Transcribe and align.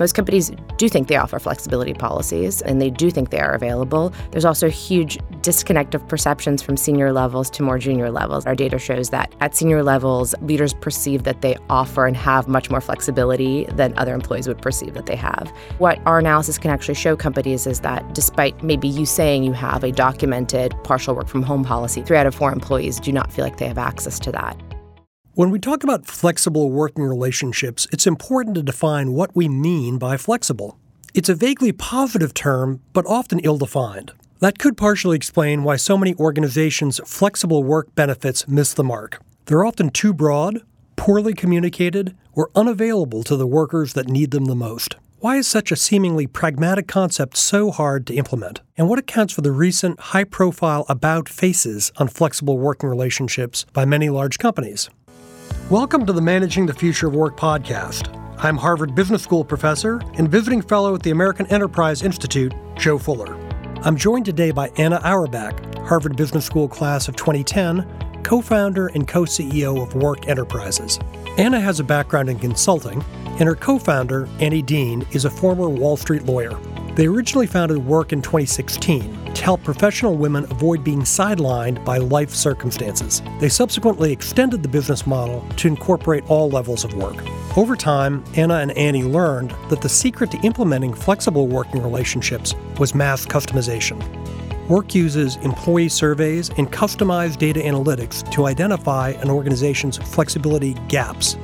Most 0.00 0.14
companies 0.14 0.50
do 0.78 0.88
think 0.88 1.08
they 1.08 1.16
offer 1.16 1.38
flexibility 1.38 1.92
policies 1.92 2.62
and 2.62 2.80
they 2.80 2.88
do 2.88 3.10
think 3.10 3.28
they 3.28 3.38
are 3.38 3.52
available. 3.52 4.14
There's 4.30 4.46
also 4.46 4.66
a 4.66 4.70
huge 4.70 5.18
disconnect 5.42 5.94
of 5.94 6.08
perceptions 6.08 6.62
from 6.62 6.78
senior 6.78 7.12
levels 7.12 7.50
to 7.50 7.62
more 7.62 7.78
junior 7.78 8.10
levels. 8.10 8.46
Our 8.46 8.54
data 8.54 8.78
shows 8.78 9.10
that 9.10 9.34
at 9.42 9.54
senior 9.54 9.82
levels, 9.82 10.34
leaders 10.40 10.72
perceive 10.72 11.24
that 11.24 11.42
they 11.42 11.58
offer 11.68 12.06
and 12.06 12.16
have 12.16 12.48
much 12.48 12.70
more 12.70 12.80
flexibility 12.80 13.66
than 13.66 13.92
other 13.98 14.14
employees 14.14 14.48
would 14.48 14.62
perceive 14.62 14.94
that 14.94 15.04
they 15.04 15.16
have. 15.16 15.52
What 15.76 15.98
our 16.06 16.18
analysis 16.18 16.56
can 16.56 16.70
actually 16.70 16.94
show 16.94 17.14
companies 17.14 17.66
is 17.66 17.80
that 17.80 18.14
despite 18.14 18.62
maybe 18.62 18.88
you 18.88 19.04
saying 19.04 19.44
you 19.44 19.52
have 19.52 19.84
a 19.84 19.92
documented 19.92 20.72
partial 20.82 21.14
work 21.14 21.28
from 21.28 21.42
home 21.42 21.62
policy, 21.62 22.00
three 22.00 22.16
out 22.16 22.26
of 22.26 22.34
four 22.34 22.54
employees 22.54 22.98
do 23.00 23.12
not 23.12 23.30
feel 23.30 23.44
like 23.44 23.58
they 23.58 23.68
have 23.68 23.76
access 23.76 24.18
to 24.20 24.32
that. 24.32 24.58
When 25.34 25.50
we 25.50 25.60
talk 25.60 25.84
about 25.84 26.08
flexible 26.08 26.72
working 26.72 27.04
relationships, 27.04 27.86
it's 27.92 28.04
important 28.04 28.56
to 28.56 28.64
define 28.64 29.12
what 29.12 29.34
we 29.36 29.48
mean 29.48 29.96
by 29.96 30.16
flexible. 30.16 30.76
It's 31.14 31.28
a 31.28 31.36
vaguely 31.36 31.70
positive 31.70 32.34
term, 32.34 32.80
but 32.92 33.06
often 33.06 33.38
ill 33.38 33.56
defined. 33.56 34.10
That 34.40 34.58
could 34.58 34.76
partially 34.76 35.14
explain 35.14 35.62
why 35.62 35.76
so 35.76 35.96
many 35.96 36.16
organizations' 36.16 37.00
flexible 37.06 37.62
work 37.62 37.94
benefits 37.94 38.48
miss 38.48 38.74
the 38.74 38.82
mark. 38.82 39.22
They're 39.46 39.64
often 39.64 39.90
too 39.90 40.12
broad, 40.12 40.62
poorly 40.96 41.32
communicated, 41.32 42.16
or 42.32 42.50
unavailable 42.56 43.22
to 43.22 43.36
the 43.36 43.46
workers 43.46 43.92
that 43.92 44.08
need 44.08 44.32
them 44.32 44.46
the 44.46 44.56
most. 44.56 44.96
Why 45.20 45.36
is 45.36 45.46
such 45.46 45.70
a 45.70 45.76
seemingly 45.76 46.26
pragmatic 46.26 46.88
concept 46.88 47.36
so 47.36 47.70
hard 47.70 48.06
to 48.06 48.14
implement? 48.14 48.62
And 48.76 48.88
what 48.88 48.98
accounts 48.98 49.34
for 49.34 49.42
the 49.42 49.52
recent 49.52 50.00
high 50.00 50.24
profile 50.24 50.86
about 50.88 51.28
faces 51.28 51.92
on 51.98 52.08
flexible 52.08 52.58
working 52.58 52.88
relationships 52.88 53.64
by 53.72 53.84
many 53.84 54.08
large 54.08 54.38
companies? 54.38 54.88
Welcome 55.70 56.04
to 56.06 56.12
the 56.12 56.20
Managing 56.20 56.66
the 56.66 56.74
Future 56.74 57.06
of 57.06 57.14
Work 57.14 57.36
podcast. 57.36 58.12
I'm 58.38 58.56
Harvard 58.56 58.92
Business 58.96 59.22
School 59.22 59.44
professor 59.44 60.00
and 60.14 60.28
visiting 60.28 60.62
fellow 60.62 60.96
at 60.96 61.04
the 61.04 61.12
American 61.12 61.46
Enterprise 61.46 62.02
Institute, 62.02 62.52
Joe 62.74 62.98
Fuller. 62.98 63.36
I'm 63.82 63.94
joined 63.96 64.24
today 64.24 64.50
by 64.50 64.70
Anna 64.78 65.00
Auerbach, 65.04 65.76
Harvard 65.86 66.16
Business 66.16 66.44
School 66.44 66.66
class 66.66 67.06
of 67.06 67.14
2010, 67.14 67.86
co 68.24 68.40
founder 68.40 68.88
and 68.88 69.06
co 69.06 69.22
CEO 69.22 69.80
of 69.80 69.94
Werk 69.94 70.26
Enterprises. 70.26 70.98
Anna 71.38 71.60
has 71.60 71.78
a 71.78 71.84
background 71.84 72.28
in 72.28 72.40
consulting 72.40 73.00
and 73.38 73.44
her 73.44 73.54
co 73.54 73.78
founder, 73.78 74.28
Annie 74.40 74.62
Dean, 74.62 75.06
is 75.12 75.24
a 75.24 75.30
former 75.30 75.68
Wall 75.68 75.96
Street 75.96 76.24
lawyer. 76.24 76.58
They 77.00 77.06
originally 77.06 77.46
founded 77.46 77.78
Werk 77.78 78.12
in 78.12 78.20
2016 78.20 79.32
to 79.32 79.42
help 79.42 79.64
professional 79.64 80.18
women 80.18 80.44
avoid 80.50 80.84
being 80.84 81.00
sidelined 81.00 81.82
by 81.82 81.96
life 81.96 82.28
circumstances. 82.28 83.22
They 83.40 83.48
subsequently 83.48 84.12
extended 84.12 84.62
the 84.62 84.68
business 84.68 85.06
model 85.06 85.42
to 85.56 85.66
incorporate 85.66 86.28
all 86.28 86.50
levels 86.50 86.84
of 86.84 86.92
work. 86.92 87.16
Over 87.56 87.74
time, 87.74 88.22
Anna 88.36 88.56
and 88.56 88.72
Annie 88.72 89.02
learned 89.02 89.54
that 89.70 89.80
the 89.80 89.88
secret 89.88 90.30
to 90.32 90.38
implementing 90.40 90.92
flexible 90.92 91.46
working 91.48 91.82
relationships 91.82 92.54
was 92.78 92.94
mass 92.94 93.24
customization. 93.24 93.98
Werk 94.68 94.94
uses 94.94 95.36
employee 95.36 95.88
surveys 95.88 96.50
and 96.58 96.70
customized 96.70 97.38
data 97.38 97.60
analytics 97.60 98.30
to 98.30 98.44
identify 98.44 99.12
an 99.22 99.30
organization's 99.30 99.96
flexibility 99.96 100.74
gaps 100.88 101.38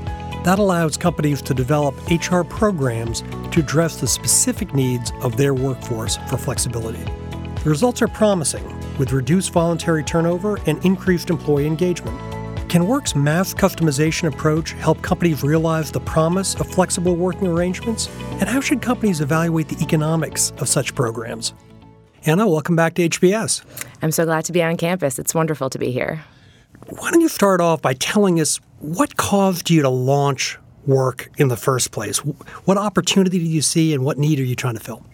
that 0.46 0.60
allows 0.60 0.96
companies 0.96 1.42
to 1.42 1.52
develop 1.52 1.96
HR 2.08 2.42
programs 2.42 3.22
to 3.50 3.58
address 3.58 4.00
the 4.00 4.06
specific 4.06 4.72
needs 4.72 5.10
of 5.20 5.36
their 5.36 5.54
workforce 5.54 6.18
for 6.28 6.36
flexibility. 6.36 7.02
The 7.64 7.68
results 7.68 8.00
are 8.00 8.06
promising, 8.06 8.64
with 8.96 9.10
reduced 9.10 9.52
voluntary 9.52 10.04
turnover 10.04 10.60
and 10.66 10.82
increased 10.84 11.30
employee 11.30 11.66
engagement. 11.66 12.16
Can 12.68 12.86
Werk's 12.86 13.16
mass 13.16 13.54
customization 13.54 14.32
approach 14.32 14.70
help 14.74 15.02
companies 15.02 15.42
realize 15.42 15.90
the 15.90 15.98
promise 15.98 16.54
of 16.54 16.68
flexible 16.68 17.16
working 17.16 17.48
arrangements? 17.48 18.08
And 18.38 18.48
how 18.48 18.60
should 18.60 18.80
companies 18.80 19.20
evaluate 19.20 19.68
the 19.68 19.82
economics 19.82 20.52
of 20.58 20.68
such 20.68 20.94
programs? 20.94 21.54
Anna, 22.24 22.46
welcome 22.46 22.76
back 22.76 22.94
to 22.94 23.08
HBS. 23.08 23.64
I'm 24.00 24.12
so 24.12 24.24
glad 24.24 24.44
to 24.44 24.52
be 24.52 24.62
on 24.62 24.76
campus. 24.76 25.18
It's 25.18 25.34
wonderful 25.34 25.70
to 25.70 25.78
be 25.80 25.90
here. 25.90 26.24
Why 26.88 27.10
don't 27.10 27.20
you 27.20 27.28
start 27.28 27.60
off 27.60 27.82
by 27.82 27.94
telling 27.94 28.40
us 28.40 28.60
what 28.80 29.16
caused 29.16 29.70
you 29.70 29.82
to 29.82 29.88
launch 29.88 30.58
Werk 30.86 31.30
in 31.38 31.48
the 31.48 31.56
first 31.56 31.90
place? 31.90 32.18
What 32.18 32.76
opportunity 32.76 33.38
did 33.38 33.48
you 33.48 33.62
see 33.62 33.92
and 33.92 34.04
what 34.04 34.18
need 34.18 34.38
are 34.38 34.44
you 34.44 34.54
trying 34.54 34.74
to 34.74 34.80
fill? 34.80 35.04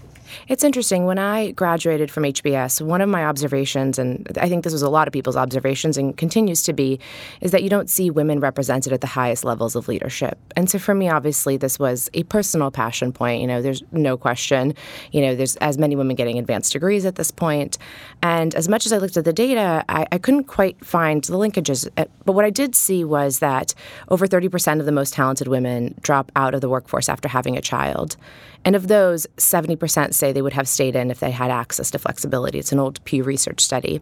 It's 0.48 0.64
interesting. 0.64 1.04
When 1.06 1.18
I 1.18 1.50
graduated 1.52 2.10
from 2.10 2.24
HBS, 2.24 2.80
one 2.80 3.00
of 3.00 3.08
my 3.08 3.24
observations, 3.24 3.98
and 3.98 4.26
I 4.40 4.48
think 4.48 4.64
this 4.64 4.72
was 4.72 4.82
a 4.82 4.90
lot 4.90 5.08
of 5.08 5.12
people's 5.12 5.36
observations 5.36 5.96
and 5.96 6.16
continues 6.16 6.62
to 6.62 6.72
be, 6.72 7.00
is 7.40 7.50
that 7.50 7.62
you 7.62 7.70
don't 7.70 7.90
see 7.90 8.10
women 8.10 8.40
represented 8.40 8.92
at 8.92 9.00
the 9.00 9.06
highest 9.06 9.44
levels 9.44 9.76
of 9.76 9.88
leadership. 9.88 10.38
And 10.56 10.68
so 10.68 10.78
for 10.78 10.94
me, 10.94 11.08
obviously, 11.08 11.56
this 11.56 11.78
was 11.78 12.10
a 12.14 12.22
personal 12.24 12.70
passion 12.70 13.12
point. 13.12 13.40
You 13.40 13.46
know, 13.46 13.62
there's 13.62 13.82
no 13.92 14.16
question. 14.16 14.74
You 15.12 15.22
know, 15.22 15.34
there's 15.34 15.56
as 15.56 15.78
many 15.78 15.96
women 15.96 16.16
getting 16.16 16.38
advanced 16.38 16.72
degrees 16.72 17.04
at 17.04 17.16
this 17.16 17.30
point. 17.30 17.78
And 18.22 18.54
as 18.54 18.68
much 18.68 18.86
as 18.86 18.92
I 18.92 18.98
looked 18.98 19.16
at 19.16 19.24
the 19.24 19.32
data, 19.32 19.84
I, 19.88 20.06
I 20.12 20.18
couldn't 20.18 20.44
quite 20.44 20.84
find 20.84 21.22
the 21.24 21.34
linkages. 21.34 21.88
Uh, 21.96 22.04
but 22.24 22.32
what 22.32 22.44
I 22.44 22.50
did 22.50 22.74
see 22.74 23.04
was 23.04 23.38
that 23.40 23.74
over 24.08 24.26
30% 24.26 24.80
of 24.80 24.86
the 24.86 24.92
most 24.92 25.14
talented 25.14 25.48
women 25.48 25.94
drop 26.00 26.30
out 26.36 26.54
of 26.54 26.60
the 26.60 26.68
workforce 26.68 27.08
after 27.08 27.28
having 27.28 27.56
a 27.56 27.60
child. 27.60 28.16
And 28.64 28.76
of 28.76 28.88
those, 28.88 29.26
70% 29.36 30.14
say 30.14 30.32
they 30.32 30.42
would 30.42 30.52
have 30.52 30.68
stayed 30.68 30.94
in 30.94 31.10
if 31.10 31.20
they 31.20 31.30
had 31.30 31.50
access 31.50 31.90
to 31.90 31.98
flexibility. 31.98 32.58
It's 32.58 32.72
an 32.72 32.78
old 32.78 33.04
Pew 33.04 33.24
Research 33.24 33.60
study. 33.60 34.00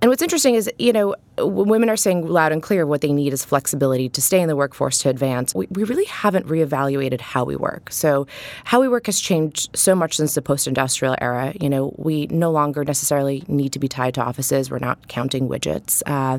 And 0.00 0.10
what's 0.10 0.22
interesting 0.22 0.54
is, 0.54 0.70
you 0.78 0.92
know, 0.92 1.14
women 1.38 1.88
are 1.88 1.96
saying 1.96 2.26
loud 2.26 2.52
and 2.52 2.62
clear 2.62 2.86
what 2.86 3.00
they 3.00 3.12
need 3.12 3.32
is 3.32 3.44
flexibility 3.44 4.08
to 4.08 4.22
stay 4.22 4.40
in 4.40 4.48
the 4.48 4.56
workforce 4.56 4.98
to 4.98 5.08
advance. 5.08 5.54
We, 5.54 5.66
we 5.70 5.84
really 5.84 6.04
haven't 6.06 6.46
reevaluated 6.46 7.20
how 7.20 7.44
we 7.44 7.56
work. 7.56 7.90
So, 7.90 8.26
how 8.64 8.80
we 8.80 8.88
work 8.88 9.06
has 9.06 9.20
changed 9.20 9.76
so 9.76 9.94
much 9.94 10.16
since 10.16 10.34
the 10.34 10.42
post 10.42 10.66
industrial 10.66 11.16
era. 11.20 11.52
You 11.60 11.68
know, 11.68 11.94
we 11.98 12.26
no 12.28 12.50
longer 12.50 12.84
necessarily 12.84 13.44
need 13.48 13.72
to 13.72 13.78
be 13.78 13.88
tied 13.88 14.14
to 14.14 14.22
offices, 14.22 14.70
we're 14.70 14.78
not 14.78 15.08
counting 15.08 15.48
widgets. 15.48 16.02
Uh, 16.06 16.38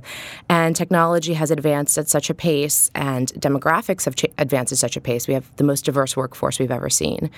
and 0.49 0.75
technology 0.75 1.33
has 1.33 1.51
advanced 1.51 1.97
at 1.97 2.07
such 2.07 2.29
a 2.29 2.33
pace, 2.33 2.89
and 2.95 3.31
demographics 3.33 4.05
have 4.05 4.15
ch- 4.15 4.25
advanced 4.37 4.71
at 4.71 4.77
such 4.77 4.97
a 4.97 5.01
pace. 5.01 5.27
We 5.27 5.33
have 5.33 5.55
the 5.57 5.63
most 5.63 5.85
diverse 5.85 6.17
workforce 6.17 6.59
we've 6.59 6.71
ever 6.71 6.89
seen. 6.89 7.29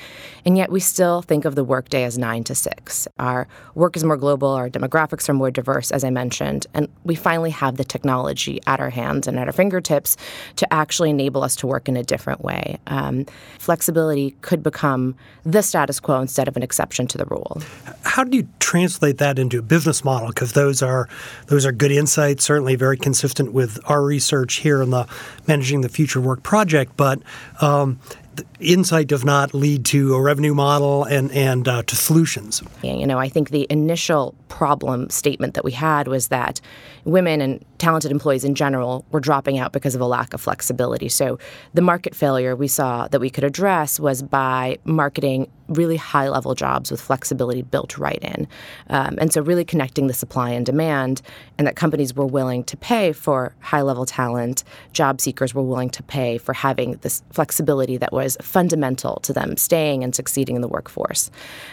And 0.45 0.57
yet 0.57 0.71
we 0.71 0.79
still 0.79 1.21
think 1.21 1.45
of 1.45 1.55
the 1.55 1.63
workday 1.63 2.03
as 2.03 2.17
nine 2.17 2.43
to 2.45 2.55
six. 2.55 3.07
Our 3.17 3.47
work 3.75 3.95
is 3.95 4.03
more 4.03 4.17
global, 4.17 4.49
our 4.49 4.69
demographics 4.69 5.27
are 5.29 5.33
more 5.33 5.51
diverse, 5.51 5.91
as 5.91 6.03
I 6.03 6.09
mentioned, 6.09 6.67
and 6.73 6.87
we 7.03 7.15
finally 7.15 7.48
have 7.49 7.77
the 7.77 7.83
technology 7.83 8.59
at 8.67 8.79
our 8.79 8.89
hands 8.89 9.27
and 9.27 9.39
at 9.39 9.47
our 9.47 9.53
fingertips 9.53 10.17
to 10.57 10.71
actually 10.73 11.09
enable 11.09 11.43
us 11.43 11.55
to 11.57 11.67
work 11.67 11.87
in 11.87 11.97
a 11.97 12.03
different 12.03 12.41
way. 12.41 12.79
Um, 12.87 13.25
flexibility 13.57 14.31
could 14.41 14.63
become 14.63 15.15
the 15.43 15.61
status 15.61 15.99
quo 15.99 16.21
instead 16.21 16.47
of 16.47 16.55
an 16.57 16.63
exception 16.63 17.07
to 17.07 17.17
the 17.17 17.25
rule. 17.25 17.61
How 18.03 18.23
do 18.23 18.37
you 18.37 18.47
translate 18.59 19.17
that 19.17 19.39
into 19.39 19.59
a 19.59 19.61
business 19.61 20.03
model? 20.03 20.29
Because 20.29 20.53
those 20.53 20.81
are 20.81 21.07
those 21.47 21.65
are 21.65 21.71
good 21.71 21.91
insights, 21.91 22.43
certainly 22.43 22.75
very 22.75 22.97
consistent 22.97 23.53
with 23.53 23.79
our 23.85 24.03
research 24.03 24.55
here 24.55 24.81
in 24.81 24.89
the 24.89 25.07
Managing 25.47 25.81
the 25.81 25.89
Future 25.89 26.21
Work 26.21 26.43
project. 26.43 26.97
But 26.97 27.21
um, 27.61 27.99
insight 28.59 29.07
does 29.07 29.23
not 29.23 29.53
lead 29.53 29.85
to 29.85 30.13
a 30.15 30.21
revenue 30.21 30.53
model 30.53 31.03
and 31.03 31.31
and 31.31 31.67
uh, 31.67 31.83
to 31.83 31.95
solutions. 31.95 32.61
You 32.83 33.07
know, 33.07 33.17
I 33.17 33.29
think 33.29 33.49
the 33.49 33.67
initial 33.69 34.35
problem 34.47 35.09
statement 35.09 35.53
that 35.53 35.63
we 35.63 35.71
had 35.71 36.07
was 36.07 36.27
that 36.29 36.61
women 37.05 37.41
and 37.41 37.63
talented 37.79 38.11
employees 38.11 38.43
in 38.43 38.53
general 38.53 39.05
were 39.11 39.19
dropping 39.19 39.57
out 39.57 39.73
because 39.73 39.95
of 39.95 40.01
a 40.01 40.05
lack 40.05 40.33
of 40.33 40.41
flexibility. 40.41 41.09
So 41.09 41.39
the 41.73 41.81
market 41.81 42.13
failure 42.13 42.55
we 42.55 42.67
saw 42.67 43.07
that 43.07 43.19
we 43.19 43.29
could 43.29 43.43
address 43.43 43.99
was 43.99 44.21
by 44.21 44.77
marketing 44.83 45.49
really 45.69 45.97
high 45.97 46.27
level 46.29 46.55
jobs 46.55 46.91
with 46.91 46.99
flexibility 46.99 47.61
built 47.61 47.97
right 47.97 48.19
in. 48.21 48.47
Um, 48.89 49.17
and 49.19 49.31
so 49.31 49.41
really 49.41 49.63
connecting 49.63 50.07
the 50.07 50.13
supply 50.13 50.49
and 50.49 50.65
demand, 50.65 51.21
and 51.57 51.67
that 51.67 51.75
companies 51.75 52.15
were 52.15 52.25
willing 52.25 52.63
to 52.65 52.77
pay 52.77 53.13
for 53.13 53.53
high 53.59 53.81
level 53.81 54.05
talent, 54.05 54.63
job 54.93 55.21
seekers 55.21 55.53
were 55.53 55.61
willing 55.61 55.89
to 55.91 56.03
pay 56.03 56.37
for 56.37 56.53
having 56.53 56.93
this 56.97 57.21
flexibility 57.31 57.97
that 57.97 58.11
was 58.11 58.35
fundamental 58.41 59.19
to 59.21 59.31
them 59.31 59.57
staying 59.57 60.03
and 60.03 60.15
succeeding 60.15 60.55
in 60.55 60.61
the 60.61 60.67
workforce. 60.67 61.29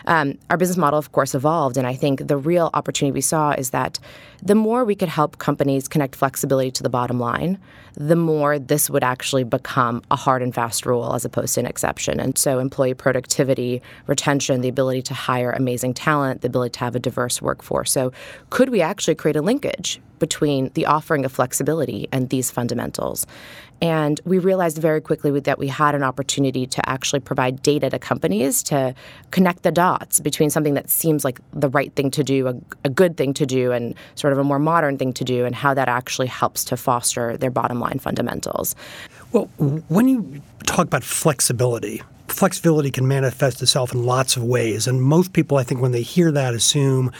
Um, 0.06 0.38
our 0.50 0.56
business 0.56 0.76
model, 0.76 0.98
of 0.98 1.12
course, 1.12 1.34
evolved, 1.34 1.76
and 1.76 1.86
I 1.86 1.94
think 1.94 2.28
the 2.28 2.36
real 2.36 2.70
opportunity 2.74 3.12
we 3.12 3.20
saw 3.22 3.52
is 3.52 3.70
that 3.70 3.98
the 4.42 4.54
more 4.54 4.84
we 4.84 4.94
could 4.94 5.08
help 5.08 5.38
companies 5.38 5.88
connect 5.96 6.14
flexibility 6.14 6.70
to 6.70 6.82
the 6.82 6.90
bottom 6.90 7.18
line, 7.18 7.58
the 7.94 8.16
more 8.16 8.58
this 8.58 8.90
would 8.90 9.02
actually 9.02 9.44
become 9.44 10.02
a 10.10 10.16
hard 10.16 10.42
and 10.42 10.54
fast 10.54 10.84
rule 10.84 11.14
as 11.14 11.24
opposed 11.24 11.54
to 11.54 11.60
an 11.60 11.64
exception. 11.64 12.20
And 12.20 12.36
so, 12.36 12.58
employee 12.58 12.92
productivity, 12.92 13.80
retention, 14.06 14.60
the 14.60 14.68
ability 14.68 15.00
to 15.02 15.14
hire 15.14 15.52
amazing 15.52 15.94
talent, 15.94 16.42
the 16.42 16.48
ability 16.48 16.72
to 16.72 16.80
have 16.80 16.94
a 16.94 16.98
diverse 16.98 17.40
workforce. 17.40 17.90
So, 17.90 18.12
could 18.50 18.68
we 18.68 18.82
actually 18.82 19.14
create 19.14 19.36
a 19.36 19.40
linkage 19.40 19.98
between 20.18 20.70
the 20.74 20.84
offering 20.84 21.24
of 21.24 21.32
flexibility 21.32 22.08
and 22.12 22.28
these 22.28 22.50
fundamentals? 22.50 23.26
And 23.82 24.20
we 24.24 24.38
realized 24.38 24.78
very 24.78 25.00
quickly 25.00 25.38
that 25.40 25.58
we 25.58 25.68
had 25.68 25.94
an 25.94 26.02
opportunity 26.02 26.66
to 26.66 26.88
actually 26.88 27.20
provide 27.20 27.62
data 27.62 27.90
to 27.90 27.98
companies 27.98 28.62
to 28.64 28.94
connect 29.30 29.62
the 29.64 29.72
dots 29.72 30.20
between 30.20 30.48
something 30.48 30.74
that 30.74 30.88
seems 30.88 31.24
like 31.24 31.40
the 31.52 31.68
right 31.68 31.92
thing 31.94 32.10
to 32.12 32.24
do, 32.24 32.48
a, 32.48 32.54
a, 32.84 32.88
good 32.88 33.16
thing 33.16 33.34
to 33.34 33.44
do, 33.44 33.72
and 33.72 33.94
sort 34.14 34.32
of 34.32 34.38
a 34.38 34.44
more 34.44 34.58
modern 34.58 34.96
thing 34.96 35.12
to 35.12 35.24
do, 35.24 35.44
and 35.44 35.54
how 35.54 35.74
that 35.74 35.88
actually 35.88 36.26
helps 36.26 36.64
to 36.64 36.76
foster 36.76 37.36
their 37.36 37.50
bottom 37.50 37.78
line 37.78 37.98
fundamentals. 37.98 38.74
Well, 39.32 39.44
when 39.88 40.08
you 40.08 40.40
talk 40.64 40.86
about 40.86 41.04
flexibility, 41.04 42.02
flexibility 42.28 42.90
can 42.90 43.06
manifest 43.06 43.62
itself 43.62 43.92
in 43.92 44.04
lots 44.04 44.36
of 44.36 44.44
ways. 44.44 44.86
And 44.86 45.02
most 45.02 45.32
people, 45.32 45.58
I 45.58 45.64
think, 45.64 45.80
when 45.80 45.92
they 45.92 46.02
hear 46.02 46.30
that, 46.32 46.54
assume 46.54 47.12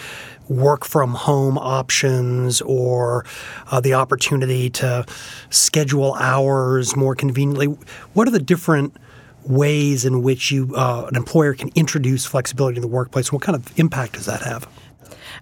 work 0.48 0.84
from 0.84 1.14
home 1.14 1.58
options 1.58 2.60
or 2.62 3.24
uh, 3.70 3.80
the 3.80 3.94
opportunity 3.94 4.70
to 4.70 5.04
schedule 5.50 6.14
hours 6.14 6.96
more 6.96 7.14
conveniently. 7.14 7.66
What 8.14 8.28
are 8.28 8.32
the 8.32 8.40
different 8.40 8.96
ways 9.44 10.04
in 10.04 10.22
which 10.22 10.50
you 10.50 10.74
uh, 10.76 11.06
an 11.08 11.16
employer 11.16 11.54
can 11.54 11.70
introduce 11.74 12.26
flexibility 12.26 12.76
in 12.76 12.82
the 12.82 12.88
workplace? 12.88 13.32
What 13.32 13.42
kind 13.42 13.56
of 13.56 13.78
impact 13.78 14.14
does 14.14 14.26
that 14.26 14.42
have? 14.42 14.68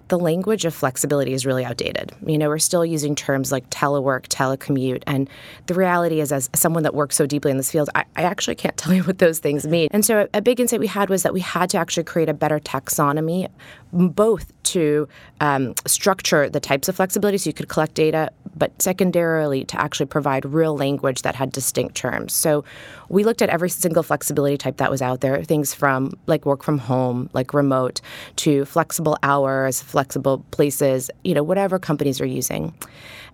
The 0.07 0.19
language 0.19 0.65
of 0.65 0.73
flexibility 0.73 1.33
is 1.33 1.45
really 1.45 1.65
outdated. 1.65 2.11
You 2.25 2.37
know, 2.37 2.49
we're 2.49 2.59
still 2.59 2.85
using 2.85 3.15
terms 3.15 3.51
like 3.51 3.69
telework, 3.69 4.27
telecommute, 4.27 5.03
and 5.07 5.29
the 5.67 5.73
reality 5.73 6.19
is, 6.19 6.31
as 6.31 6.49
someone 6.53 6.83
that 6.83 6.93
works 6.93 7.15
so 7.15 7.25
deeply 7.25 7.51
in 7.51 7.57
this 7.57 7.71
field, 7.71 7.89
I, 7.95 8.05
I 8.15 8.23
actually 8.23 8.55
can't 8.55 8.77
tell 8.85 8.93
you 8.93 9.03
what 9.03 9.19
those 9.19 9.39
things 9.39 9.65
mean. 9.65 9.89
And 9.91 10.05
so, 10.05 10.21
a, 10.21 10.37
a 10.37 10.41
big 10.41 10.59
insight 10.59 10.79
we 10.79 10.87
had 10.87 11.09
was 11.09 11.23
that 11.23 11.33
we 11.33 11.41
had 11.41 11.69
to 11.71 11.77
actually 11.77 12.03
create 12.03 12.29
a 12.29 12.33
better 12.33 12.59
taxonomy, 12.59 13.49
both 13.91 14.51
to 14.63 15.07
um, 15.41 15.73
structure 15.85 16.49
the 16.49 16.59
types 16.59 16.87
of 16.89 16.95
flexibility 16.95 17.37
so 17.37 17.49
you 17.49 17.53
could 17.53 17.69
collect 17.69 17.93
data, 17.93 18.31
but 18.55 18.81
secondarily 18.81 19.63
to 19.65 19.79
actually 19.79 20.05
provide 20.05 20.45
real 20.45 20.75
language 20.75 21.21
that 21.23 21.35
had 21.35 21.51
distinct 21.51 21.95
terms. 21.95 22.33
So 22.33 22.63
we 23.09 23.23
looked 23.23 23.41
at 23.41 23.49
every 23.49 23.69
single 23.69 24.03
flexibility 24.03 24.57
type 24.57 24.77
that 24.77 24.91
was 24.91 25.01
out 25.01 25.21
there, 25.21 25.43
things 25.43 25.73
from 25.73 26.13
like 26.27 26.45
work 26.45 26.63
from 26.63 26.77
home, 26.77 27.29
like 27.33 27.53
remote, 27.53 28.01
to 28.37 28.65
flexible 28.65 29.17
hours, 29.23 29.81
flexible 29.81 30.45
places, 30.51 31.11
you 31.23 31.33
know, 31.33 31.43
whatever 31.43 31.79
companies 31.79 32.21
are 32.21 32.25
using. 32.25 32.73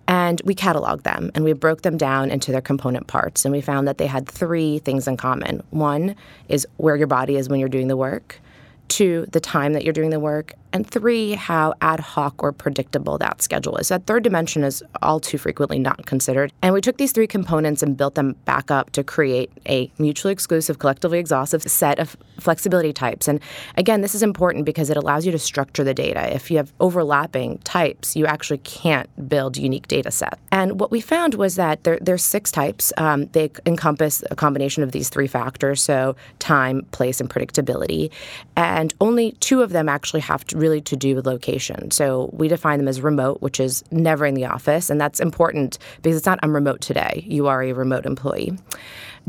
And 0.08 0.42
we 0.44 0.54
cataloged 0.54 1.04
them 1.04 1.30
and 1.34 1.44
we 1.44 1.52
broke 1.52 1.82
them 1.82 1.96
down 1.96 2.30
into 2.30 2.50
their 2.50 2.60
component 2.60 3.06
parts. 3.06 3.44
And 3.44 3.52
we 3.52 3.60
found 3.60 3.86
that 3.86 3.98
they 3.98 4.08
had 4.08 4.28
three 4.28 4.80
things 4.80 5.06
in 5.06 5.16
common. 5.16 5.62
One 5.70 6.16
is 6.48 6.66
where 6.76 6.96
your 6.96 7.06
body 7.06 7.36
is 7.36 7.48
when 7.48 7.60
you're 7.60 7.68
doing 7.68 7.88
the 7.88 7.96
work, 7.96 8.40
two, 8.88 9.26
the 9.30 9.40
time 9.40 9.72
that 9.74 9.84
you're 9.84 9.92
doing 9.92 10.10
the 10.10 10.20
work, 10.20 10.54
and 10.72 10.86
three, 10.86 11.32
how 11.32 11.74
ad 11.80 12.00
hoc 12.00 12.42
or 12.42 12.52
predictable 12.52 13.18
that 13.18 13.42
schedule 13.42 13.76
is. 13.76 13.88
That 13.88 14.06
third 14.06 14.22
dimension 14.24 14.64
is 14.64 14.82
all 15.02 15.20
too 15.20 15.38
frequently 15.38 15.78
not 15.78 16.06
considered. 16.06 16.52
And 16.62 16.74
we 16.74 16.80
took 16.80 16.96
these 16.96 17.12
three 17.12 17.26
components 17.26 17.82
and 17.82 17.96
built 17.96 18.14
them 18.14 18.36
back 18.44 18.70
up 18.70 18.90
to 18.92 19.04
create 19.04 19.50
a 19.68 19.90
mutually 19.98 20.32
exclusive, 20.32 20.78
collectively 20.78 21.18
exhaustive 21.18 21.62
set 21.62 21.98
of 21.98 22.16
flexibility 22.40 22.92
types. 22.92 23.28
And 23.28 23.40
again, 23.76 24.00
this 24.00 24.14
is 24.14 24.22
important 24.22 24.64
because 24.64 24.90
it 24.90 24.96
allows 24.96 25.26
you 25.26 25.32
to 25.32 25.38
structure 25.38 25.84
the 25.84 25.94
data. 25.94 26.34
If 26.34 26.50
you 26.50 26.56
have 26.56 26.72
overlapping 26.80 27.58
types, 27.58 28.16
you 28.16 28.26
actually 28.26 28.58
can't 28.58 29.08
build 29.28 29.56
unique 29.56 29.88
data 29.88 30.10
sets. 30.10 30.40
And 30.50 30.80
what 30.80 30.90
we 30.90 31.00
found 31.00 31.34
was 31.34 31.56
that 31.56 31.84
there, 31.84 31.98
there's 32.00 32.24
six 32.24 32.50
types. 32.50 32.92
Um, 32.96 33.26
they 33.32 33.50
encompass 33.66 34.24
a 34.30 34.36
combination 34.36 34.82
of 34.82 34.92
these 34.92 35.08
three 35.08 35.26
factors, 35.26 35.82
so 35.82 36.16
time, 36.38 36.86
place, 36.92 37.20
and 37.20 37.28
predictability. 37.28 38.10
And 38.56 38.94
only 39.00 39.32
two 39.40 39.62
of 39.62 39.70
them 39.70 39.88
actually 39.88 40.20
have 40.20 40.44
to 40.46 40.58
really 40.62 40.80
to 40.80 40.96
do 40.96 41.14
with 41.16 41.26
location. 41.26 41.90
So 41.90 42.30
we 42.32 42.48
define 42.48 42.78
them 42.78 42.88
as 42.88 43.00
remote, 43.00 43.42
which 43.42 43.60
is 43.60 43.84
never 43.90 44.24
in 44.24 44.34
the 44.34 44.46
office, 44.46 44.88
and 44.88 45.00
that's 45.00 45.20
important 45.20 45.78
because 46.00 46.16
it's 46.16 46.26
not 46.26 46.38
I'm 46.42 46.54
remote 46.54 46.80
today. 46.80 47.24
You 47.26 47.48
are 47.48 47.62
a 47.62 47.72
remote 47.72 48.06
employee. 48.06 48.56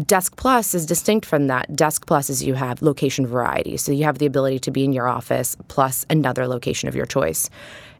Desk 0.06 0.36
Plus 0.38 0.74
is 0.74 0.86
distinct 0.86 1.26
from 1.26 1.48
that. 1.48 1.76
Desk 1.76 2.06
Plus 2.08 2.30
is 2.30 2.44
you 2.44 2.54
have 2.54 2.82
location 2.82 3.28
variety. 3.28 3.78
So 3.78 3.92
you 3.92 4.06
have 4.06 4.20
the 4.20 4.26
ability 4.26 4.60
to 4.60 4.72
be 4.72 4.84
in 4.84 4.94
your 4.94 5.08
office 5.08 5.58
plus 5.68 6.06
another 6.10 6.48
location 6.48 6.88
of 6.90 6.96
your 6.96 7.06
choice. 7.06 7.50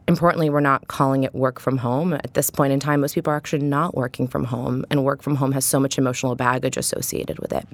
Importantly, 0.06 0.50
we're 0.50 0.60
not 0.60 0.88
calling 0.88 1.24
it 1.24 1.34
work 1.34 1.60
from 1.60 1.78
home. 1.78 2.12
At 2.12 2.34
this 2.34 2.50
point 2.50 2.72
in 2.72 2.80
time, 2.80 3.00
most 3.00 3.14
people 3.14 3.32
are 3.32 3.36
actually 3.36 3.64
not 3.64 3.94
working 3.94 4.28
from 4.28 4.44
home, 4.44 4.84
and 4.90 5.04
work 5.04 5.22
from 5.22 5.36
home 5.36 5.52
has 5.52 5.64
so 5.64 5.80
much 5.80 5.96
emotional 5.96 6.34
baggage 6.34 6.76
associated 6.76 7.38
with 7.38 7.52
it. 7.52 7.66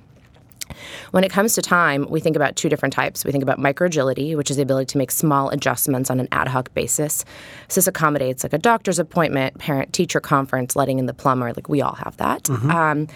When 1.11 1.25
it 1.25 1.31
comes 1.31 1.55
to 1.55 1.63
time, 1.63 2.07
we 2.09 2.21
think 2.21 2.37
about 2.37 2.57
two 2.57 2.69
different 2.69 2.93
types. 2.93 3.25
We 3.25 3.33
think 3.33 3.43
about 3.43 3.59
microagility, 3.59 4.37
which 4.37 4.51
is 4.51 4.57
the 4.57 4.63
ability 4.63 4.87
to 4.87 4.99
make 4.99 5.11
small 5.11 5.51
adjustments 5.51 6.11
on 6.11 6.21
an 6.21 6.29
ad 6.33 6.49
hoc 6.49 6.73
basis. 6.75 7.25
So 7.69 7.81
this 7.81 7.87
accommodates 7.87 8.43
like 8.43 8.53
a 8.53 8.59
doctor's 8.59 8.99
appointment, 8.99 9.59
parent 9.59 9.93
teacher 9.93 10.21
conference, 10.21 10.77
letting 10.77 10.99
in 10.99 11.07
the 11.07 11.15
plumber. 11.15 11.53
Like 11.53 11.69
we 11.69 11.83
all 11.83 11.95
have 11.95 12.17
that. 12.19 12.45
Mm-hmm. 12.45 12.71
Um, 12.71 13.09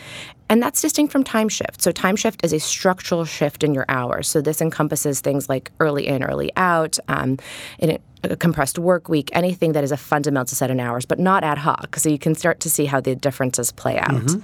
and 0.49 0.63
that's 0.63 0.81
distinct 0.81 1.11
from 1.11 1.25
time 1.25 1.49
shift. 1.49 1.83
So, 1.83 1.91
time 1.91 2.17
shift 2.17 2.45
is 2.45 2.53
a 2.53 2.61
structural 2.61 3.25
shift 3.25 3.65
in 3.65 3.75
your 3.75 3.87
hours. 3.89 4.29
So, 4.29 4.41
this 4.41 4.61
encompasses 4.61 5.21
things 5.21 5.49
like 5.49 5.71
early 5.81 6.07
in, 6.07 6.23
early 6.23 6.53
out, 6.57 6.99
um, 7.09 7.39
in 7.79 7.99
a 8.23 8.37
compressed 8.37 8.79
work 8.79 9.09
week, 9.09 9.31
anything 9.33 9.73
that 9.73 9.85
is 9.85 9.93
a 9.93 9.97
fundamental 9.97 10.55
set 10.55 10.71
in 10.71 10.81
hours, 10.81 11.07
but 11.07 11.19
not 11.19 11.45
ad 11.45 11.59
hoc. 11.59 11.97
So, 11.97 12.09
you 12.09 12.19
can 12.19 12.35
start 12.35 12.61
to 12.61 12.71
see 12.71 12.85
how 12.85 13.01
the 13.01 13.15
differences 13.15 13.73
play 13.73 13.99
out. 13.99 14.11
Mm-hmm. 14.11 14.41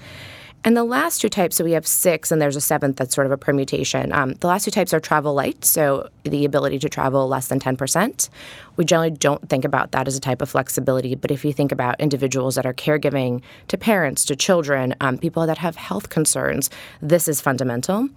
And 0.63 0.77
the 0.77 0.85
last 0.85 1.23
two 1.23 1.31
types, 1.31 1.57
so 1.57 1.65
we 1.65 1.73
have 1.73 1.87
six, 1.87 2.31
and 2.31 2.41
there's 2.41 2.57
a 2.57 2.61
seventh 2.61 2.97
that's 2.97 3.15
sort 3.15 3.27
of 3.27 3.33
a 3.33 3.39
permutation. 3.39 4.13
Um, 4.13 4.35
the 4.35 4.47
last 4.47 4.65
two 4.65 4.71
types 4.71 4.93
are 4.93 5.01
travel 5.01 5.33
light, 5.33 5.65
so 5.65 6.11
the 6.25 6.45
ability 6.45 6.79
to 6.81 6.89
travel 6.89 7.27
less 7.29 7.49
than 7.49 7.59
10%. 7.59 8.29
We 8.77 8.85
generally 8.85 9.11
don't 9.11 9.49
think 9.49 9.65
about 9.65 9.93
that 9.93 10.07
as 10.07 10.17
a 10.17 10.21
type 10.21 10.43
of 10.43 10.51
flexibility, 10.51 11.15
but 11.15 11.31
if 11.31 11.47
you 11.47 11.53
think 11.55 11.73
about 11.73 11.99
individuals 11.99 12.57
that 12.57 12.67
are 12.67 12.75
caregiving 12.75 13.41
to 13.69 13.79
parents, 13.79 14.25
to 14.27 14.37
children, 14.37 14.95
um, 15.01 15.17
people 15.17 15.47
that 15.47 15.59
have 15.59 15.77
health 15.77 16.11
concerns, 16.11 16.69
this 17.01 17.27
is 17.27 17.41
fundamental. 17.41 18.09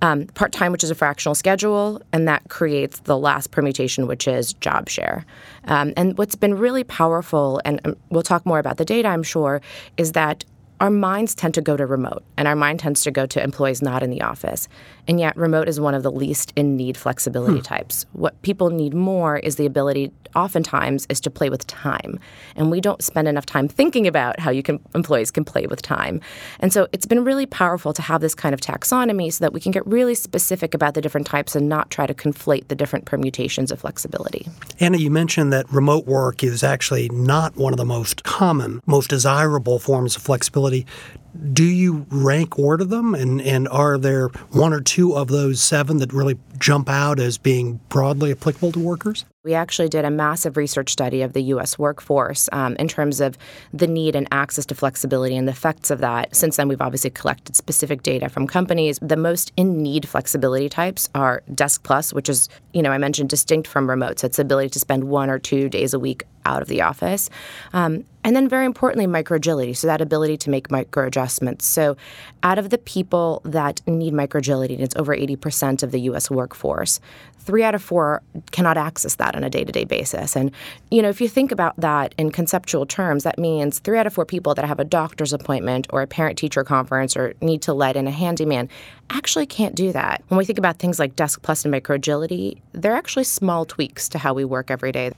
Um, 0.00 0.26
Part 0.34 0.52
time, 0.52 0.72
which 0.72 0.82
is 0.82 0.90
a 0.90 0.94
fractional 0.96 1.34
schedule, 1.36 2.02
and 2.12 2.26
that 2.26 2.48
creates 2.48 3.00
the 3.00 3.16
last 3.16 3.52
permutation, 3.52 4.08
which 4.08 4.26
is 4.26 4.54
job 4.54 4.88
share. 4.88 5.24
Um, 5.64 5.92
and 5.96 6.18
what's 6.18 6.34
been 6.34 6.54
really 6.54 6.82
powerful, 6.82 7.60
and 7.64 7.80
um, 7.84 7.96
we'll 8.10 8.22
talk 8.22 8.44
more 8.44 8.58
about 8.58 8.76
the 8.76 8.84
data, 8.84 9.08
I'm 9.08 9.22
sure, 9.22 9.60
is 9.96 10.12
that 10.12 10.44
our 10.82 10.90
minds 10.90 11.32
tend 11.36 11.54
to 11.54 11.60
go 11.60 11.76
to 11.76 11.86
remote 11.86 12.24
and 12.36 12.48
our 12.48 12.56
mind 12.56 12.80
tends 12.80 13.02
to 13.02 13.12
go 13.12 13.24
to 13.24 13.40
employees 13.40 13.82
not 13.82 14.02
in 14.02 14.10
the 14.10 14.20
office. 14.20 14.68
And 15.06 15.20
yet, 15.20 15.36
remote 15.36 15.68
is 15.68 15.78
one 15.78 15.94
of 15.94 16.02
the 16.02 16.10
least 16.10 16.52
in 16.56 16.76
need 16.76 16.96
flexibility 16.96 17.58
hmm. 17.58 17.62
types. 17.62 18.04
What 18.12 18.40
people 18.42 18.70
need 18.70 18.92
more 18.92 19.36
is 19.36 19.56
the 19.56 19.66
ability, 19.66 20.12
oftentimes, 20.34 21.06
is 21.08 21.20
to 21.20 21.30
play 21.30 21.50
with 21.50 21.66
time. 21.68 22.18
And 22.56 22.68
we 22.68 22.80
don't 22.80 23.02
spend 23.02 23.28
enough 23.28 23.46
time 23.46 23.68
thinking 23.68 24.08
about 24.08 24.40
how 24.40 24.50
you 24.50 24.62
can 24.64 24.80
employees 24.94 25.30
can 25.30 25.44
play 25.44 25.66
with 25.66 25.82
time. 25.82 26.20
And 26.58 26.72
so 26.72 26.88
it's 26.92 27.06
been 27.06 27.22
really 27.24 27.46
powerful 27.46 27.92
to 27.92 28.02
have 28.02 28.20
this 28.20 28.34
kind 28.34 28.52
of 28.52 28.60
taxonomy 28.60 29.32
so 29.32 29.44
that 29.44 29.52
we 29.52 29.60
can 29.60 29.70
get 29.70 29.86
really 29.86 30.16
specific 30.16 30.74
about 30.74 30.94
the 30.94 31.00
different 31.00 31.28
types 31.28 31.54
and 31.54 31.68
not 31.68 31.90
try 31.90 32.06
to 32.06 32.14
conflate 32.14 32.66
the 32.66 32.74
different 32.74 33.04
permutations 33.04 33.70
of 33.70 33.80
flexibility. 33.80 34.48
Anna, 34.80 34.98
you 34.98 35.10
mentioned 35.10 35.52
that 35.52 35.70
remote 35.70 36.06
work 36.06 36.42
is 36.42 36.64
actually 36.64 37.08
not 37.10 37.56
one 37.56 37.72
of 37.72 37.76
the 37.76 37.84
most 37.84 38.24
common, 38.24 38.80
most 38.86 39.10
desirable 39.10 39.78
forms 39.78 40.16
of 40.16 40.22
flexibility 40.22 40.71
do 41.52 41.64
you 41.64 42.06
rank 42.10 42.58
order 42.58 42.84
them? 42.84 43.14
And, 43.14 43.40
and 43.40 43.68
are 43.68 43.96
there 43.98 44.28
one 44.50 44.72
or 44.72 44.80
two 44.80 45.14
of 45.14 45.28
those 45.28 45.62
seven 45.62 45.98
that 45.98 46.12
really 46.12 46.38
jump 46.62 46.88
out 46.88 47.18
as 47.18 47.36
being 47.36 47.80
broadly 47.88 48.30
applicable 48.30 48.72
to 48.72 48.78
workers? 48.78 49.24
We 49.44 49.54
actually 49.54 49.88
did 49.88 50.04
a 50.04 50.10
massive 50.10 50.56
research 50.56 50.90
study 50.90 51.20
of 51.22 51.32
the 51.32 51.42
U.S. 51.54 51.76
workforce 51.76 52.48
um, 52.52 52.76
in 52.76 52.86
terms 52.86 53.20
of 53.20 53.36
the 53.74 53.88
need 53.88 54.14
and 54.14 54.28
access 54.30 54.64
to 54.66 54.74
flexibility 54.76 55.36
and 55.36 55.48
the 55.48 55.52
effects 55.52 55.90
of 55.90 55.98
that. 55.98 56.34
Since 56.34 56.56
then, 56.56 56.68
we've 56.68 56.80
obviously 56.80 57.10
collected 57.10 57.56
specific 57.56 58.04
data 58.04 58.28
from 58.28 58.46
companies. 58.46 59.00
The 59.02 59.16
most 59.16 59.52
in 59.56 59.82
need 59.82 60.08
flexibility 60.08 60.68
types 60.68 61.08
are 61.16 61.42
Desk 61.52 61.82
Plus, 61.82 62.12
which 62.12 62.28
is, 62.28 62.48
you 62.72 62.82
know, 62.82 62.92
I 62.92 62.98
mentioned 62.98 63.30
distinct 63.30 63.66
from 63.66 63.90
remote. 63.90 64.20
So 64.20 64.28
it's 64.28 64.36
the 64.36 64.42
ability 64.42 64.70
to 64.70 64.78
spend 64.78 65.04
one 65.04 65.28
or 65.28 65.40
two 65.40 65.68
days 65.68 65.92
a 65.92 65.98
week 65.98 66.22
out 66.44 66.62
of 66.62 66.68
the 66.68 66.82
office. 66.82 67.30
Um, 67.72 68.04
and 68.24 68.36
then, 68.36 68.48
very 68.48 68.66
importantly, 68.66 69.06
micro 69.06 69.36
agility. 69.36 69.74
So, 69.74 69.88
that 69.88 70.00
ability 70.00 70.36
to 70.38 70.50
make 70.50 70.70
micro 70.70 71.06
adjustments. 71.06 71.66
So, 71.66 71.96
out 72.44 72.58
of 72.58 72.70
the 72.70 72.78
people 72.78 73.42
that 73.44 73.80
need 73.86 74.14
micro 74.14 74.38
agility, 74.38 74.74
it's 74.74 74.94
over 74.94 75.16
80% 75.16 75.82
of 75.82 75.90
the 75.90 76.00
US 76.02 76.30
workforce, 76.30 76.51
three 77.42 77.64
out 77.64 77.74
of 77.74 77.82
four 77.82 78.22
cannot 78.52 78.76
access 78.76 79.16
that 79.16 79.34
on 79.34 79.44
a 79.44 79.50
day 79.50 79.64
to 79.64 79.72
day 79.72 79.84
basis. 79.84 80.36
And, 80.36 80.52
you 80.90 81.02
know, 81.02 81.08
if 81.08 81.20
you 81.20 81.28
think 81.28 81.50
about 81.50 81.74
that 81.76 82.14
in 82.16 82.30
conceptual 82.30 82.86
terms, 82.86 83.24
that 83.24 83.38
means 83.38 83.80
three 83.80 83.98
out 83.98 84.06
of 84.06 84.14
four 84.14 84.24
people 84.24 84.54
that 84.54 84.64
have 84.64 84.78
a 84.78 84.84
doctor's 84.84 85.32
appointment 85.32 85.86
or 85.90 86.02
a 86.02 86.06
parent 86.06 86.38
teacher 86.38 86.62
conference 86.64 87.16
or 87.16 87.34
need 87.40 87.62
to 87.62 87.74
let 87.74 87.96
in 87.96 88.06
a 88.06 88.10
handyman 88.12 88.68
actually 89.10 89.46
can't 89.46 89.74
do 89.74 89.92
that. 89.92 90.22
When 90.28 90.38
we 90.38 90.44
think 90.44 90.58
about 90.58 90.78
things 90.78 90.98
like 90.98 91.16
Desk 91.16 91.42
Plus 91.42 91.64
and 91.64 91.72
micro 91.72 91.96
agility, 91.96 92.62
they're 92.72 92.94
actually 92.94 93.24
small 93.24 93.64
tweaks 93.64 94.08
to 94.10 94.18
how 94.18 94.34
we 94.34 94.44
work 94.44 94.70
every 94.70 94.92
day. 94.92 95.10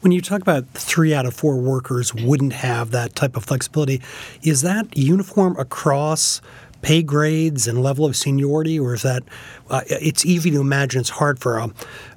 When 0.00 0.10
you 0.10 0.20
talk 0.20 0.42
about 0.42 0.68
three 0.70 1.14
out 1.14 1.26
of 1.26 1.34
four 1.34 1.56
workers 1.58 2.12
wouldn't 2.12 2.54
have 2.54 2.90
that 2.90 3.14
type 3.14 3.36
of 3.36 3.44
flexibility, 3.44 4.02
is 4.42 4.62
that 4.62 4.96
uniform 4.96 5.56
across 5.58 6.40
pay 6.82 7.02
grades 7.02 7.66
and 7.66 7.82
level 7.82 8.04
of 8.04 8.16
seniority, 8.16 8.78
or 8.78 8.94
is 8.94 9.02
that? 9.02 9.22
Uh, 9.70 9.80
it's 9.88 10.26
easy 10.26 10.50
to 10.50 10.60
imagine 10.60 11.00
it's 11.00 11.10
hard 11.10 11.38
for 11.38 11.58
a 11.58 11.68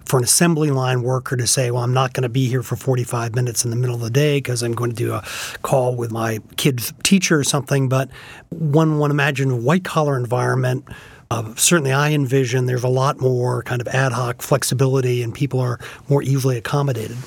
for 0.06 0.18
an 0.18 0.24
assembly 0.24 0.70
line 0.72 1.02
worker 1.02 1.38
to 1.38 1.48
say, 1.48 1.72
"Well, 1.72 1.84
I'm 1.84 1.94
not 1.94 2.14
going 2.14 2.24
to 2.24 2.30
be 2.30 2.48
here 2.48 2.62
for 2.62 2.76
45 2.76 3.34
minutes 3.34 3.64
in 3.64 3.72
the 3.72 3.78
middle 3.78 3.96
of 3.96 4.02
the 4.02 4.10
day 4.10 4.38
because 4.38 4.62
I'm 4.62 4.74
going 4.74 4.92
to 4.92 4.96
do 4.96 5.14
a 5.14 5.24
call 5.62 5.96
with 5.96 6.12
my 6.12 6.40
kid's 6.58 6.94
teacher 7.04 7.40
or 7.40 7.44
something." 7.44 7.88
But 7.88 8.10
one 8.50 8.98
one 8.98 9.12
imagine 9.12 9.52
a 9.52 9.56
white 9.56 9.84
collar 9.84 10.18
environment 10.18 10.86
Uh, 11.32 11.56
certainly, 11.56 11.92
I 11.92 12.12
envision 12.12 12.68
there's 12.68 12.84
a 12.84 12.88
lot 12.88 13.20
more 13.20 13.64
kind 13.64 13.82
of 13.82 13.88
ad 13.88 14.12
hoc 14.12 14.42
flexibility 14.42 15.24
and 15.24 15.34
people 15.34 15.60
are 15.60 15.80
more 16.08 16.22
easily 16.22 16.58
accommodated. 16.58 17.18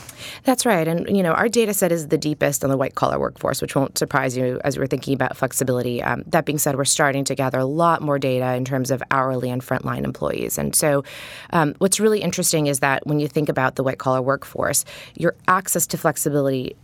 That's 0.45 0.65
right. 0.65 0.87
And, 0.87 1.15
you 1.15 1.23
know, 1.23 1.33
our 1.33 1.49
data 1.49 1.75
set 1.75 1.91
is 1.91 2.09
the 2.09 2.19
deepest 2.19 2.63
on 2.63 2.71
the 2.71 2.77
white 2.77 2.95
collar 2.95 3.19
workforce, 3.19 3.61
which 3.61 3.75
won't 3.75 3.99
surprise 3.99 4.37
you 4.37 4.61
as 4.65 4.79
we're 4.79 4.87
thinking 4.87 5.15
about 5.15 5.37
flexibility. 5.37 6.03
Um, 6.03 6.23
that 6.27 6.45
being 6.45 6.59
said, 6.59 6.77
we're 6.77 6.85
starting 6.85 7.25
to 7.25 7.35
gather 7.35 7.59
a 7.59 7.65
lot 7.65 8.03
more 8.03 8.19
data 8.19 8.55
in 8.55 8.65
terms 8.65 8.91
of 8.91 9.03
hourly 9.11 9.51
and 9.51 9.63
frontline 9.63 10.05
employees. 10.05 10.59
And 10.59 10.75
so, 10.75 11.05
um, 11.51 11.75
what's 11.79 11.99
really 11.99 12.21
interesting 12.21 12.67
is 12.67 12.81
that 12.81 13.07
when 13.07 13.21
you 13.21 13.29
think 13.29 13.49
about 13.49 13.77
the 13.77 13.83
white 13.83 13.99
collar 13.99 14.23
workforce, 14.23 14.85
your 15.17 15.35
access 15.49 15.87
to 15.89 15.99
flexibility 15.99 16.77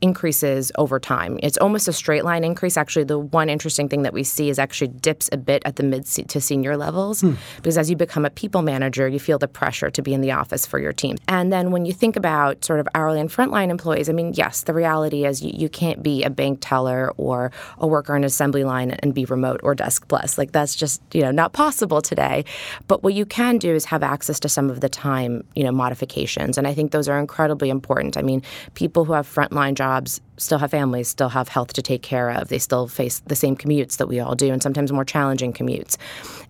increases 0.00 0.72
over 0.76 0.98
time. 1.00 1.38
It's 1.42 1.58
almost 1.58 1.88
a 1.88 1.92
straight 1.92 2.24
line 2.24 2.44
increase. 2.44 2.76
Actually, 2.76 3.04
the 3.04 3.18
one 3.18 3.48
interesting 3.48 3.88
thing 3.88 4.02
that 4.02 4.12
we 4.12 4.24
see 4.24 4.50
is 4.50 4.58
actually 4.58 4.88
dips 4.88 5.28
a 5.32 5.36
bit 5.36 5.62
at 5.64 5.76
the 5.76 5.82
mid 5.82 6.06
to 6.06 6.40
senior 6.40 6.76
levels 6.76 7.20
hmm. 7.20 7.34
because 7.56 7.76
as 7.76 7.90
you 7.90 7.96
become 7.96 8.24
a 8.24 8.30
people 8.30 8.62
manager, 8.62 9.08
you 9.08 9.18
feel 9.18 9.38
the 9.38 9.48
pressure 9.48 9.90
to 9.90 10.02
be 10.02 10.14
in 10.14 10.20
the 10.20 10.32
office 10.32 10.66
for 10.66 10.78
your 10.78 10.92
team. 10.92 11.16
And 11.26 11.52
then 11.52 11.70
when 11.70 11.84
you 11.84 11.92
think 11.92 12.16
about 12.16 12.64
sort 12.64 12.80
of 12.80 12.88
hourly 12.94 13.20
and 13.20 13.30
frontline 13.30 13.70
employees, 13.70 14.08
I 14.08 14.12
mean, 14.12 14.32
yes, 14.34 14.62
the 14.62 14.74
reality 14.74 15.24
is 15.24 15.42
you, 15.42 15.52
you 15.54 15.68
can't 15.68 16.02
be 16.02 16.22
a 16.22 16.30
bank 16.30 16.58
teller 16.60 17.12
or 17.16 17.50
a 17.78 17.86
worker 17.86 18.14
on 18.14 18.20
an 18.22 18.24
assembly 18.24 18.64
line 18.64 18.92
and 18.92 19.14
be 19.14 19.24
remote 19.24 19.60
or 19.62 19.74
desk 19.74 20.06
plus. 20.08 20.38
Like 20.38 20.52
that's 20.52 20.74
just, 20.74 21.02
you 21.12 21.22
know, 21.22 21.30
not 21.30 21.52
possible 21.52 22.00
today. 22.00 22.44
But 22.86 23.02
what 23.02 23.14
you 23.14 23.26
can 23.26 23.58
do 23.58 23.74
is 23.74 23.84
have 23.86 24.02
access 24.02 24.38
to 24.40 24.48
some 24.48 24.70
of 24.70 24.80
the 24.80 24.88
time, 24.88 25.44
you 25.54 25.64
know, 25.64 25.72
modifications. 25.72 26.56
And 26.56 26.66
I 26.66 26.74
think 26.74 26.92
those 26.92 27.08
are 27.08 27.18
incredibly 27.18 27.70
important. 27.70 28.16
I 28.16 28.22
mean, 28.22 28.42
people 28.74 29.04
who 29.04 29.12
have 29.12 29.26
frontline 29.26 29.74
jobs 29.74 29.87
jobs 29.88 30.20
still 30.36 30.58
have 30.58 30.70
families, 30.70 31.08
still 31.08 31.30
have 31.30 31.48
health 31.48 31.72
to 31.72 31.82
take 31.82 32.02
care 32.02 32.30
of. 32.30 32.48
They 32.48 32.58
still 32.58 32.88
face 32.88 33.20
the 33.26 33.34
same 33.34 33.56
commutes 33.56 33.96
that 33.96 34.06
we 34.06 34.20
all 34.20 34.34
do, 34.34 34.52
and 34.52 34.62
sometimes 34.62 34.92
more 34.92 35.04
challenging 35.04 35.52
commutes. 35.52 35.96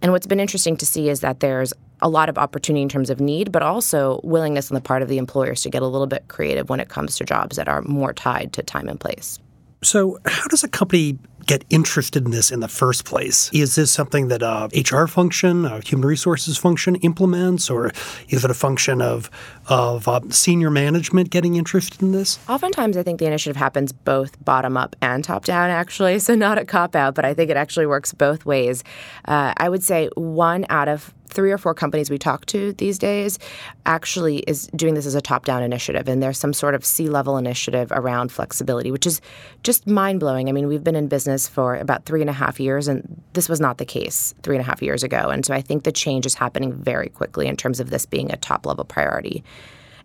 And 0.02 0.10
what's 0.12 0.26
been 0.26 0.40
interesting 0.40 0.76
to 0.78 0.86
see 0.86 1.08
is 1.08 1.20
that 1.20 1.38
there's 1.38 1.72
a 2.00 2.08
lot 2.08 2.28
of 2.28 2.36
opportunity 2.36 2.82
in 2.82 2.88
terms 2.88 3.10
of 3.10 3.20
need, 3.20 3.52
but 3.52 3.62
also 3.62 4.20
willingness 4.24 4.70
on 4.70 4.74
the 4.74 4.80
part 4.80 5.02
of 5.02 5.08
the 5.08 5.18
employers 5.18 5.62
to 5.62 5.70
get 5.70 5.82
a 5.82 5.86
little 5.86 6.06
bit 6.06 6.24
creative 6.28 6.68
when 6.68 6.80
it 6.80 6.88
comes 6.88 7.16
to 7.16 7.24
jobs 7.24 7.56
that 7.56 7.68
are 7.68 7.82
more 7.82 8.12
tied 8.12 8.52
to 8.54 8.62
time 8.62 8.88
and 8.88 8.98
place. 8.98 9.38
So, 9.82 10.18
how 10.26 10.48
does 10.48 10.64
a 10.64 10.68
company 10.68 11.18
get 11.48 11.64
interested 11.70 12.24
in 12.24 12.30
this 12.30 12.52
in 12.52 12.60
the 12.60 12.68
first 12.68 13.04
place? 13.04 13.50
Is 13.52 13.74
this 13.74 13.90
something 13.90 14.28
that 14.28 14.42
a 14.42 14.68
HR 14.72 15.08
function, 15.08 15.64
a 15.64 15.80
human 15.80 16.06
resources 16.06 16.56
function 16.56 16.94
implements, 16.96 17.68
or 17.70 17.90
is 18.28 18.44
it 18.44 18.50
a 18.50 18.54
function 18.54 19.02
of 19.02 19.30
of 19.66 20.06
uh, 20.06 20.20
senior 20.28 20.70
management 20.70 21.30
getting 21.30 21.56
interested 21.56 22.00
in 22.00 22.12
this? 22.12 22.38
Oftentimes, 22.48 22.96
I 22.96 23.02
think 23.02 23.18
the 23.18 23.26
initiative 23.26 23.56
happens 23.56 23.92
both 23.92 24.42
bottom 24.44 24.76
up 24.76 24.94
and 25.00 25.24
top 25.24 25.44
down. 25.44 25.70
Actually, 25.70 26.18
so 26.26 26.34
not 26.34 26.58
a 26.58 26.64
cop 26.64 26.94
out, 26.94 27.14
but 27.14 27.24
I 27.24 27.34
think 27.34 27.50
it 27.50 27.56
actually 27.56 27.86
works 27.86 28.12
both 28.12 28.44
ways. 28.46 28.84
Uh, 29.24 29.54
I 29.56 29.68
would 29.68 29.82
say 29.82 30.10
one 30.14 30.66
out 30.68 30.88
of 30.88 31.12
three 31.28 31.52
or 31.52 31.58
four 31.58 31.74
companies 31.74 32.10
we 32.10 32.18
talk 32.18 32.46
to 32.46 32.72
these 32.74 32.98
days 32.98 33.38
actually 33.86 34.38
is 34.40 34.68
doing 34.74 34.94
this 34.94 35.06
as 35.06 35.14
a 35.14 35.20
top 35.20 35.44
down 35.44 35.62
initiative. 35.62 36.08
And 36.08 36.22
there's 36.22 36.38
some 36.38 36.52
sort 36.52 36.74
of 36.74 36.84
C 36.84 37.08
level 37.08 37.36
initiative 37.36 37.92
around 37.92 38.32
flexibility, 38.32 38.90
which 38.90 39.06
is 39.06 39.20
just 39.62 39.86
mind 39.86 40.20
blowing. 40.20 40.48
I 40.48 40.52
mean, 40.52 40.68
we've 40.68 40.84
been 40.84 40.96
in 40.96 41.08
business 41.08 41.48
for 41.48 41.76
about 41.76 42.04
three 42.04 42.20
and 42.20 42.30
a 42.30 42.34
half 42.34 42.58
years, 42.58 42.88
and 42.88 43.22
this 43.34 43.48
was 43.48 43.60
not 43.60 43.78
the 43.78 43.84
case 43.84 44.34
three 44.42 44.56
and 44.56 44.62
a 44.62 44.66
half 44.66 44.82
years 44.82 45.02
ago. 45.02 45.30
And 45.30 45.44
so 45.44 45.54
I 45.54 45.60
think 45.60 45.84
the 45.84 45.92
change 45.92 46.26
is 46.26 46.34
happening 46.34 46.72
very 46.72 47.08
quickly 47.08 47.46
in 47.46 47.56
terms 47.56 47.80
of 47.80 47.90
this 47.90 48.06
being 48.06 48.32
a 48.32 48.36
top 48.36 48.66
level 48.66 48.84
priority. 48.84 49.44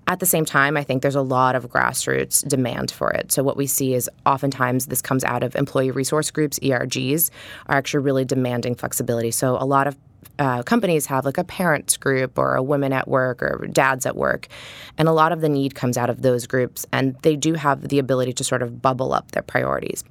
At 0.06 0.20
the 0.20 0.26
same 0.26 0.44
time, 0.44 0.76
I 0.76 0.84
think 0.84 1.02
there's 1.02 1.16
a 1.16 1.22
lot 1.22 1.56
of 1.56 1.70
grassroots 1.70 2.46
demand 2.46 2.92
for 2.92 3.12
it. 3.12 3.32
So 3.32 3.42
what 3.42 3.56
we 3.56 3.68
see 3.68 3.94
is 3.94 4.10
oftentimes 4.26 4.88
this 4.88 5.02
comes 5.02 5.24
out 5.24 5.44
of 5.44 5.56
employee 5.56 5.92
resource 5.92 6.30
groups, 6.30 6.60
ERGs, 6.60 7.30
are 7.68 7.78
actually 7.78 8.04
really 8.04 8.26
demanding 8.26 8.76
flexibility. 8.76 9.32
So 9.32 9.56
a 9.58 9.64
lot 9.66 9.88
of 9.88 9.98
uh, 10.40 10.64
companies 10.64 11.06
have 11.06 11.26
like 11.26 11.38
a 11.38 11.44
parents 11.44 11.98
group 11.98 12.38
or 12.38 12.56
a 12.56 12.64
women 12.64 12.92
at 12.94 13.08
work 13.08 13.42
or 13.42 13.68
dads 13.72 14.06
at 14.06 14.16
work. 14.16 14.48
And 14.98 15.08
a 15.08 15.12
lot 15.12 15.32
of 15.32 15.42
the 15.42 15.50
need 15.50 15.76
comes 15.76 15.98
out 15.98 16.10
of 16.10 16.22
those 16.22 16.48
groups, 16.48 16.86
and 16.92 17.16
they 17.22 17.36
do 17.36 17.54
have 17.54 17.88
the 17.90 18.00
ability 18.00 18.34
to 18.34 18.44
sort 18.44 18.62
of 18.62 18.82
bubble 18.82 19.14
up 19.14 19.32
their 19.32 19.44
priorities. 19.44 20.04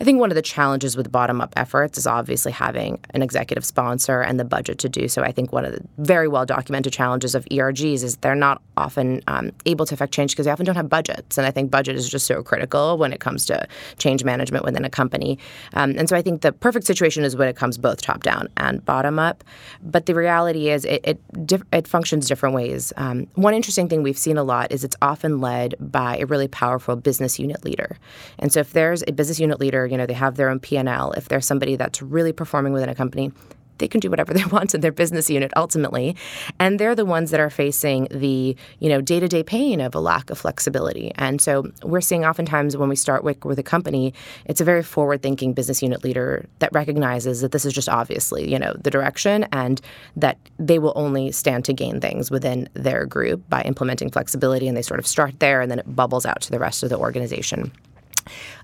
I 0.00 0.04
think 0.04 0.18
one 0.18 0.30
of 0.30 0.34
the 0.34 0.42
challenges 0.42 0.96
with 0.96 1.10
bottom 1.12 1.40
up 1.40 1.52
efforts 1.56 1.98
is 1.98 2.06
obviously 2.06 2.52
having 2.52 2.98
an 3.10 3.22
executive 3.22 3.64
sponsor 3.64 4.20
and 4.20 4.40
the 4.40 4.44
budget 4.44 4.78
to 4.80 4.88
do 4.88 5.08
so. 5.08 5.22
I 5.22 5.32
think 5.32 5.52
one 5.52 5.64
of 5.64 5.72
the 5.72 5.82
very 5.98 6.28
well 6.28 6.44
documented 6.44 6.92
challenges 6.92 7.34
of 7.34 7.44
ERGs 7.46 8.02
is 8.02 8.16
they're 8.16 8.34
not 8.34 8.60
often 8.76 9.22
um, 9.28 9.52
able 9.66 9.86
to 9.86 9.94
affect 9.94 10.12
change 10.12 10.32
because 10.32 10.46
they 10.46 10.50
often 10.50 10.66
don't 10.66 10.74
have 10.74 10.88
budgets. 10.88 11.38
And 11.38 11.46
I 11.46 11.50
think 11.50 11.70
budget 11.70 11.96
is 11.96 12.08
just 12.08 12.26
so 12.26 12.42
critical 12.42 12.98
when 12.98 13.12
it 13.12 13.20
comes 13.20 13.46
to 13.46 13.66
change 13.98 14.24
management 14.24 14.64
within 14.64 14.84
a 14.84 14.90
company. 14.90 15.38
Um, 15.74 15.94
and 15.96 16.08
so 16.08 16.16
I 16.16 16.22
think 16.22 16.40
the 16.40 16.52
perfect 16.52 16.86
situation 16.86 17.24
is 17.24 17.36
when 17.36 17.48
it 17.48 17.56
comes 17.56 17.78
both 17.78 18.02
top 18.02 18.22
down 18.22 18.48
and 18.56 18.84
bottom 18.84 19.18
up. 19.18 19.44
But 19.82 20.06
the 20.06 20.14
reality 20.14 20.70
is, 20.70 20.84
it 20.84 21.00
it, 21.04 21.62
it 21.72 21.88
functions 21.88 22.28
different 22.28 22.54
ways. 22.54 22.92
Um, 22.96 23.26
one 23.34 23.54
interesting 23.54 23.88
thing 23.88 24.02
we've 24.02 24.18
seen 24.18 24.36
a 24.36 24.44
lot 24.44 24.72
is 24.72 24.84
it's 24.84 24.96
often 25.02 25.40
led 25.40 25.74
by 25.78 26.18
a 26.18 26.26
really 26.26 26.48
powerful 26.48 26.96
business 26.96 27.38
unit 27.38 27.64
leader. 27.64 27.98
And 28.38 28.52
so, 28.52 28.60
if 28.60 28.72
there's 28.72 29.02
a 29.06 29.12
business 29.12 29.40
unit 29.40 29.60
leader, 29.60 29.86
you 29.86 29.96
know, 29.96 30.06
they 30.06 30.14
have 30.14 30.36
their 30.36 30.48
own 30.48 30.60
P 30.60 30.76
and 30.76 30.88
L. 30.88 31.12
If 31.12 31.28
there's 31.28 31.46
somebody 31.46 31.76
that's 31.76 32.02
really 32.02 32.32
performing 32.32 32.72
within 32.72 32.88
a 32.88 32.94
company, 32.94 33.32
they 33.78 33.88
can 33.88 34.00
do 34.00 34.10
whatever 34.10 34.32
they 34.34 34.44
want 34.46 34.74
in 34.74 34.80
their 34.80 34.92
business 34.92 35.30
unit 35.30 35.52
ultimately. 35.56 36.16
And 36.58 36.78
they're 36.78 36.94
the 36.94 37.04
ones 37.04 37.30
that 37.30 37.40
are 37.40 37.50
facing 37.50 38.08
the 38.10 38.56
you 38.78 38.88
know 38.88 39.00
day-to-day 39.00 39.42
pain 39.42 39.80
of 39.80 39.94
a 39.94 40.00
lack 40.00 40.30
of 40.30 40.38
flexibility. 40.38 41.12
And 41.16 41.40
so 41.40 41.70
we're 41.82 42.00
seeing 42.00 42.24
oftentimes 42.24 42.76
when 42.76 42.88
we 42.88 42.96
start 42.96 43.24
with, 43.24 43.44
with 43.44 43.58
a 43.58 43.62
company 43.62 44.14
it's 44.46 44.60
a 44.60 44.64
very 44.64 44.82
forward-thinking 44.82 45.52
business 45.54 45.82
unit 45.82 46.04
leader 46.04 46.46
that 46.58 46.70
recognizes 46.72 47.40
that 47.40 47.52
this 47.52 47.64
is 47.64 47.72
just 47.72 47.88
obviously 47.88 48.50
you 48.50 48.58
know 48.58 48.74
the 48.80 48.90
direction 48.90 49.44
and 49.52 49.80
that 50.16 50.38
they 50.58 50.78
will 50.78 50.92
only 50.96 51.32
stand 51.32 51.64
to 51.64 51.72
gain 51.72 52.00
things 52.00 52.30
within 52.30 52.68
their 52.74 53.06
group 53.06 53.48
by 53.48 53.62
implementing 53.62 54.10
flexibility. 54.10 54.68
And 54.68 54.76
they 54.76 54.82
sort 54.82 55.00
of 55.00 55.06
start 55.06 55.40
there 55.40 55.60
and 55.60 55.70
then 55.70 55.78
it 55.78 55.96
bubbles 55.96 56.26
out 56.26 56.40
to 56.42 56.50
the 56.50 56.58
rest 56.58 56.82
of 56.82 56.88
the 56.90 56.98
organization 56.98 57.72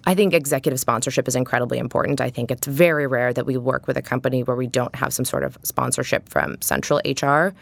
I 0.04 0.14
think 0.14 0.34
executive 0.34 0.80
sponsorship 0.80 1.28
is 1.28 1.36
incredibly 1.36 1.78
important. 1.78 2.20
I 2.20 2.30
think 2.30 2.50
it's 2.50 2.66
very 2.66 3.06
rare 3.06 3.32
that 3.32 3.46
we 3.46 3.56
work 3.56 3.86
with 3.86 3.96
a 3.96 4.02
company 4.02 4.42
where 4.42 4.56
we 4.56 4.66
don't 4.66 4.94
have 4.94 5.12
some 5.12 5.24
sort 5.24 5.44
of 5.44 5.58
sponsorship 5.62 6.28
from 6.28 6.60
central 6.60 7.00
HR. 7.04 7.52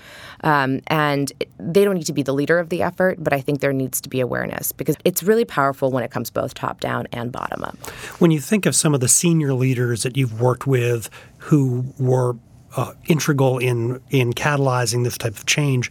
Um, 0.42 0.80
and 0.86 1.32
they 1.58 1.84
don't 1.84 1.94
need 1.94 2.06
to 2.06 2.12
be 2.12 2.22
the 2.22 2.32
leader 2.32 2.58
of 2.58 2.68
the 2.68 2.82
effort, 2.82 3.22
but 3.22 3.32
I 3.32 3.40
think 3.40 3.60
there 3.60 3.72
needs 3.72 4.00
to 4.02 4.08
be 4.08 4.20
awareness 4.20 4.72
because 4.72 4.96
it's 5.04 5.22
really 5.22 5.44
powerful 5.44 5.90
when 5.90 6.04
it 6.04 6.10
comes 6.10 6.30
both 6.30 6.54
top 6.54 6.80
down 6.80 7.06
and 7.12 7.32
bottom 7.32 7.64
up. 7.64 7.78
When 8.18 8.30
you 8.30 8.40
think 8.40 8.66
of 8.66 8.74
some 8.74 8.94
of 8.94 9.00
the 9.00 9.08
senior 9.08 9.52
leaders 9.52 10.02
that 10.02 10.16
you've 10.16 10.40
worked 10.40 10.66
with 10.66 11.10
who 11.38 11.92
were 11.98 12.36
uh, 12.76 12.92
integral 13.06 13.58
in 13.58 14.00
in 14.10 14.32
catalyzing 14.32 15.04
this 15.04 15.16
type 15.16 15.36
of 15.36 15.46
change, 15.46 15.90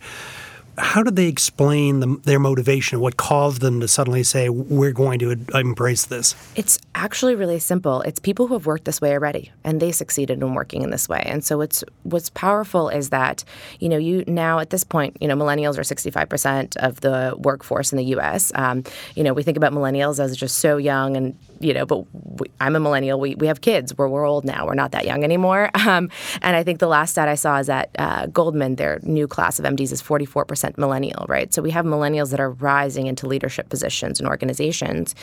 how 0.77 1.01
did 1.01 1.15
they 1.15 1.27
explain 1.27 1.99
the, 2.01 2.19
their 2.23 2.39
motivation? 2.39 2.99
What 2.99 3.17
caused 3.17 3.61
them 3.61 3.79
to 3.79 3.87
suddenly 3.87 4.23
say, 4.23 4.49
we're 4.49 4.91
going 4.91 5.19
to 5.19 5.31
embrace 5.53 6.05
this? 6.05 6.35
It's 6.55 6.79
actually 6.93 7.35
really 7.35 7.59
simple. 7.59 8.01
It's 8.01 8.19
people 8.19 8.47
who 8.47 8.53
have 8.53 8.65
worked 8.65 8.85
this 8.85 9.01
way 9.01 9.13
already, 9.13 9.51
and 9.63 9.79
they 9.81 9.91
succeeded 9.91 10.41
in 10.41 10.53
working 10.53 10.83
in 10.83 10.91
this 10.91 11.09
way. 11.09 11.23
And 11.25 11.43
so 11.43 11.61
it's 11.61 11.83
what's 12.03 12.29
powerful 12.29 12.89
is 12.89 13.09
that, 13.09 13.43
you 13.79 13.89
know, 13.89 13.97
you 13.97 14.23
now 14.27 14.59
at 14.59 14.69
this 14.69 14.83
point, 14.83 15.17
you 15.19 15.27
know, 15.27 15.35
millennials 15.35 15.77
are 15.77 15.81
65% 15.81 16.77
of 16.77 17.01
the 17.01 17.35
workforce 17.37 17.91
in 17.91 17.97
the 17.97 18.05
U.S. 18.05 18.51
Um, 18.55 18.83
you 19.15 19.23
know, 19.23 19.33
we 19.33 19.43
think 19.43 19.57
about 19.57 19.73
millennials 19.73 20.19
as 20.19 20.35
just 20.37 20.59
so 20.59 20.77
young 20.77 21.17
and 21.17 21.37
you 21.59 21.73
know, 21.73 21.85
but 21.85 22.05
we, 22.13 22.47
I'm 22.59 22.75
a 22.75 22.79
millennial. 22.79 23.19
We, 23.19 23.35
we 23.35 23.47
have 23.47 23.61
kids. 23.61 23.97
We're, 23.97 24.07
we're 24.07 24.25
old 24.25 24.45
now. 24.45 24.65
We're 24.65 24.75
not 24.75 24.91
that 24.91 25.05
young 25.05 25.23
anymore. 25.23 25.71
Um, 25.87 26.09
and 26.41 26.53
I 26.57 26.63
think 26.63 26.79
the 26.79 26.87
last 26.87 27.11
stat 27.11 27.29
I 27.29 27.35
saw 27.35 27.59
is 27.59 27.67
that 27.67 27.91
uh, 27.97 28.25
Goldman, 28.25 28.75
their 28.75 28.99
new 29.03 29.25
class 29.25 29.57
of 29.57 29.63
MDs 29.63 29.93
is 29.93 30.01
44% 30.01 30.77
millennial, 30.77 31.25
right? 31.29 31.53
So 31.53 31.61
we 31.61 31.71
have 31.71 31.85
millennials 31.85 32.31
that 32.31 32.41
are 32.41 32.51
rising 32.51 33.07
into 33.07 33.25
leadership 33.25 33.69
positions 33.69 34.19
in 34.19 34.27
organizations. 34.27 35.15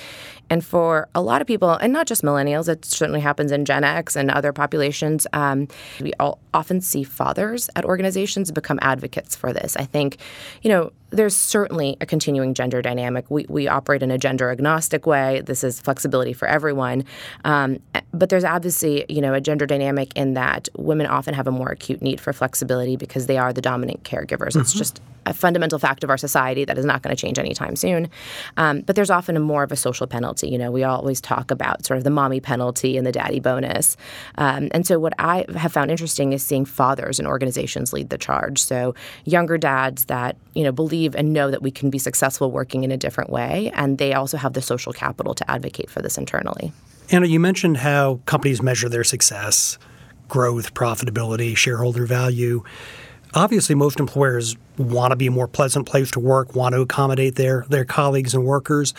And 0.49 0.65
for 0.65 1.09
a 1.15 1.21
lot 1.21 1.43
of 1.43 1.47
people, 1.47 1.73
and 1.73 1.93
not 1.93 2.07
just 2.07 2.23
millennials, 2.23 2.67
it 2.69 2.87
certainly 2.87 3.21
happens 3.21 3.53
in 3.53 3.67
Gen 3.67 3.85
X 3.85 4.17
and 4.17 4.31
other 4.31 4.55
populations, 4.55 5.27
um, 5.35 5.69
we 6.01 6.13
all 6.19 6.39
often 6.55 6.81
see 6.81 7.05
fathers 7.05 7.69
at 7.77 7.85
organizations 7.85 8.51
become 8.51 8.79
advocates 8.81 9.37
for 9.37 9.53
this. 9.53 9.77
I 9.77 9.85
think, 9.85 10.17
you 10.63 10.71
know, 10.71 10.93
there's 11.11 11.37
certainly 11.37 11.97
a 12.01 12.07
continuing 12.07 12.55
gender 12.55 12.83
dynamic. 12.83 13.31
We, 13.31 13.47
we 13.49 13.69
operate 13.69 14.03
in 14.03 14.11
a 14.11 14.19
gender 14.19 14.51
agnostic 14.51 15.07
way. 15.07 15.43
This 15.45 15.63
is 15.63 15.81
flexibility 15.81 16.33
for 16.33 16.49
everyone. 16.49 17.05
Um, 17.45 17.81
but 18.13 18.29
there's 18.29 18.45
obviously, 18.45 19.05
you 19.09 19.21
know, 19.21 19.35
a 19.35 19.41
gender 19.41 19.67
dynamic 19.67 20.13
in 20.17 20.35
that 20.35 20.69
women 20.77 21.07
often 21.07 21.35
have 21.35 21.47
a 21.47 21.53
more 21.53 21.69
acute 21.69 22.03
need 22.03 22.21
for 22.21 22.33
flexibility 22.33 22.97
because 22.97 23.27
they 23.27 23.39
are 23.39 23.53
the 23.53 23.63
dominant 23.63 24.03
caregivers. 24.03 24.51
Mm-hmm. 24.51 24.61
It's 24.61 24.73
just 24.73 25.01
a 25.27 25.35
fundamental 25.35 25.79
fact 25.79 26.05
of 26.05 26.11
our 26.11 26.19
society 26.19 26.65
that 26.65 26.79
is 26.79 26.85
not 26.85 27.03
going 27.03 27.15
to 27.15 27.21
change 27.21 27.39
anytime 27.39 27.77
soon. 27.77 28.09
Um, 28.57 28.81
but 28.83 28.97
there's 28.97 29.11
often 29.11 29.37
a 29.37 29.41
more 29.41 29.63
of 29.63 29.73
a 29.73 29.77
social 29.77 30.07
penalty. 30.07 30.49
You 30.49 30.59
know, 30.59 30.71
we 30.71 30.85
always 30.85 31.21
talk 31.21 31.51
about 31.51 31.85
sort 31.85 31.99
of 31.99 32.05
the 32.05 32.11
mommy 32.11 32.41
penalty 32.41 32.97
and 32.97 33.07
the 33.07 33.13
daddy 33.13 33.41
bonus. 33.41 33.97
Um, 34.37 34.69
and 34.73 34.87
so 34.87 34.99
what 34.99 35.15
I 35.19 35.47
have 35.57 35.73
found 35.73 35.91
interesting 35.91 36.33
is 36.33 36.45
seeing 36.45 36.65
fathers 36.65 37.19
and 37.19 37.29
organizations 37.29 37.93
lead 37.93 38.11
the 38.11 38.19
charge. 38.19 38.63
So 38.63 38.95
younger 39.25 39.59
dads 39.59 40.07
that, 40.07 40.37
you 40.55 40.65
know, 40.65 40.73
believe 40.73 41.15
and 41.15 41.33
know 41.33 41.51
that 41.51 41.63
we 41.63 41.71
can 41.71 41.91
be 41.91 41.99
successful 41.99 42.51
working 42.51 42.85
in 42.85 42.91
a 42.91 42.97
different 42.97 43.31
way. 43.31 43.71
And 43.75 43.99
they 43.99 44.15
also 44.15 44.37
have 44.37 44.53
the 44.53 44.63
social 44.63 44.93
capital 44.93 45.35
to 45.35 45.51
advocate 45.51 45.91
for 45.91 46.03
this 46.03 46.19
internally. 46.19 46.73
Anna, 47.11 47.27
you 47.27 47.39
mentioned 47.39 47.79
how 47.79 48.21
companies 48.27 48.63
measure 48.63 48.89
their 48.89 49.05
success 49.05 49.79
growth, 50.27 50.73
profitability, 50.75 51.57
shareholder 51.57 52.07
value. 52.07 52.63
Obviously, 53.35 53.75
most 53.75 54.01
employers 54.01 54.57
want 54.79 55.13
to 55.13 55.17
be 55.17 55.27
a 55.27 55.31
more 55.31 55.49
pleasant 55.49 55.87
place 55.87 56.11
to 56.13 56.21
work, 56.21 56.55
want 56.55 56.75
to 56.75 56.81
accommodate 56.81 57.37
their, 57.37 57.65
their 57.69 57.85
colleagues 57.85 58.35
and 58.35 58.45
workers. 58.45 58.95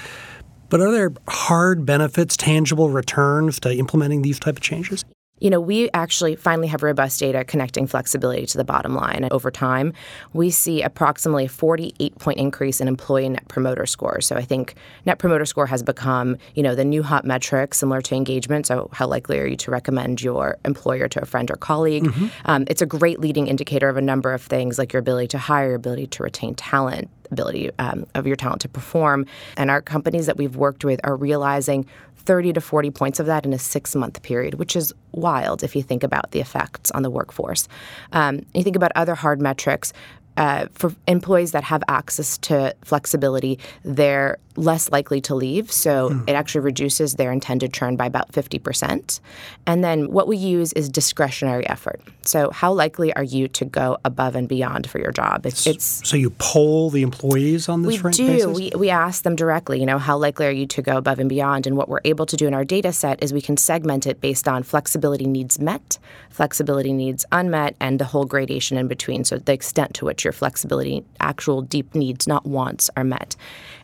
But 0.70 0.82
are 0.82 0.92
there 0.92 1.14
hard 1.28 1.86
benefits, 1.86 2.36
tangible 2.36 2.90
returns 2.90 3.60
to 3.62 3.74
implementing 3.74 4.22
these 4.22 4.40
type 4.40 4.58
of 4.58 4.62
changes? 4.62 5.06
You 5.40 5.50
know, 5.50 5.60
we 5.60 5.90
actually 5.94 6.36
finally 6.36 6.68
have 6.70 6.82
robust 6.82 7.20
data 7.20 7.44
connecting 7.44 7.88
flexibility 7.88 8.46
to 8.46 8.58
the 8.58 8.64
bottom 8.64 8.96
line. 8.96 9.24
And 9.24 9.34
over 9.34 9.52
time, 9.52 9.94
we 10.34 10.50
see 10.50 10.82
approximately 10.82 11.46
a 11.46 11.50
48 11.50 12.18
point 12.20 12.40
increase 12.40 12.80
in 12.80 12.88
employee 12.88 13.28
net 13.28 13.48
promoter 13.50 13.86
score. 13.86 14.22
So 14.22 14.38
I 14.38 14.44
think 14.44 14.76
net 15.06 15.20
promoter 15.20 15.46
score 15.46 15.68
has 15.68 15.84
become, 15.84 16.38
you 16.56 16.64
know, 16.64 16.74
the 16.74 16.86
new 16.86 17.04
hot 17.04 17.26
metric 17.26 17.74
similar 17.74 18.02
to 18.04 18.16
engagement. 18.16 18.66
So 18.66 18.90
how 18.94 19.08
likely 19.08 19.40
are 19.40 19.46
you 19.46 19.58
to 19.58 19.72
recommend 19.72 20.22
your 20.22 20.58
employer 20.64 21.10
to 21.10 21.22
a 21.22 21.26
friend 21.26 21.52
or 21.52 21.56
colleague? 21.56 22.06
Mm-hmm. 22.06 22.28
Um, 22.46 22.64
it's 22.70 22.82
a 22.82 22.86
great 22.86 23.20
leading 23.20 23.48
indicator 23.48 23.90
of 23.90 23.98
a 23.98 24.02
number 24.02 24.34
of 24.34 24.42
things 24.42 24.78
like 24.80 24.94
your 24.94 25.02
ability 25.02 25.28
to 25.30 25.38
hire, 25.38 25.68
your 25.68 25.76
ability 25.76 26.08
to 26.08 26.24
retain 26.24 26.56
talent, 26.56 27.10
ability 27.32 27.72
um, 27.80 28.06
of 28.16 28.26
your 28.28 28.36
talent 28.36 28.62
to 28.62 28.70
perform. 28.70 29.26
And 29.58 29.70
our 29.70 29.82
companies 29.82 30.26
that 30.26 30.38
we've 30.38 30.56
worked 30.56 30.86
with 30.86 31.00
are 31.04 31.16
realizing 31.16 31.86
30 32.26 32.54
to 32.54 32.62
40 32.62 32.92
points 32.92 33.20
of 33.20 33.26
that 33.28 33.46
in 33.46 33.54
a 33.54 33.60
six 33.60 33.96
month 33.96 34.22
period, 34.22 34.56
which 34.56 34.76
is 34.76 34.94
wild 35.12 35.64
if 35.64 35.76
you 35.76 35.84
think 35.84 36.04
about 36.04 36.32
the 36.32 36.40
effects 36.40 36.92
on 36.92 37.04
the 37.04 37.10
workforce. 37.10 37.68
Um, 38.12 38.46
you 38.54 38.64
think 38.64 38.76
about 38.76 38.92
other 38.96 39.16
hard 39.16 39.42
metrics. 39.42 39.94
Uh, 40.38 40.68
for 40.74 40.94
employees 41.08 41.52
that 41.52 41.64
have 41.64 41.84
access 41.88 42.38
to 42.40 42.76
flexibility, 42.84 43.60
they're 43.84 44.38
less 44.58 44.92
likely 44.92 45.22
to 45.22 45.36
leave. 45.36 45.72
So 45.72 46.10
mm. 46.10 46.30
it 46.30 46.34
actually 46.34 46.62
reduces 46.62 47.16
their 47.16 47.32
intended 47.32 47.74
churn 47.74 47.96
by 47.96 48.06
about 48.06 48.32
50%. 48.32 49.20
And 49.68 49.84
then 49.84 50.12
what 50.12 50.28
we 50.28 50.38
use 50.38 50.74
is 50.74 50.90
discretionary 50.90 51.68
effort. 51.68 52.02
So 52.24 52.50
how 52.52 52.74
likely 52.74 53.14
are 53.14 53.24
you 53.24 53.48
to 53.50 53.66
go 53.66 53.98
above 54.06 54.36
and 54.36 54.48
beyond 54.48 54.90
for 54.90 55.00
your 55.00 55.12
job? 55.12 55.46
It's, 55.46 55.68
it's 55.68 56.08
so 56.08 56.18
you 56.18 56.32
poll 56.32 56.90
the 56.90 57.02
employees 57.02 57.70
on 57.70 57.84
this. 57.84 58.02
We 58.02 58.12
do. 58.12 58.28
Basis? 58.28 58.58
We 58.58 58.72
we 58.76 58.90
ask 58.90 59.24
them 59.24 59.36
directly. 59.36 59.80
You 59.80 59.86
know, 59.86 60.00
how 60.00 60.18
likely 60.18 60.48
are 60.48 60.52
you 60.52 60.66
to 60.68 60.82
go 60.82 60.98
above 60.98 61.20
and 61.20 61.30
beyond? 61.30 61.68
And 61.68 61.78
what 61.78 61.88
we're 61.88 62.02
able 62.04 62.26
to 62.26 62.36
do 62.36 62.48
in 62.48 62.54
our 62.54 62.66
data 62.66 62.92
set 62.92 63.22
is 63.24 63.34
we 63.34 63.42
can 63.42 63.58
segment 63.58 64.08
it 64.08 64.22
based 64.22 64.48
on 64.48 64.64
flexibility 64.64 65.28
needs 65.28 65.60
met, 65.60 66.00
flexibility 66.30 66.94
needs 66.94 67.26
unmet, 67.32 67.76
and 67.80 68.00
the 68.00 68.06
whole 68.06 68.26
gradation 68.26 68.78
in 68.78 68.88
between. 68.88 69.24
So 69.24 69.38
the 69.38 69.54
extent 69.54 69.94
to 69.96 70.06
which 70.06 70.25
your 70.26 70.34
flexibility, 70.34 71.06
actual 71.22 71.62
deep 71.62 71.96
needs, 71.96 72.28
not 72.28 72.46
wants, 72.46 72.90
are 72.98 73.04
met. 73.04 73.36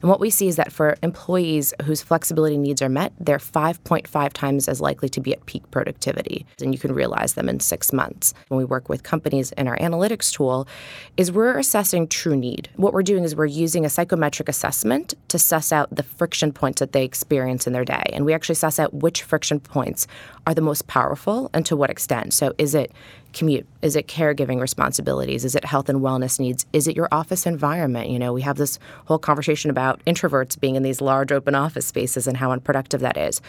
And 0.02 0.10
what 0.10 0.20
we 0.20 0.30
see 0.30 0.48
is 0.48 0.56
that 0.56 0.74
for 0.74 0.98
employees 1.04 1.74
whose 1.84 2.02
flexibility 2.02 2.58
needs 2.58 2.82
are 2.82 2.90
met, 2.90 3.14
they're 3.20 3.38
5.5 3.38 4.34
times 4.34 4.68
as 4.68 4.82
likely 4.82 5.08
to 5.10 5.22
be 5.22 5.32
at 5.32 5.46
peak 5.46 5.70
productivity. 5.72 6.46
And 6.60 6.74
you 6.74 6.80
can 6.80 6.94
realize 6.94 7.36
them 7.36 7.48
in 7.48 7.60
six 7.60 7.94
months. 7.94 8.34
When 8.48 8.58
we 8.58 8.66
work 8.66 8.90
with 8.90 9.04
companies 9.04 9.52
in 9.54 9.68
our 9.68 9.78
analytics 9.78 10.34
tool, 10.34 10.68
is 11.18 11.32
we're 11.32 11.58
assessing 11.58 12.08
true 12.08 12.36
need. 12.36 12.70
What 12.76 12.94
we're 12.94 13.04
doing 13.04 13.24
is 13.24 13.36
we're 13.36 13.46
using 13.46 13.86
a 13.86 13.90
psychometric 13.90 14.50
assessment 14.50 15.14
to 15.28 15.38
suss 15.38 15.72
out 15.72 15.96
the 15.96 16.04
friction 16.04 16.52
points 16.52 16.80
that 16.80 16.94
they 16.94 17.06
experience 17.06 17.68
in 17.68 17.74
their 17.74 17.86
day. 17.86 18.04
And 18.12 18.26
we 18.26 18.34
actually 18.34 18.56
suss 18.56 18.80
out 18.80 18.94
which 18.94 19.22
friction 19.22 19.60
points 19.60 20.08
are 20.48 20.56
the 20.56 20.62
most 20.62 20.88
powerful 20.88 21.50
and 21.54 21.66
to 21.68 21.76
what 21.76 21.90
extent. 21.92 22.34
So 22.34 22.54
is 22.58 22.74
it 22.74 22.92
commute? 23.34 23.68
Is 23.82 23.96
it 23.96 24.08
caregiving 24.08 24.60
responsibilities? 24.60 25.46
Is 25.46 25.56
it 25.56 25.66
health 25.66 25.90
and 25.90 26.02
wellness 26.02 26.40
needs? 26.40 26.66
Is 26.74 26.88
it 26.88 26.96
your 26.96 27.08
office 27.12 27.46
environment? 27.46 28.10
You 28.10 28.20
know, 28.20 28.34
we 28.34 28.42
have 28.42 28.58
this 28.58 28.80
whole 29.06 29.18
conversation 29.18 29.70
about 29.70 30.04
introverts 30.06 30.60
being 30.60 30.76
in 30.76 30.84
these 30.84 31.02
large 31.02 31.32
open 31.32 31.56
office 31.56 31.86
spaces 31.86 32.28
and 32.28 32.38
how 32.38 32.52
unproductive 32.52 33.02
that 33.02 33.18
is. 33.18 33.42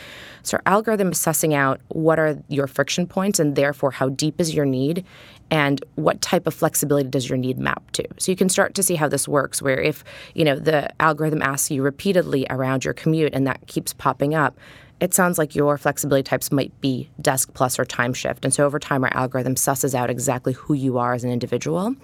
So 0.43 0.57
our 0.59 0.63
algorithm 0.67 1.13
is 1.13 1.19
sussing 1.19 1.55
out 1.55 1.81
what 1.89 2.19
are 2.19 2.39
your 2.49 2.67
friction 2.67 3.07
points 3.07 3.39
and 3.39 3.57
therefore 3.57 3.91
how 3.91 4.09
deep 4.09 4.41
is 4.41 4.55
your 4.55 4.67
need 4.67 5.05
and 5.51 5.85
what 5.97 6.23
type 6.23 6.47
of 6.47 6.55
flexibility 6.55 7.09
does 7.09 7.29
your 7.29 7.37
need 7.37 7.59
map 7.59 7.91
to. 7.93 8.05
So 8.19 8.33
you 8.33 8.37
can 8.37 8.49
start 8.49 8.75
to 8.75 8.83
see 8.83 8.95
how 8.95 9.09
this 9.09 9.29
works 9.29 9.61
where 9.61 9.79
if, 9.81 10.03
you 10.35 10.45
know, 10.45 10.59
the 10.59 10.91
algorithm 11.01 11.43
asks 11.43 11.71
you 11.71 11.83
repeatedly 11.83 12.47
around 12.49 12.85
your 12.85 12.95
commute 12.95 13.35
and 13.35 13.47
that 13.47 13.67
keeps 13.67 13.93
popping 13.93 14.35
up, 14.35 14.57
it 15.03 15.13
sounds 15.13 15.37
like 15.37 15.57
your 15.57 15.77
flexibility 15.77 16.23
types 16.23 16.53
might 16.53 16.81
be 16.81 17.11
desk 17.21 17.53
plus 17.55 17.77
or 17.77 17.85
time 17.85 18.15
shift. 18.15 18.45
And 18.45 18.55
so 18.55 18.65
over 18.65 18.79
time, 18.79 19.03
our 19.03 19.13
algorithm 19.13 19.57
susses 19.57 19.95
out 19.95 20.11
exactly 20.11 20.53
who 20.53 20.75
you 20.75 20.97
are 20.97 21.13
as 21.13 21.25
an 21.25 21.31
individual. 21.31 21.97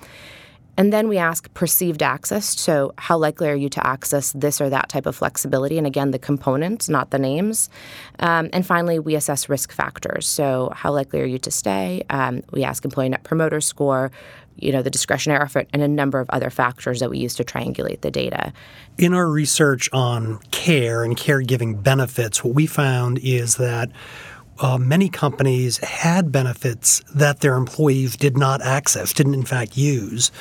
And 0.79 0.93
then 0.93 1.09
we 1.09 1.19
ask 1.19 1.53
perceived 1.55 2.05
access. 2.05 2.59
So, 2.59 2.95
how 2.97 3.19
likely 3.19 3.49
are 3.49 3.55
you 3.55 3.69
to 3.71 3.85
access 3.85 4.31
this 4.33 4.61
or 4.61 4.71
that 4.71 4.89
type 4.89 5.07
of 5.07 5.17
flexibility? 5.17 5.77
And 5.77 5.89
again, 5.89 6.13
the 6.13 6.21
components, 6.21 6.89
not 6.89 7.11
the 7.11 7.19
names. 7.19 7.69
Um, 8.21 8.49
and 8.53 8.65
finally, 8.65 9.01
we 9.01 9.17
assess 9.17 9.49
risk 9.49 9.73
factors. 9.73 10.29
So, 10.29 10.73
how 10.75 10.93
likely 10.93 11.21
are 11.21 11.27
you 11.27 11.41
to 11.41 11.51
stay? 11.51 12.05
Um, 12.11 12.45
we 12.53 12.63
ask 12.63 12.85
employee 12.85 13.09
net 13.09 13.25
promoter 13.25 13.61
score, 13.61 14.13
you 14.55 14.71
know, 14.71 14.83
the 14.83 14.91
discretionary 14.91 15.43
effort, 15.43 15.67
and 15.73 15.83
a 15.83 15.89
number 15.89 16.21
of 16.21 16.31
other 16.31 16.49
factors 16.49 17.01
that 17.01 17.11
we 17.11 17.19
use 17.19 17.35
to 17.35 17.45
triangulate 17.45 18.03
the 18.03 18.13
data. 18.13 18.53
In 18.99 19.15
our 19.15 19.29
research 19.29 19.91
on 19.93 20.39
care 20.53 21.03
and 21.03 21.17
caregiving 21.17 21.83
benefits, 21.83 22.45
what 22.45 22.55
we 22.55 22.67
found 22.67 23.19
is 23.19 23.57
that 23.57 23.91
uh, 24.61 24.79
many 24.79 25.09
companies 25.09 25.79
had 25.79 26.33
benefits 26.33 27.01
that 27.15 27.41
their 27.41 27.55
employees 27.55 28.17
did 28.17 28.37
not 28.37 28.61
access, 28.63 29.13
didn't 29.13 29.35
in 29.35 29.45
fact 29.45 29.77
use, 29.77 30.33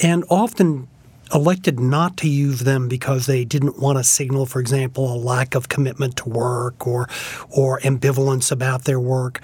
and 0.00 0.24
often 0.30 0.88
elected 1.34 1.80
not 1.80 2.16
to 2.18 2.28
use 2.28 2.60
them 2.60 2.88
because 2.88 3.26
they 3.26 3.44
didn't 3.44 3.78
want 3.78 3.98
to 3.98 4.04
signal, 4.04 4.46
for 4.46 4.60
example, 4.60 5.12
a 5.12 5.16
lack 5.16 5.54
of 5.54 5.68
commitment 5.68 6.16
to 6.16 6.28
work 6.28 6.86
or 6.86 7.08
or 7.50 7.80
ambivalence 7.80 8.52
about 8.52 8.84
their 8.84 9.00
work. 9.00 9.40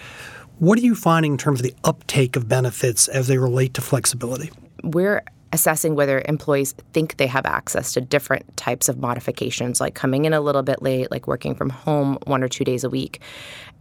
What 0.58 0.78
are 0.78 0.82
you 0.82 0.94
finding 0.94 1.32
in 1.32 1.38
terms 1.38 1.60
of 1.60 1.66
the 1.66 1.74
uptake 1.84 2.36
of 2.36 2.48
benefits 2.48 3.08
as 3.08 3.28
they 3.28 3.38
relate 3.38 3.74
to 3.74 3.80
flexibility? 3.80 4.50
We're 4.82 5.22
assessing 5.52 5.94
whether 5.94 6.22
employees 6.26 6.74
think 6.92 7.16
they 7.16 7.26
have 7.26 7.46
access 7.46 7.92
to 7.92 8.00
different 8.00 8.56
types 8.56 8.88
of 8.88 8.98
modifications, 8.98 9.80
like 9.80 9.94
coming 9.94 10.24
in 10.24 10.32
a 10.32 10.40
little 10.40 10.62
bit 10.62 10.82
late, 10.82 11.10
like 11.10 11.26
working 11.26 11.54
from 11.54 11.70
home 11.70 12.18
one 12.24 12.42
or 12.42 12.48
two 12.48 12.64
days 12.64 12.84
a 12.84 12.90
week. 12.90 13.20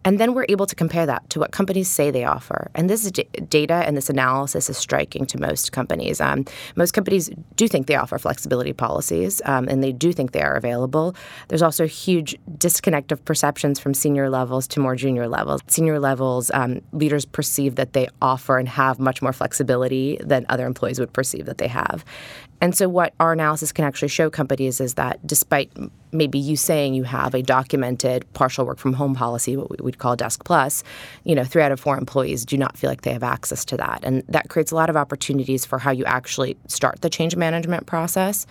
And 0.08 0.22
then 0.22 0.34
we're 0.34 0.46
able 0.48 0.66
to 0.68 0.74
compare 0.74 1.06
that 1.06 1.30
to 1.32 1.40
what 1.42 1.52
companies 1.52 1.90
say 1.90 2.12
they 2.12 2.24
offer. 2.24 2.72
And 2.74 2.90
this 2.90 3.12
d- 3.12 3.28
data 3.50 3.74
and 3.74 3.98
this 3.98 4.10
analysis 4.10 4.70
is 4.70 4.78
striking 4.78 5.26
to 5.26 5.38
most 5.38 5.74
companies. 5.74 6.22
Um, 6.22 6.46
most 6.78 6.94
companies 6.94 7.30
do 7.58 7.68
think 7.68 7.88
they 7.88 7.96
offer 7.96 8.18
flexibility 8.18 8.72
policies, 8.72 9.42
um, 9.44 9.68
and 9.68 9.84
they 9.84 9.92
do 9.92 10.14
think 10.14 10.32
they 10.32 10.42
are 10.42 10.56
available. 10.56 11.14
There's 11.50 11.62
also 11.62 11.84
a 11.84 11.88
huge 11.88 12.38
disconnect 12.58 13.12
of 13.12 13.26
perceptions 13.26 13.82
from 13.82 13.94
senior 13.94 14.30
levels 14.30 14.66
to 14.70 14.80
more 14.80 14.96
junior 14.96 15.28
levels. 15.28 15.60
Senior 15.68 16.00
levels, 16.00 16.52
um, 16.54 16.80
leaders 16.94 17.26
perceive 17.26 17.76
that 17.76 17.92
they 17.92 18.08
offer 18.22 18.58
and 18.58 18.70
have 18.70 19.00
much 19.00 19.22
more 19.22 19.34
flexibility 19.34 20.20
than 20.24 20.46
other 20.48 20.66
employees 20.66 21.02
would 21.02 21.12
perceive 21.12 21.48
that 21.48 21.58
they 21.58 21.68
have. 21.68 22.06
And 22.62 22.74
so, 22.74 22.88
what 22.88 23.14
our 23.20 23.34
analysis 23.34 23.74
can 23.74 23.84
actually 23.84 24.08
show 24.08 24.30
companies 24.30 24.80
is 24.80 24.94
that 24.94 25.20
despite 25.28 25.70
maybe 26.12 26.40
you 26.40 26.56
saying 26.56 26.94
you 26.94 27.04
have 27.04 27.34
a 27.34 27.42
documented 27.42 28.26
partial 28.34 28.66
work 28.66 28.80
from 28.80 28.94
home 28.94 29.16
policy, 29.16 29.58
what 29.58 29.70
we 29.70 29.78
would 29.80 29.98
call 29.98 30.16
Desk 30.16 30.44
Plus, 30.44 30.84
you 31.24 31.36
know, 31.36 31.44
three 31.44 31.62
out 31.62 31.72
of 31.72 31.80
four 31.80 31.98
employees 31.98 32.46
do 32.46 32.58
not 32.58 32.78
feel 32.78 32.90
like 32.90 33.02
they 33.02 33.14
have 33.14 33.24
access 33.24 33.66
to 33.66 33.78
that. 33.78 34.00
And 34.04 34.24
that 34.28 34.50
creates 34.50 34.72
a 34.72 34.76
lot 34.76 34.90
of 34.90 34.96
opportunities 34.96 35.66
for 35.66 35.78
how 35.78 35.92
you 35.92 36.06
actually 36.06 36.58
start 36.68 37.02
the 37.02 37.10
change 37.10 37.36
management 37.36 37.86
process. 37.86 38.46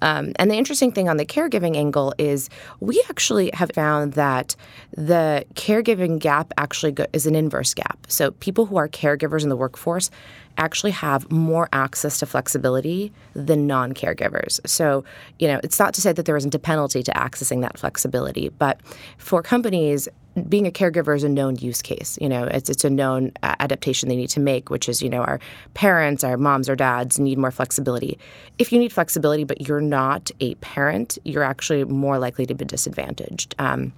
Um, 0.00 0.32
and 0.36 0.50
the 0.50 0.54
interesting 0.54 0.92
thing 0.92 1.08
on 1.08 1.16
the 1.16 1.26
caregiving 1.26 1.76
angle 1.76 2.14
is 2.18 2.48
we 2.80 3.02
actually 3.08 3.50
have 3.54 3.70
found 3.74 4.12
that 4.14 4.54
the 4.92 5.44
caregiving 5.54 6.18
gap 6.18 6.52
actually 6.56 6.92
go- 6.92 7.06
is 7.12 7.26
an 7.26 7.34
inverse 7.34 7.74
gap. 7.74 7.98
So 8.08 8.30
people 8.32 8.66
who 8.66 8.76
are 8.76 8.88
caregivers 8.88 9.42
in 9.42 9.48
the 9.48 9.56
workforce 9.56 10.10
actually 10.58 10.90
have 10.90 11.30
more 11.30 11.68
access 11.72 12.18
to 12.18 12.26
flexibility 12.26 13.12
than 13.34 13.66
non 13.66 13.94
caregivers. 13.94 14.60
So, 14.66 15.04
you 15.38 15.48
know, 15.48 15.60
it's 15.62 15.78
not 15.78 15.94
to 15.94 16.00
say 16.00 16.12
that 16.12 16.26
there 16.26 16.36
isn't 16.36 16.54
a 16.54 16.58
penalty 16.58 17.02
to 17.02 17.12
accessing 17.12 17.62
that 17.62 17.78
flexibility, 17.78 18.50
but 18.50 18.80
for 19.16 19.42
companies, 19.42 20.08
being 20.48 20.66
a 20.66 20.70
caregiver 20.70 21.16
is 21.16 21.24
a 21.24 21.28
known 21.28 21.56
use 21.56 21.82
case. 21.82 22.18
You 22.20 22.28
know, 22.28 22.44
it's 22.44 22.70
it's 22.70 22.84
a 22.84 22.90
known 22.90 23.32
adaptation 23.42 24.08
they 24.08 24.16
need 24.16 24.30
to 24.30 24.40
make, 24.40 24.70
which 24.70 24.88
is 24.88 25.02
you 25.02 25.08
know 25.08 25.22
our 25.22 25.40
parents, 25.74 26.22
our 26.22 26.36
moms 26.36 26.68
or 26.68 26.76
dads 26.76 27.18
need 27.18 27.38
more 27.38 27.50
flexibility. 27.50 28.18
If 28.58 28.72
you 28.72 28.78
need 28.78 28.92
flexibility, 28.92 29.44
but 29.44 29.66
you're 29.66 29.80
not 29.80 30.30
a 30.40 30.54
parent, 30.56 31.18
you're 31.24 31.42
actually 31.42 31.84
more 31.84 32.18
likely 32.18 32.46
to 32.46 32.54
be 32.54 32.64
disadvantaged. 32.64 33.54
Um, 33.58 33.92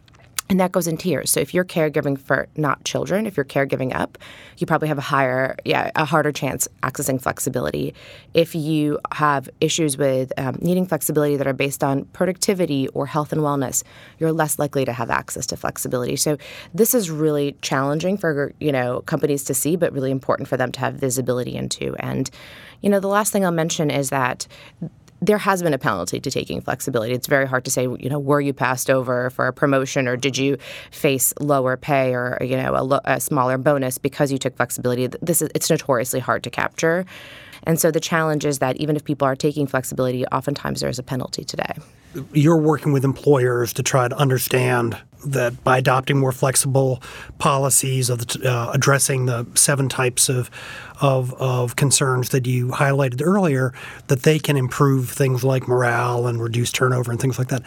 and 0.51 0.59
that 0.59 0.73
goes 0.73 0.89
in 0.89 0.97
tiers. 0.97 1.31
So 1.31 1.39
if 1.39 1.55
you're 1.55 1.65
caregiving 1.65 2.19
for 2.19 2.49
not 2.57 2.83
children, 2.85 3.25
if 3.25 3.37
you're 3.37 3.45
caregiving 3.45 3.95
up, 3.95 4.19
you 4.59 4.67
probably 4.67 4.89
have 4.89 4.99
a 4.99 5.03
higher, 5.03 5.57
yeah, 5.65 5.93
a 5.95 6.05
harder 6.05 6.33
chance 6.33 6.67
accessing 6.83 7.23
flexibility. 7.23 7.95
If 8.35 8.57
you 8.57 8.99
have 9.13 9.49
issues 9.61 9.97
with 9.97 10.33
um, 10.37 10.59
needing 10.61 10.87
flexibility 10.87 11.37
that 11.37 11.47
are 11.47 11.53
based 11.53 11.85
on 11.85 12.05
productivity 12.07 12.89
or 12.89 13.07
health 13.07 13.33
and 13.33 13.43
wellness, 13.43 13.85
you're 14.19 14.33
less 14.33 14.59
likely 14.59 14.85
to 14.85 14.93
have 14.93 15.09
access 15.09 15.47
to 15.47 15.57
flexibility. 15.57 16.17
So 16.17 16.37
this 16.75 16.95
is 16.95 17.11
really 17.13 17.57
challenging 17.63 18.19
for 18.19 18.53
you 18.59 18.73
know 18.73 19.03
companies 19.03 19.45
to 19.45 19.55
see, 19.55 19.77
but 19.77 19.93
really 19.93 20.11
important 20.11 20.49
for 20.49 20.57
them 20.57 20.73
to 20.73 20.81
have 20.81 20.95
visibility 20.95 21.55
into. 21.55 21.95
And 22.01 22.29
you 22.81 22.89
know, 22.89 22.99
the 22.99 23.09
last 23.09 23.33
thing 23.33 23.45
I'll 23.45 23.53
mention 23.53 23.91
is 23.91 24.11
that 24.11 24.47
there 25.21 25.39
has 25.39 25.63
been 25.63 25.75
a 25.75 25.79
penalty 25.79 26.21
to 26.21 26.31
taking 26.31 26.61
flexibility. 26.61 27.13
It's 27.13 27.27
very 27.27 27.47
hard 27.47 27.65
to 27.67 27.71
say, 27.71 27.83
you 27.83 28.09
know, 28.09 28.19
were 28.19 28.41
you 28.41 28.53
passed 28.53 28.91
over 28.91 29.31
for 29.31 29.47
a 29.47 29.53
promotion 29.53 30.09
or 30.09 30.17
did 30.17 30.39
you 30.39 30.57
face 30.91 31.35
lower 31.41 31.77
pay 31.77 32.15
or 32.15 32.39
you 32.41 32.57
know 32.57 32.75
a, 32.75 32.83
lo- 32.83 33.01
a 33.05 33.21
smaller 33.21 33.59
bonus 33.59 33.99
because 33.99 34.33
you 34.33 34.39
took 34.39 34.57
flexibility? 34.57 35.09
This 35.21 35.43
is 35.43 35.51
it's 35.55 35.69
notoriously 35.69 36.21
hard 36.21 36.43
to 36.45 36.51
capture. 36.51 37.05
And 37.65 37.79
so 37.79 37.91
the 37.91 38.01
challenge 38.01 38.47
is 38.47 38.59
that 38.61 38.77
even 38.79 38.97
if 38.97 39.05
people 39.05 39.27
are 39.27 39.37
taking 39.37 39.67
flexibility, 39.67 40.25
oftentimes 40.27 40.81
there's 40.81 40.99
a 40.99 41.03
penalty 41.03 41.45
today. 41.45 41.75
You're 42.33 42.57
working 42.57 42.93
with 42.93 43.05
employers 43.05 43.73
to 43.75 43.83
try 43.83 44.09
to 44.09 44.17
understand 44.17 44.97
that 45.25 45.63
by 45.65 45.79
adopting 45.79 46.19
more 46.19 46.33
flexible 46.33 47.03
policies 47.39 48.11
of 48.11 48.27
the, 48.27 48.51
uh, 48.51 48.71
addressing 48.73 49.27
the 49.27 49.47
seven 49.55 49.89
types 49.89 50.29
of, 50.29 50.51
of, 51.01 51.35
of 51.35 51.77
concerns 51.77 52.31
that 52.31 52.47
you 52.47 52.69
highlighted 52.69 53.23
earlier, 53.25 53.73
that 54.09 54.23
they 54.23 54.39
can 54.39 54.57
improve 54.57 55.11
things 55.11 55.45
like 55.45 55.69
morale 55.69 56.27
and 56.27 56.43
reduce 56.43 56.73
turnover 56.73 57.11
and 57.11 57.21
things 57.21 57.39
like 57.39 57.49
that. 57.49 57.63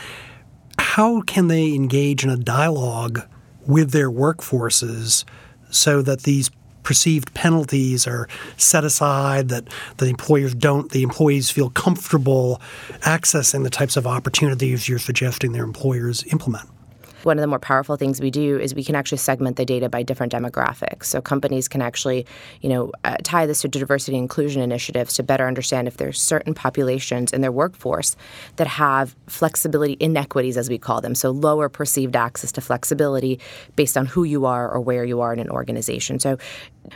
How 0.79 1.21
can 1.21 1.47
they 1.47 1.73
engage 1.73 2.23
in 2.23 2.29
a 2.29 2.37
dialogue 2.37 3.21
with 3.65 3.91
their 3.91 4.11
workforces 4.11 5.23
so 5.69 6.01
that 6.01 6.23
these 6.23 6.51
perceived 6.83 7.33
penalties 7.33 8.05
are 8.05 8.27
set 8.57 8.83
aside, 8.83 9.49
that 9.49 9.67
the 9.97 10.07
employers 10.07 10.53
don't, 10.53 10.91
the 10.91 11.01
employees 11.01 11.49
feel 11.49 11.69
comfortable 11.69 12.61
accessing 13.01 13.63
the 13.63 13.69
types 13.69 13.97
of 13.97 14.05
opportunities 14.05 14.87
you're 14.87 14.99
suggesting 14.99 15.53
their 15.53 15.63
employers 15.63 16.23
implement. 16.31 16.69
One 17.23 17.37
of 17.37 17.41
the 17.41 17.47
more 17.47 17.59
powerful 17.59 17.95
things 17.95 18.21
we 18.21 18.31
do 18.31 18.59
is 18.59 18.75
we 18.75 18.83
can 18.83 18.95
actually 18.95 19.17
segment 19.17 19.57
the 19.57 19.65
data 19.65 19.89
by 19.89 20.03
different 20.03 20.31
demographics. 20.31 21.05
So 21.05 21.21
companies 21.21 21.67
can 21.67 21.81
actually, 21.81 22.25
you 22.61 22.69
know, 22.69 22.91
uh, 23.03 23.17
tie 23.23 23.45
this 23.45 23.61
to 23.61 23.67
diversity 23.67 24.17
and 24.17 24.23
inclusion 24.23 24.61
initiatives 24.61 25.13
to 25.15 25.23
better 25.23 25.47
understand 25.47 25.87
if 25.87 25.97
there's 25.97 26.21
certain 26.21 26.53
populations 26.53 27.33
in 27.33 27.41
their 27.41 27.51
workforce 27.51 28.15
that 28.57 28.67
have 28.67 29.15
flexibility 29.27 29.97
inequities, 29.99 30.57
as 30.57 30.69
we 30.69 30.77
call 30.77 31.01
them. 31.01 31.15
So 31.15 31.31
lower 31.31 31.69
perceived 31.69 32.15
access 32.15 32.51
to 32.53 32.61
flexibility 32.61 33.39
based 33.75 33.97
on 33.97 34.05
who 34.05 34.23
you 34.23 34.45
are 34.45 34.69
or 34.69 34.79
where 34.81 35.05
you 35.05 35.21
are 35.21 35.33
in 35.33 35.39
an 35.39 35.49
organization. 35.49 36.19
So 36.19 36.37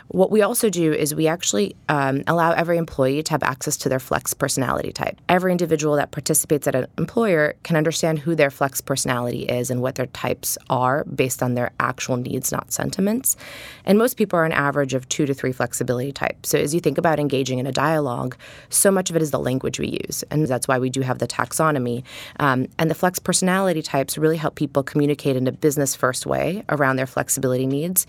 what 0.10 0.32
we 0.32 0.42
also 0.42 0.70
do 0.70 0.94
is 0.94 1.14
we 1.14 1.28
actually 1.28 1.76
um, 1.90 2.24
allow 2.28 2.52
every 2.52 2.78
employee 2.78 3.24
to 3.24 3.32
have 3.32 3.44
access 3.44 3.78
to 3.78 3.90
their 3.90 4.00
flex 4.00 4.34
personality 4.34 4.92
type. 4.92 5.20
Every 5.30 5.52
individual 5.52 5.96
that 5.96 6.12
participates 6.12 6.68
at 6.68 6.76
an 6.76 6.88
employer 6.98 7.56
can 7.64 7.76
understand 7.76 8.20
who 8.20 8.36
their 8.36 8.50
flex 8.50 8.82
personality 8.82 9.44
is 9.44 9.70
and 9.70 9.82
what 9.82 9.96
their 9.96 10.08
types 10.08 10.58
are 10.70 11.04
based 11.06 11.42
on 11.42 11.56
their 11.56 11.72
actual 11.80 12.18
needs, 12.18 12.52
not 12.52 12.72
sentiments. 12.72 13.38
And 13.86 13.98
most 13.98 14.18
people 14.18 14.40
are 14.40 14.46
an 14.46 14.52
average 14.52 14.94
of 14.94 15.08
two 15.10 15.26
to 15.26 15.34
three 15.34 15.52
flexibility 15.52 16.12
types. 16.12 16.50
So 16.50 16.58
as 16.58 16.74
you 16.74 16.80
think 16.80 16.98
about 16.98 17.20
engaging 17.20 17.60
in 17.60 17.68
a 17.68 17.72
dialogue, 17.72 18.38
so 18.70 18.92
much 18.92 19.10
of 19.10 19.16
it 19.16 19.22
is 19.22 19.32
the 19.32 19.40
language 19.40 19.80
we 19.80 20.00
use. 20.06 20.24
And 20.32 20.48
that's 20.48 20.68
why 20.68 20.80
we 20.80 20.90
do 20.90 21.02
have 21.02 21.20
the 21.20 21.28
taxonomy. 21.28 22.04
Um, 22.40 22.68
and 22.78 22.90
the 22.90 22.96
flex 22.96 23.20
personality 23.20 23.82
types 23.82 24.18
really 24.18 24.38
help 24.38 24.56
people 24.56 24.84
communicate 24.84 25.36
in 25.36 25.48
a 25.48 25.52
business 25.52 25.96
first 25.96 26.26
way 26.26 26.64
around 26.70 26.98
their 26.98 27.08
flexibility 27.08 27.66
needs. 27.66 28.08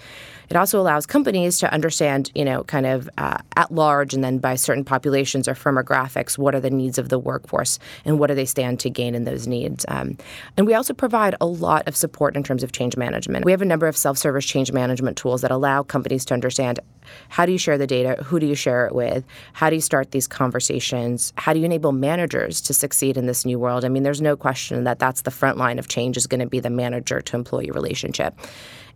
It 0.51 0.57
also 0.57 0.81
allows 0.81 1.07
companies 1.07 1.59
to 1.59 1.68
understand, 1.73 2.31
you 2.35 2.45
know, 2.45 2.65
kind 2.65 2.87
of 2.87 3.09
uh, 3.19 3.39
at 3.57 3.73
large 3.73 4.15
and 4.15 4.23
then 4.23 4.39
by 4.39 4.55
certain 4.55 4.85
populations 4.85 5.49
or 5.49 5.55
firmographics, 5.55 6.39
what 6.39 6.55
are 6.55 6.61
the 6.61 6.71
needs 6.71 6.99
of 6.99 7.09
the 7.09 7.19
workforce 7.19 7.79
and 8.05 8.19
what 8.19 8.29
do 8.29 8.35
they 8.35 8.45
stand 8.45 8.81
to 8.81 8.91
gain 8.91 9.15
in 9.15 9.25
those 9.25 9.47
needs. 9.47 9.85
Um, 9.89 10.17
and 10.57 10.67
we 10.67 10.75
also 10.75 10.95
provide 10.95 11.35
a 11.41 11.47
lot 11.47 11.87
of 11.89 11.97
support 11.97 12.37
in 12.37 12.43
terms 12.43 12.63
of 12.63 12.73
change 12.73 12.97
management. 12.97 13.45
We 13.45 13.53
have 13.53 13.63
a 13.63 13.67
number 13.67 13.87
of 13.87 13.97
self 13.97 14.19
service 14.19 14.45
change 14.45 14.73
management 14.73 15.17
tools 15.17 15.43
that 15.43 15.51
allow 15.51 15.83
companies 15.83 16.25
to 16.27 16.35
understand 16.35 16.81
how 17.29 17.47
do 17.47 17.53
you 17.53 17.59
share 17.59 17.79
the 17.79 17.87
data, 17.87 18.23
who 18.25 18.41
do 18.41 18.47
you 18.47 18.55
share 18.55 18.87
it 18.87 18.95
with, 18.95 19.25
how 19.53 19.71
do 19.71 19.77
you 19.77 19.83
start 19.83 20.11
these 20.11 20.27
conversations, 20.27 21.33
how 21.37 21.53
do 21.53 21.59
you 21.59 21.65
enable 21.65 21.93
managers 21.93 22.61
to 22.63 22.75
succeed 22.75 23.17
in 23.17 23.27
this 23.27 23.45
new 23.45 23.59
world. 23.59 23.85
I 23.85 23.89
mean, 23.89 24.03
there's 24.03 24.21
no 24.21 24.37
question 24.37 24.85
that 24.85 24.99
that's 24.99 25.23
the 25.23 25.31
front 25.31 25.59
line 25.59 25.79
of 25.79 25.89
change 25.89 26.17
is 26.17 26.27
going 26.27 26.41
to 26.41 26.47
be 26.47 26.61
the 26.61 26.71
manager 26.71 27.21
to 27.21 27.37
employee 27.37 27.71
relationship. 27.71 28.39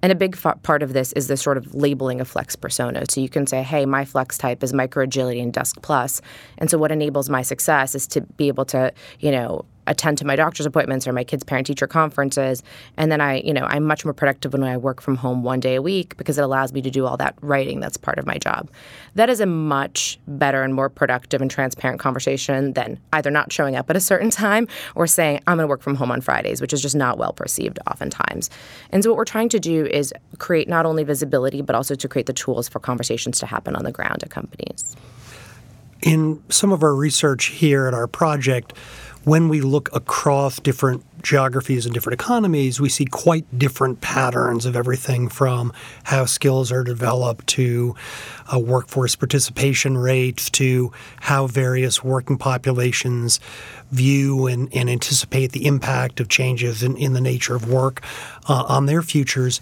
And 0.03 0.11
a 0.11 0.17
big 0.17 0.35
f- 0.35 0.61
part 0.63 0.83
of 0.83 0.93
this 0.93 1.13
is 1.13 1.29
the 1.29 1.37
sort 1.37 1.57
of 1.57 1.75
labeling 1.75 2.21
of 2.21 2.27
flex 2.27 2.57
persona. 2.57 3.05
So 3.09 3.21
you 3.21 3.29
can 3.29 3.47
say, 3.47 3.63
hey, 3.63 3.87
my 3.87 4.05
flex 4.05 4.37
type 4.37 4.63
is 4.65 4.73
micro 4.73 5.05
agility 5.05 5.41
and 5.41 5.53
desk 5.53 5.81
plus. 5.81 6.21
And 6.59 6.69
so 6.69 6.77
what 6.77 6.91
enables 6.91 7.31
my 7.31 7.43
success 7.43 7.95
is 7.95 8.07
to 8.09 8.23
be 8.23 8.49
able 8.49 8.65
to, 8.67 8.93
you 9.21 9.31
know, 9.31 9.65
attend 9.87 10.19
to 10.19 10.27
my 10.27 10.37
doctor's 10.37 10.67
appointments 10.67 11.07
or 11.07 11.13
my 11.13 11.25
kids' 11.25 11.45
parent 11.45 11.67
teacher 11.67 11.87
conferences. 11.87 12.63
And 12.97 13.11
then 13.11 13.21
I, 13.21 13.41
you 13.41 13.53
know, 13.53 13.65
I'm 13.65 13.85
much 13.85 14.05
more 14.05 14.15
productive 14.15 14.53
when 14.53 14.63
I 14.63 14.77
work 14.77 15.01
from 15.01 15.17
home 15.17 15.43
one 15.43 15.61
day 15.61 15.75
a 15.75 15.83
week 15.83 16.17
because 16.17 16.39
it 16.39 16.43
allows 16.43 16.73
me 16.73 16.83
to 16.83 16.91
do 16.91 17.07
all 17.07 17.17
that 17.17 17.35
writing 17.41 17.81
that's 17.81 17.97
part 17.97 18.19
of 18.19 18.27
my 18.27 18.39
job. 18.39 18.71
That 19.15 19.29
is 19.29 19.41
a 19.41 19.47
much 19.47 20.19
better 20.27 20.63
and 20.63 20.75
more 20.75 20.89
productive 20.89 21.41
and 21.41 21.51
transparent 21.51 22.01
conversation 22.01 22.73
than 22.75 22.99
either 23.13 23.31
not 23.31 23.53
showing 23.53 23.77
up 23.77 23.91
at 23.91 23.97
a 23.97 24.01
certain 24.01 24.31
time 24.31 24.69
or 24.95 25.07
saying, 25.07 25.41
I'm 25.47 25.57
going 25.57 25.65
to 25.65 25.69
work 25.69 25.83
from 25.83 25.97
home 25.97 26.11
on 26.11 26.21
Fridays, 26.21 26.61
which 26.61 26.73
is 26.73 26.81
just 26.81 26.97
not 26.97 27.19
well 27.19 27.33
perceived 27.33 27.79
oftentimes. 27.91 28.51
And 28.91 29.03
so 29.03 29.11
what 29.11 29.17
we're 29.17 29.25
trying 29.25 29.49
to 29.51 29.61
do 29.61 29.87
is 29.87 30.15
create 30.39 30.69
not 30.69 30.87
only 30.87 31.05
visibility, 31.05 31.63
but 31.63 31.75
also 31.75 31.95
to 31.95 32.09
create 32.09 32.27
the 32.27 32.33
tools 32.33 32.69
for 32.69 32.79
conversations 32.79 33.39
to 33.41 33.47
happen 33.47 33.77
on 33.77 33.85
the 33.85 33.93
ground 33.93 34.23
at 34.23 34.31
companies. 34.31 34.97
In 36.03 36.43
some 36.49 36.73
of 36.73 36.83
our 36.83 36.95
research 36.95 37.47
here 37.47 37.87
at 37.87 37.95
our 37.95 38.09
project, 38.09 38.73
when 39.25 39.49
we 39.49 39.61
look 39.61 39.95
across 39.95 40.59
different 40.59 41.05
geographies 41.23 41.87
and 41.87 41.95
different 41.95 42.21
economies, 42.21 42.81
we 42.81 42.89
see 42.89 43.05
quite 43.05 43.47
different 43.57 44.01
patterns 44.01 44.67
of 44.67 44.75
everything 44.75 45.29
from 45.29 45.73
how 46.05 46.25
skills 46.25 46.73
are 46.73 46.83
developed 46.83 47.47
to 47.47 47.95
uh, 48.53 48.59
workforce 48.59 49.15
participation 49.15 49.97
rates 49.97 50.51
to 50.51 50.93
how 51.21 51.47
various 51.47 52.03
working 52.03 52.37
populations 52.37 53.39
view 53.93 54.47
and, 54.49 54.69
and 54.75 54.91
anticipate 54.91 55.53
the 55.53 55.67
impact 55.67 56.19
of 56.19 56.29
changes 56.29 56.83
in, 56.83 56.97
in 56.97 57.13
the 57.13 57.21
nature 57.21 57.55
of 57.55 57.71
work 57.71 58.03
uh, 58.49 58.65
on 58.69 58.87
their 58.87 59.03
futures. 59.03 59.61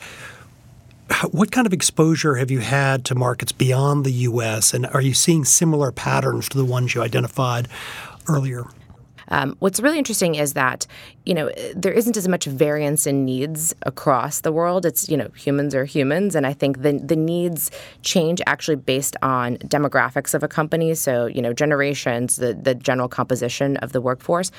What 1.33 1.51
kind 1.51 1.67
of 1.67 1.73
exposure 1.73 2.37
have 2.37 2.51
you 2.51 2.61
had 2.61 3.05
to 3.07 3.17
markets 3.17 3.53
beyond 3.53 4.07
the 4.07 4.13
U.S., 4.13 4.73
and 4.73 4.87
are 4.87 5.01
you 5.01 5.13
seeing 5.13 5.45
similar 5.45 5.91
patterns 5.91 6.49
to 6.51 6.57
the 6.57 6.65
ones 6.65 6.95
you 6.95 7.03
identified 7.03 7.69
earlier? 8.29 8.65
Um, 9.31 9.57
what's 9.59 9.81
really 9.81 9.99
interesting 9.99 10.35
is 10.35 10.55
that 10.55 10.87
you 11.27 11.35
know 11.35 11.51
there 11.75 11.93
isn't 11.93 12.17
as 12.17 12.27
much 12.27 12.47
variance 12.47 13.07
in 13.07 13.25
needs 13.25 13.75
across 13.83 14.41
the 14.41 14.53
world. 14.53 14.87
It's 14.87 15.09
you 15.09 15.17
know 15.17 15.29
humans 15.37 15.75
are 15.75 15.85
humans, 15.85 16.35
and 16.35 16.47
I 16.47 16.53
think 16.53 16.83
the 16.83 16.93
the 16.93 17.17
needs 17.17 17.71
change 18.03 18.41
actually 18.47 18.77
based 18.77 19.17
on 19.23 19.57
demographics 19.59 20.35
of 20.35 20.43
a 20.43 20.49
company. 20.49 20.95
So 20.95 21.27
you 21.27 21.43
know 21.43 21.53
generations, 21.53 22.37
the 22.37 22.55
the 22.55 22.75
general 22.75 23.09
composition 23.09 23.77
of 23.79 23.93
the 23.93 24.01
workforce 24.01 24.51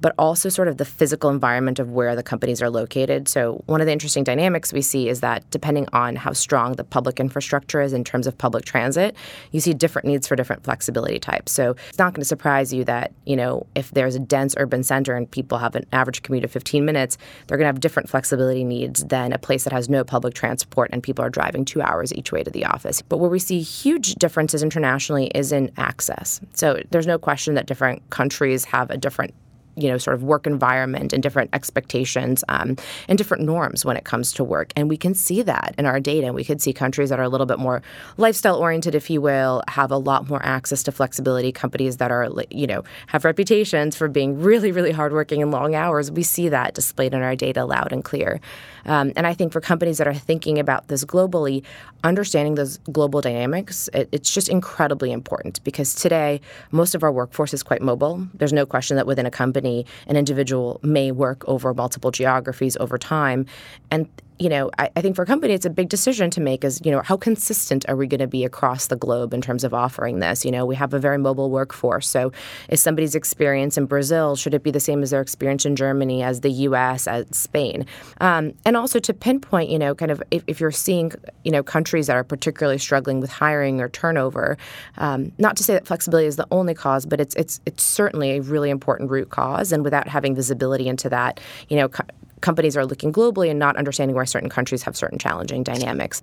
but 0.00 0.14
also 0.18 0.48
sort 0.48 0.68
of 0.68 0.76
the 0.76 0.84
physical 0.84 1.30
environment 1.30 1.78
of 1.78 1.90
where 1.90 2.14
the 2.14 2.22
companies 2.22 2.62
are 2.62 2.70
located. 2.70 3.28
So, 3.28 3.62
one 3.66 3.80
of 3.80 3.86
the 3.86 3.92
interesting 3.92 4.24
dynamics 4.24 4.72
we 4.72 4.82
see 4.82 5.08
is 5.08 5.20
that 5.20 5.48
depending 5.50 5.88
on 5.92 6.16
how 6.16 6.32
strong 6.32 6.74
the 6.74 6.84
public 6.84 7.20
infrastructure 7.20 7.80
is 7.80 7.92
in 7.92 8.04
terms 8.04 8.26
of 8.26 8.36
public 8.38 8.64
transit, 8.64 9.16
you 9.52 9.60
see 9.60 9.74
different 9.74 10.06
needs 10.06 10.26
for 10.26 10.36
different 10.36 10.64
flexibility 10.64 11.18
types. 11.18 11.52
So, 11.52 11.74
it's 11.88 11.98
not 11.98 12.14
going 12.14 12.22
to 12.22 12.28
surprise 12.28 12.72
you 12.72 12.84
that, 12.84 13.12
you 13.26 13.36
know, 13.36 13.66
if 13.74 13.90
there's 13.90 14.14
a 14.14 14.20
dense 14.20 14.54
urban 14.56 14.82
center 14.82 15.14
and 15.14 15.30
people 15.30 15.58
have 15.58 15.74
an 15.74 15.86
average 15.92 16.17
commute 16.22 16.44
of 16.44 16.50
15 16.50 16.84
minutes, 16.84 17.18
they're 17.46 17.56
going 17.56 17.64
to 17.64 17.72
have 17.72 17.80
different 17.80 18.08
flexibility 18.08 18.64
needs 18.64 19.04
than 19.04 19.32
a 19.32 19.38
place 19.38 19.64
that 19.64 19.72
has 19.72 19.88
no 19.88 20.04
public 20.04 20.34
transport 20.34 20.90
and 20.92 21.02
people 21.02 21.24
are 21.24 21.30
driving 21.30 21.64
two 21.64 21.80
hours 21.80 22.12
each 22.14 22.32
way 22.32 22.42
to 22.42 22.50
the 22.50 22.64
office. 22.64 23.02
But 23.02 23.18
where 23.18 23.30
we 23.30 23.38
see 23.38 23.60
huge 23.60 24.14
differences 24.16 24.62
internationally 24.62 25.28
is 25.34 25.52
in 25.52 25.70
access. 25.76 26.40
So, 26.54 26.80
there's 26.90 27.06
no 27.06 27.18
question 27.18 27.54
that 27.54 27.66
different 27.66 28.08
countries 28.10 28.64
have 28.66 28.90
a 28.90 28.96
different 28.96 29.34
you 29.78 29.88
know, 29.88 29.98
sort 29.98 30.14
of 30.14 30.22
work 30.22 30.46
environment 30.46 31.12
and 31.12 31.22
different 31.22 31.50
expectations 31.52 32.44
um, 32.48 32.76
and 33.08 33.16
different 33.16 33.44
norms 33.44 33.84
when 33.84 33.96
it 33.96 34.04
comes 34.04 34.32
to 34.34 34.44
work. 34.44 34.72
And 34.76 34.88
we 34.88 34.96
can 34.96 35.14
see 35.14 35.42
that 35.42 35.74
in 35.78 35.86
our 35.86 36.00
data. 36.00 36.32
We 36.32 36.44
could 36.44 36.60
see 36.60 36.72
countries 36.72 37.10
that 37.10 37.18
are 37.18 37.24
a 37.24 37.28
little 37.28 37.46
bit 37.46 37.58
more 37.58 37.82
lifestyle 38.16 38.56
oriented, 38.56 38.94
if 38.94 39.08
you 39.10 39.20
will, 39.20 39.62
have 39.68 39.90
a 39.90 39.96
lot 39.96 40.28
more 40.28 40.44
access 40.44 40.82
to 40.84 40.92
flexibility. 40.92 41.52
Companies 41.52 41.98
that 41.98 42.10
are, 42.10 42.28
you 42.50 42.66
know, 42.66 42.82
have 43.08 43.24
reputations 43.24 43.96
for 43.96 44.08
being 44.08 44.40
really, 44.40 44.72
really 44.72 44.92
hardworking 44.92 45.42
and 45.42 45.50
long 45.50 45.74
hours. 45.74 46.10
We 46.10 46.22
see 46.22 46.48
that 46.48 46.74
displayed 46.74 47.14
in 47.14 47.22
our 47.22 47.36
data 47.36 47.64
loud 47.64 47.92
and 47.92 48.02
clear. 48.04 48.40
Um, 48.86 49.12
and 49.16 49.26
I 49.26 49.34
think 49.34 49.52
for 49.52 49.60
companies 49.60 49.98
that 49.98 50.06
are 50.06 50.14
thinking 50.14 50.58
about 50.58 50.88
this 50.88 51.04
globally, 51.04 51.62
understanding 52.04 52.54
those 52.54 52.78
global 52.90 53.20
dynamics, 53.20 53.88
it, 53.92 54.08
it's 54.12 54.32
just 54.32 54.48
incredibly 54.48 55.12
important 55.12 55.62
because 55.62 55.94
today 55.94 56.40
most 56.70 56.94
of 56.94 57.02
our 57.02 57.12
workforce 57.12 57.52
is 57.52 57.62
quite 57.62 57.82
mobile. 57.82 58.26
There's 58.34 58.52
no 58.52 58.64
question 58.64 58.96
that 58.96 59.06
within 59.06 59.26
a 59.26 59.30
company, 59.30 59.67
an 60.06 60.16
individual 60.16 60.80
may 60.82 61.10
work 61.10 61.46
over 61.46 61.74
multiple 61.74 62.10
geographies 62.10 62.76
over 62.78 62.98
time. 62.98 63.46
And 63.90 64.08
you 64.38 64.48
know, 64.48 64.70
I, 64.78 64.90
I, 64.94 65.00
think 65.00 65.16
for 65.16 65.22
a 65.22 65.26
company, 65.26 65.52
it's 65.52 65.66
a 65.66 65.70
big 65.70 65.88
decision 65.88 66.30
to 66.30 66.40
make 66.40 66.64
is, 66.64 66.80
you 66.84 66.92
know, 66.92 67.02
how 67.02 67.16
consistent 67.16 67.84
are 67.88 67.96
we 67.96 68.06
going 68.06 68.20
to 68.20 68.28
be 68.28 68.44
across 68.44 68.86
the 68.86 68.96
globe 68.96 69.34
in 69.34 69.40
terms 69.40 69.64
of 69.64 69.74
offering 69.74 70.20
this? 70.20 70.44
You 70.44 70.52
know, 70.52 70.64
we 70.64 70.76
have 70.76 70.94
a 70.94 70.98
very 70.98 71.18
mobile 71.18 71.50
workforce. 71.50 72.08
So 72.08 72.32
is 72.68 72.80
somebody's 72.80 73.14
experience 73.14 73.76
in 73.76 73.86
Brazil, 73.86 74.36
should 74.36 74.54
it 74.54 74.62
be 74.62 74.70
the 74.70 74.80
same 74.80 75.02
as 75.02 75.10
their 75.10 75.20
experience 75.20 75.66
in 75.66 75.74
Germany, 75.74 76.22
as 76.22 76.40
the 76.40 76.50
US, 76.50 77.08
as 77.08 77.26
Spain? 77.32 77.84
Um, 78.20 78.54
and 78.64 78.76
also 78.76 79.00
to 79.00 79.12
pinpoint, 79.12 79.70
you 79.70 79.78
know, 79.78 79.94
kind 79.94 80.10
of 80.10 80.22
if, 80.30 80.44
if, 80.46 80.60
you're 80.60 80.70
seeing, 80.70 81.12
you 81.44 81.50
know, 81.50 81.62
countries 81.62 82.06
that 82.06 82.16
are 82.16 82.24
particularly 82.24 82.78
struggling 82.78 83.20
with 83.20 83.30
hiring 83.30 83.80
or 83.80 83.88
turnover, 83.88 84.56
um, 84.98 85.32
not 85.38 85.56
to 85.56 85.64
say 85.64 85.72
that 85.74 85.86
flexibility 85.86 86.28
is 86.28 86.36
the 86.36 86.46
only 86.50 86.74
cause, 86.74 87.06
but 87.06 87.20
it's, 87.20 87.34
it's, 87.34 87.60
it's 87.66 87.82
certainly 87.82 88.36
a 88.36 88.42
really 88.42 88.70
important 88.70 89.10
root 89.10 89.30
cause. 89.30 89.72
And 89.72 89.82
without 89.82 90.06
having 90.06 90.34
visibility 90.34 90.86
into 90.86 91.08
that, 91.08 91.40
you 91.68 91.76
know, 91.76 91.88
co- 91.88 92.04
companies 92.40 92.76
are 92.76 92.86
looking 92.86 93.12
globally 93.12 93.50
and 93.50 93.58
not 93.58 93.76
understanding 93.76 94.14
why 94.14 94.24
certain 94.24 94.48
countries 94.48 94.82
have 94.82 94.96
certain 94.96 95.18
challenging 95.18 95.62
dynamics. 95.62 96.22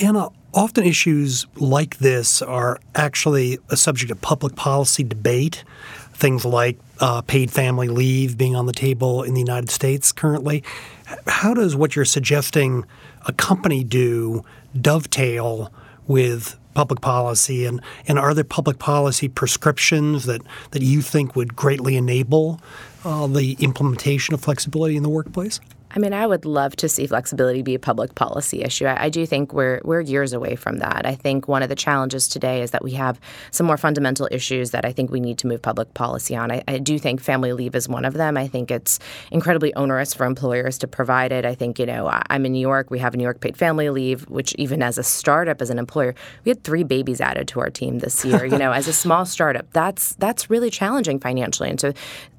Anna, 0.00 0.28
often 0.52 0.84
issues 0.84 1.46
like 1.56 1.98
this 1.98 2.42
are 2.42 2.78
actually 2.94 3.58
a 3.70 3.76
subject 3.76 4.10
of 4.10 4.20
public 4.20 4.54
policy 4.56 5.02
debate. 5.04 5.64
Things 6.12 6.44
like 6.44 6.78
uh, 7.00 7.22
paid 7.22 7.50
family 7.50 7.88
leave 7.88 8.36
being 8.36 8.56
on 8.56 8.66
the 8.66 8.72
table 8.72 9.22
in 9.22 9.34
the 9.34 9.40
United 9.40 9.70
States 9.70 10.12
currently. 10.12 10.62
How 11.26 11.54
does 11.54 11.76
what 11.76 11.94
you're 11.94 12.04
suggesting 12.04 12.84
a 13.26 13.32
company 13.32 13.84
do 13.84 14.44
dovetail 14.78 15.72
with 16.06 16.58
public 16.76 17.00
policy? 17.00 17.64
And, 17.64 17.80
and 18.06 18.18
are 18.18 18.34
there 18.34 18.44
public 18.44 18.78
policy 18.78 19.28
prescriptions 19.28 20.26
that, 20.26 20.42
that 20.70 20.82
you 20.82 21.02
think 21.02 21.34
would 21.34 21.56
greatly 21.56 21.96
enable 21.96 22.60
uh, 23.04 23.26
the 23.26 23.56
implementation 23.60 24.34
of 24.34 24.40
flexibility 24.40 24.96
in 24.96 25.02
the 25.02 25.08
workplace? 25.08 25.58
I 25.96 25.98
mean, 25.98 26.12
I 26.12 26.26
would 26.26 26.44
love 26.44 26.76
to 26.76 26.90
see 26.90 27.06
flexibility 27.06 27.62
be 27.62 27.74
a 27.74 27.78
public 27.78 28.14
policy 28.14 28.62
issue. 28.62 28.84
I, 28.84 29.04
I, 29.04 29.08
do 29.08 29.24
think 29.24 29.54
we're 29.54 29.80
we're 29.82 30.02
years 30.02 30.34
away 30.34 30.54
from 30.54 30.76
that. 30.76 31.06
I 31.06 31.14
think 31.14 31.48
one 31.48 31.62
of 31.62 31.70
the 31.70 31.74
challenges 31.74 32.28
today 32.28 32.60
is 32.60 32.72
that 32.72 32.84
we 32.84 32.90
have 32.92 33.18
some 33.50 33.66
more 33.66 33.78
fundamental 33.78 34.28
issues 34.30 34.72
that 34.72 34.84
I 34.84 34.92
think 34.92 35.10
we 35.10 35.20
need 35.20 35.38
to 35.38 35.46
move 35.46 35.62
public 35.62 35.94
policy 35.94 36.36
on. 36.36 36.52
I, 36.52 36.62
I 36.68 36.78
do 36.78 36.98
think 36.98 37.22
family 37.22 37.54
leave 37.54 37.74
is 37.74 37.88
one 37.88 38.04
of 38.04 38.12
them. 38.12 38.36
I 38.36 38.46
think 38.46 38.70
it's 38.70 38.98
incredibly 39.30 39.72
onerous 39.72 40.12
for 40.12 40.26
employers 40.26 40.76
to 40.78 40.86
provide 40.86 41.32
it. 41.32 41.46
I 41.46 41.54
think 41.54 41.78
you 41.78 41.86
know 41.86 42.10
I'm 42.28 42.44
in 42.44 42.52
New 42.52 42.60
York. 42.60 42.90
We 42.90 42.98
have 42.98 43.16
New 43.16 43.24
York 43.24 43.40
paid 43.40 43.56
family 43.56 43.88
leave, 43.88 44.28
which 44.28 44.54
even 44.56 44.82
as 44.82 44.98
a 44.98 45.02
startup, 45.02 45.62
as 45.62 45.70
an 45.70 45.78
employer, 45.78 46.14
we 46.44 46.50
had 46.50 46.62
three 46.62 46.84
babies 46.84 47.22
added 47.22 47.48
to 47.48 47.60
our 47.60 47.70
team 47.70 48.00
this 48.00 48.22
year. 48.22 48.44
you 48.44 48.58
know, 48.58 48.72
as 48.72 48.86
a 48.86 48.92
small 48.92 49.24
startup, 49.24 49.72
that's 49.72 50.14
that's 50.16 50.50
really 50.50 50.68
challenging 50.68 51.18
financially. 51.18 51.70
And 51.70 51.80
so 51.80 51.94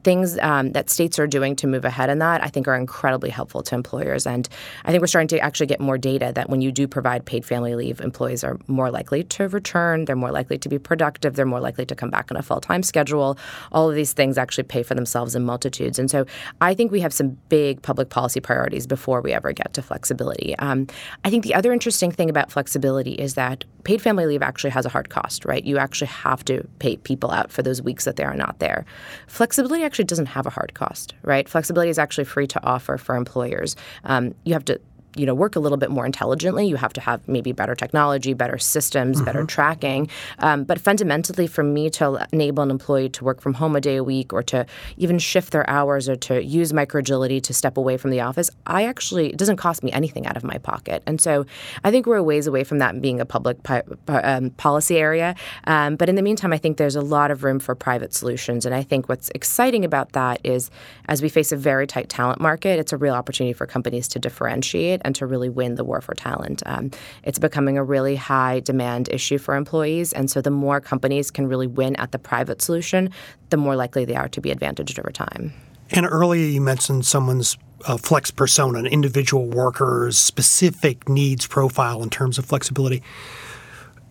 things 0.08 0.40
um, 0.40 0.72
that 0.72 0.90
states 0.90 1.20
are 1.20 1.28
doing 1.28 1.54
to 1.54 1.68
move 1.68 1.84
ahead 1.84 2.10
in 2.10 2.20
that, 2.20 2.42
I 2.42 2.48
think, 2.48 2.66
are 2.66 2.78
incredibly 2.78 3.30
helpful 3.30 3.62
to 3.64 3.76
employers. 3.76 4.26
And 4.26 4.48
I 4.86 4.92
think 4.92 5.02
we're 5.02 5.08
starting 5.08 5.28
to 5.28 5.40
actually 5.40 5.68
get 5.68 5.82
more 5.82 5.98
data 5.98 6.32
that 6.34 6.50
when 6.50 6.62
you 6.62 6.72
do 6.72 6.88
provide 6.88 7.26
paid 7.26 7.44
family 7.44 7.76
leave, 7.76 8.00
employees 8.00 8.42
are 8.42 8.58
more 8.68 8.90
likely 8.90 9.26
to 9.26 9.50
return, 9.50 10.06
they're 10.06 10.16
more 10.16 10.32
likely 10.32 10.58
to 10.60 10.70
be 10.70 10.80
productive, 10.80 11.36
they're 11.36 11.46
more 11.46 11.60
likely 11.60 11.86
to 11.86 11.94
come 11.94 12.10
back 12.10 12.32
on 12.32 12.38
a 12.38 12.42
full 12.42 12.62
time 12.62 12.84
schedule. 12.84 13.38
All 13.74 13.90
of 13.90 13.98
these 13.98 14.14
things 14.14 14.38
actually 14.38 14.64
pay 14.64 14.82
for 14.82 14.96
themselves 14.96 15.36
in 15.36 15.44
multitudes. 15.44 16.00
And 16.00 16.10
so 16.10 16.26
I 16.62 16.74
think 16.74 16.90
we 16.90 17.02
have 17.02 17.12
some 17.12 17.38
big 17.50 17.82
public 17.82 18.08
policy 18.08 18.40
priorities 18.40 18.88
before 18.88 19.20
we 19.20 19.34
ever 19.34 19.52
get 19.52 19.74
to 19.74 19.82
flexibility. 19.82 20.56
Um, 20.60 20.88
I 21.26 21.30
think 21.30 21.44
the 21.44 21.54
other 21.54 21.74
interesting 21.74 22.14
thing 22.14 22.30
about 22.30 22.50
flexibility 22.50 23.16
is 23.16 23.34
that 23.34 23.66
paid 23.84 24.02
family 24.02 24.26
leave 24.26 24.42
actually 24.42 24.70
has 24.70 24.86
a 24.86 24.90
hard 24.90 25.10
cost, 25.10 25.46
right? 25.46 25.64
You 25.64 25.78
actually 25.78 26.08
have 26.08 26.44
to 26.46 26.68
pay 26.80 26.98
people 26.98 27.32
out 27.32 27.52
for 27.52 27.62
those 27.62 27.82
weeks 27.82 28.04
that 28.04 28.18
they 28.18 28.24
are 28.24 28.34
not 28.34 28.60
there. 28.60 28.86
Flexibility 29.28 29.84
actually 29.84 29.97
actually 29.98 30.06
doesn't 30.06 30.28
have 30.28 30.46
a 30.46 30.52
hard 30.52 30.76
cost, 30.76 31.16
right? 31.24 31.50
Flexibility 31.50 31.90
is 31.90 31.98
actually 31.98 32.26
free 32.26 32.46
to 32.46 32.64
offer 32.64 33.00
for 33.00 33.16
employers. 33.16 33.76
Um, 34.04 34.36
you 34.46 34.54
have 34.54 34.66
to 34.66 34.80
you 35.18 35.26
know 35.26 35.34
work 35.34 35.56
a 35.56 35.60
little 35.60 35.78
bit 35.78 35.92
more 35.92 36.06
intelligently. 36.06 36.68
You 36.68 36.76
have 36.76 36.94
to 36.94 37.02
have 37.02 37.28
maybe 37.28 37.52
better 37.52 37.76
technology, 37.76 38.34
better 38.34 38.58
systems, 38.58 39.18
mm-hmm. 39.18 39.26
better 39.26 39.44
tracking. 39.46 40.10
Um, 40.40 40.64
but 40.64 40.80
fundamentally, 40.80 41.48
for 41.48 41.64
me 41.64 41.90
to 41.92 42.28
enable 42.32 42.64
an 42.64 42.72
employee 42.72 43.10
to 43.10 43.24
work 43.24 43.42
from 43.42 43.54
home 43.56 43.76
a 43.76 43.82
day 43.82 43.98
a 43.98 44.04
week, 44.04 44.34
or 44.34 44.44
to 44.44 44.66
even 44.98 45.20
shift 45.20 45.52
their 45.52 45.70
hours, 45.70 46.08
or 46.08 46.16
to 46.16 46.44
use 46.44 46.72
microagility 46.74 47.42
to 47.44 47.54
step 47.54 47.78
away 47.78 47.98
from 47.98 48.12
the 48.12 48.22
office, 48.22 48.50
I 48.66 48.86
actually 48.86 49.30
it 49.30 49.38
doesn't 49.38 49.58
cost 49.58 49.84
me 49.84 49.92
anything 49.92 50.26
out 50.26 50.38
of 50.38 50.44
my 50.44 50.58
pocket. 50.58 51.04
And 51.06 51.20
so 51.20 51.46
I 51.84 51.92
think 51.92 52.06
we're 52.06 52.18
a 52.18 52.24
ways 52.24 52.48
away 52.48 52.64
from 52.64 52.80
that 52.80 53.02
being 53.02 53.20
a 53.20 53.26
public 53.26 53.64
pi- 53.64 53.84
um, 54.08 54.52
policy 54.52 54.98
area. 54.98 55.36
Um, 55.66 55.96
but 55.96 56.10
in 56.10 56.16
the 56.16 56.22
meantime, 56.22 56.54
I 56.54 56.58
think 56.58 56.78
there's 56.78 56.96
a 56.96 57.02
lot 57.02 57.32
of 57.32 57.44
room 57.44 57.60
for 57.60 57.76
private 57.76 58.14
solutions. 58.14 58.66
And 58.66 58.74
I 58.74 58.84
think 58.84 59.10
what's 59.10 59.30
exciting 59.36 59.86
about 59.86 60.14
that 60.14 60.40
is 60.44 60.70
as 61.08 61.22
we 61.22 61.30
face 61.30 61.52
a 61.52 61.58
very 61.58 61.88
tight 61.88 62.10
talent 62.10 62.40
market, 62.40 62.80
it's 62.80 62.94
a 62.94 62.98
real 62.98 63.14
opportunity 63.14 63.54
for 63.54 63.66
companies 63.66 64.08
to 64.10 64.20
differentiate 64.20 65.02
and 65.08 65.16
to 65.16 65.26
really 65.26 65.50
win 65.50 65.76
the 65.76 65.86
war 65.86 66.02
for 66.02 66.14
talent. 66.14 66.62
Um, 66.66 66.92
it's 67.24 67.40
becoming 67.40 67.78
a 67.78 67.84
really 67.84 68.18
high 68.18 68.60
demand 68.60 69.08
issue 69.10 69.38
for 69.38 69.56
employees. 69.56 70.12
And 70.12 70.30
so 70.30 70.42
the 70.42 70.52
more 70.52 70.82
companies 70.82 71.32
can 71.32 71.48
really 71.48 71.66
win 71.66 71.96
at 71.96 72.12
the 72.12 72.20
private 72.20 72.62
solution, 72.62 73.10
the 73.50 73.58
more 73.58 73.76
likely 73.76 74.04
they 74.04 74.16
are 74.16 74.28
to 74.28 74.42
be 74.42 74.52
advantaged 74.52 75.00
over 75.00 75.10
time. 75.10 75.54
And 75.92 76.06
earlier 76.06 76.46
you 76.46 76.60
mentioned 76.60 77.06
someone's 77.06 77.58
uh, 77.86 77.96
flex 77.98 78.30
persona, 78.32 78.80
an 78.80 78.86
individual 78.86 79.48
worker's 79.48 80.18
specific 80.18 81.08
needs 81.08 81.48
profile 81.48 82.04
in 82.04 82.10
terms 82.10 82.38
of 82.38 82.46
flexibility. 82.46 83.02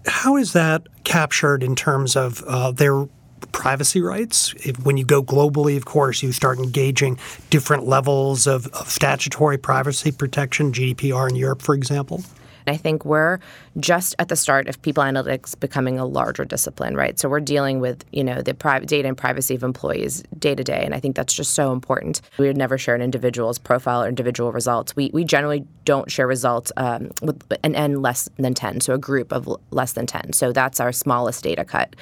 How 0.06 0.36
is 0.36 0.54
that 0.54 0.86
captured 1.04 1.62
in 1.62 1.76
terms 1.76 2.16
of 2.16 2.42
uh, 2.44 2.70
their 2.70 3.06
privacy 3.52 4.00
rights. 4.00 4.54
If, 4.64 4.84
when 4.84 4.96
you 4.96 5.04
go 5.04 5.22
globally, 5.22 5.76
of 5.76 5.84
course, 5.84 6.22
you 6.22 6.32
start 6.32 6.58
engaging 6.58 7.18
different 7.50 7.86
levels 7.86 8.46
of, 8.46 8.66
of 8.68 8.88
statutory 8.90 9.58
privacy 9.58 10.12
protection, 10.12 10.72
GDPR 10.72 11.28
in 11.30 11.36
Europe, 11.36 11.62
for 11.62 11.74
example. 11.74 12.22
I 12.66 12.76
think 12.76 13.04
we're 13.04 13.38
just 13.78 14.14
at 14.18 14.28
the 14.28 14.36
start 14.36 14.68
of 14.68 14.80
people 14.82 15.02
analytics 15.02 15.58
becoming 15.58 15.98
a 15.98 16.04
larger 16.04 16.44
discipline, 16.44 16.96
right? 16.96 17.18
So 17.18 17.28
we're 17.28 17.40
dealing 17.40 17.80
with, 17.80 18.04
you 18.12 18.24
know, 18.24 18.42
the 18.42 18.54
data 18.86 19.06
and 19.06 19.16
privacy 19.16 19.54
of 19.54 19.62
employees 19.62 20.22
day 20.38 20.54
to 20.54 20.64
day. 20.64 20.82
And 20.84 20.94
I 20.94 21.00
think 21.00 21.16
that's 21.16 21.34
just 21.34 21.54
so 21.54 21.72
important. 21.72 22.20
We 22.38 22.46
would 22.46 22.56
never 22.56 22.78
share 22.78 22.94
an 22.94 23.02
individual's 23.02 23.58
profile 23.58 24.02
or 24.02 24.08
individual 24.08 24.52
results. 24.52 24.96
We, 24.96 25.10
we 25.12 25.24
generally 25.24 25.64
don't 25.84 26.10
share 26.10 26.26
results 26.26 26.72
um, 26.76 27.10
with 27.22 27.42
an 27.62 27.74
N 27.74 28.02
less 28.02 28.28
than 28.36 28.54
10, 28.54 28.80
so 28.80 28.94
a 28.94 28.98
group 28.98 29.32
of 29.32 29.48
less 29.70 29.92
than 29.92 30.06
10. 30.06 30.32
So 30.32 30.52
that's 30.52 30.80
our 30.80 30.92
smallest 30.92 31.44
data 31.44 31.64
cut. 31.64 31.94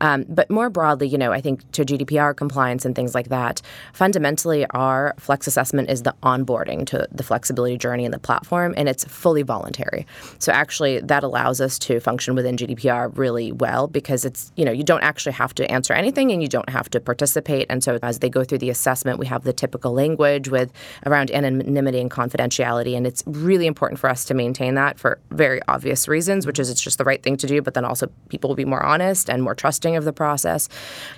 Um, 0.00 0.24
but 0.28 0.50
more 0.50 0.70
broadly, 0.70 1.08
you 1.08 1.18
know, 1.18 1.32
I 1.32 1.40
think 1.40 1.70
to 1.72 1.84
GDPR 1.84 2.36
compliance 2.36 2.84
and 2.84 2.94
things 2.94 3.14
like 3.14 3.28
that, 3.28 3.62
fundamentally 3.92 4.66
our 4.70 5.14
flex 5.18 5.46
assessment 5.46 5.90
is 5.90 6.02
the 6.02 6.14
onboarding 6.22 6.86
to 6.86 7.08
the 7.10 7.22
flexibility 7.22 7.76
journey 7.76 8.04
in 8.04 8.12
the 8.12 8.18
platform, 8.18 8.74
and 8.76 8.88
it's 8.88 9.04
fully 9.04 9.42
voluntary. 9.42 10.06
So 10.38 10.52
actually, 10.52 11.00
that 11.00 11.21
allows 11.22 11.60
us 11.60 11.78
to 11.80 12.00
function 12.00 12.34
within 12.34 12.56
GDPR 12.56 13.16
really 13.16 13.52
well 13.52 13.86
because 13.86 14.24
it's, 14.24 14.52
you 14.56 14.64
know, 14.64 14.72
you 14.72 14.84
don't 14.84 15.02
actually 15.02 15.32
have 15.32 15.54
to 15.54 15.70
answer 15.70 15.92
anything 15.92 16.30
and 16.30 16.42
you 16.42 16.48
don't 16.48 16.68
have 16.68 16.88
to 16.90 17.00
participate. 17.00 17.66
And 17.70 17.82
so 17.82 17.98
as 18.02 18.18
they 18.20 18.28
go 18.28 18.44
through 18.44 18.58
the 18.58 18.70
assessment, 18.70 19.18
we 19.18 19.26
have 19.26 19.44
the 19.44 19.52
typical 19.52 19.92
language 19.92 20.48
with 20.48 20.72
around 21.06 21.30
anonymity 21.30 22.00
and 22.00 22.10
confidentiality. 22.10 22.96
And 22.96 23.06
it's 23.06 23.22
really 23.26 23.66
important 23.66 24.00
for 24.00 24.08
us 24.08 24.24
to 24.26 24.34
maintain 24.34 24.74
that 24.74 24.98
for 24.98 25.18
very 25.30 25.60
obvious 25.68 26.08
reasons, 26.08 26.46
which 26.46 26.58
is 26.58 26.70
it's 26.70 26.82
just 26.82 26.98
the 26.98 27.04
right 27.04 27.22
thing 27.22 27.36
to 27.38 27.46
do, 27.46 27.62
but 27.62 27.74
then 27.74 27.84
also 27.84 28.10
people 28.28 28.48
will 28.48 28.56
be 28.56 28.64
more 28.64 28.82
honest 28.82 29.28
and 29.28 29.42
more 29.42 29.54
trusting 29.54 29.96
of 29.96 30.04
the 30.04 30.12
process. 30.12 30.68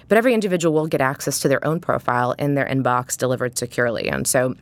But 0.09 0.19
every 0.19 0.35
individual 0.35 0.75
will 0.75 0.87
get 0.87 1.01
access 1.01 1.41
to 1.41 1.49
their 1.49 1.65
own 1.67 1.81
profile 1.81 2.33
in 2.39 2.55
their 2.55 2.67
inbox 2.67 3.17
delivered 3.17 3.59
securely. 3.59 4.09
And 4.09 4.27
so 4.27 4.55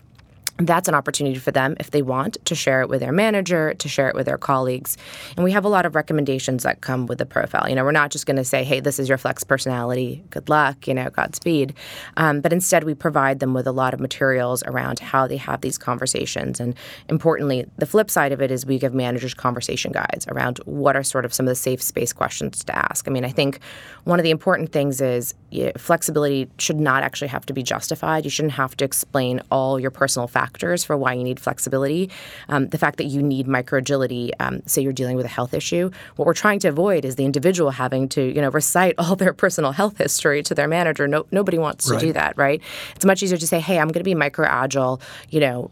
that's 0.58 0.88
an 0.88 0.94
opportunity 0.94 1.38
for 1.38 1.50
them 1.50 1.76
if 1.80 1.90
they 1.90 2.02
want 2.02 2.36
to 2.44 2.54
share 2.54 2.82
it 2.82 2.88
with 2.88 3.00
their 3.00 3.12
manager, 3.12 3.74
to 3.74 3.88
share 3.88 4.08
it 4.08 4.14
with 4.14 4.26
their 4.26 4.38
colleagues. 4.38 4.96
And 5.36 5.44
we 5.44 5.52
have 5.52 5.64
a 5.64 5.68
lot 5.68 5.86
of 5.86 5.94
recommendations 5.94 6.62
that 6.62 6.80
come 6.80 7.06
with 7.06 7.18
the 7.18 7.26
profile. 7.26 7.68
You 7.68 7.74
know, 7.74 7.84
we're 7.84 7.92
not 7.92 8.10
just 8.10 8.26
going 8.26 8.36
to 8.36 8.44
say, 8.44 8.62
hey, 8.62 8.80
this 8.80 8.98
is 8.98 9.08
your 9.08 9.18
flex 9.18 9.44
personality, 9.44 10.22
good 10.30 10.48
luck, 10.48 10.86
you 10.86 10.94
know, 10.94 11.10
Godspeed. 11.10 11.74
Um, 12.16 12.40
but 12.40 12.52
instead, 12.52 12.84
we 12.84 12.94
provide 12.94 13.40
them 13.40 13.54
with 13.54 13.66
a 13.66 13.72
lot 13.72 13.94
of 13.94 14.00
materials 14.00 14.62
around 14.64 14.98
how 14.98 15.26
they 15.26 15.38
have 15.38 15.62
these 15.62 15.78
conversations. 15.78 16.60
And 16.60 16.74
importantly, 17.08 17.66
the 17.78 17.86
flip 17.86 18.10
side 18.10 18.32
of 18.32 18.40
it 18.40 18.50
is 18.50 18.66
we 18.66 18.78
give 18.78 18.94
managers 18.94 19.34
conversation 19.34 19.92
guides 19.92 20.26
around 20.28 20.58
what 20.64 20.96
are 20.96 21.02
sort 21.02 21.24
of 21.24 21.32
some 21.32 21.46
of 21.46 21.50
the 21.50 21.56
safe 21.56 21.82
space 21.82 22.12
questions 22.12 22.62
to 22.64 22.76
ask. 22.76 23.08
I 23.08 23.10
mean, 23.10 23.24
I 23.24 23.30
think 23.30 23.58
one 24.04 24.18
of 24.18 24.24
the 24.24 24.30
important 24.30 24.72
things 24.72 25.00
is 25.00 25.34
you 25.50 25.66
know, 25.66 25.72
flexibility 25.76 26.48
should 26.58 26.78
not 26.78 27.02
actually 27.02 27.28
have 27.28 27.46
to 27.46 27.52
be 27.52 27.62
justified. 27.62 28.24
You 28.24 28.30
shouldn't 28.30 28.54
have 28.54 28.76
to 28.76 28.84
explain 28.84 29.40
all 29.50 29.80
your 29.80 29.90
personal 29.90 30.28
facts 30.28 30.51
factors 30.52 30.84
for 30.84 30.96
why 30.96 31.14
you 31.14 31.24
need 31.24 31.40
flexibility. 31.40 32.10
Um, 32.48 32.68
the 32.68 32.78
fact 32.78 32.98
that 32.98 33.04
you 33.04 33.22
need 33.22 33.48
micro 33.48 33.78
agility, 33.78 34.32
um, 34.38 34.62
say 34.66 34.82
you're 34.82 34.92
dealing 34.92 35.16
with 35.16 35.26
a 35.26 35.30
health 35.30 35.54
issue, 35.54 35.90
what 36.16 36.26
we're 36.26 36.34
trying 36.34 36.58
to 36.60 36.68
avoid 36.68 37.04
is 37.04 37.16
the 37.16 37.24
individual 37.24 37.70
having 37.70 38.08
to, 38.10 38.22
you 38.22 38.40
know, 38.40 38.50
recite 38.50 38.94
all 38.98 39.16
their 39.16 39.32
personal 39.32 39.72
health 39.72 39.96
history 39.98 40.42
to 40.42 40.54
their 40.54 40.68
manager. 40.68 41.08
No, 41.08 41.26
nobody 41.30 41.58
wants 41.58 41.90
right. 41.90 41.98
to 41.98 42.06
do 42.06 42.12
that, 42.12 42.36
right? 42.36 42.60
It's 42.94 43.04
much 43.04 43.22
easier 43.22 43.38
to 43.38 43.46
say, 43.46 43.60
hey, 43.60 43.78
I'm 43.78 43.88
going 43.88 44.00
to 44.00 44.04
be 44.04 44.14
micro 44.14 44.46
agile, 44.46 45.00
you 45.30 45.40
know, 45.40 45.70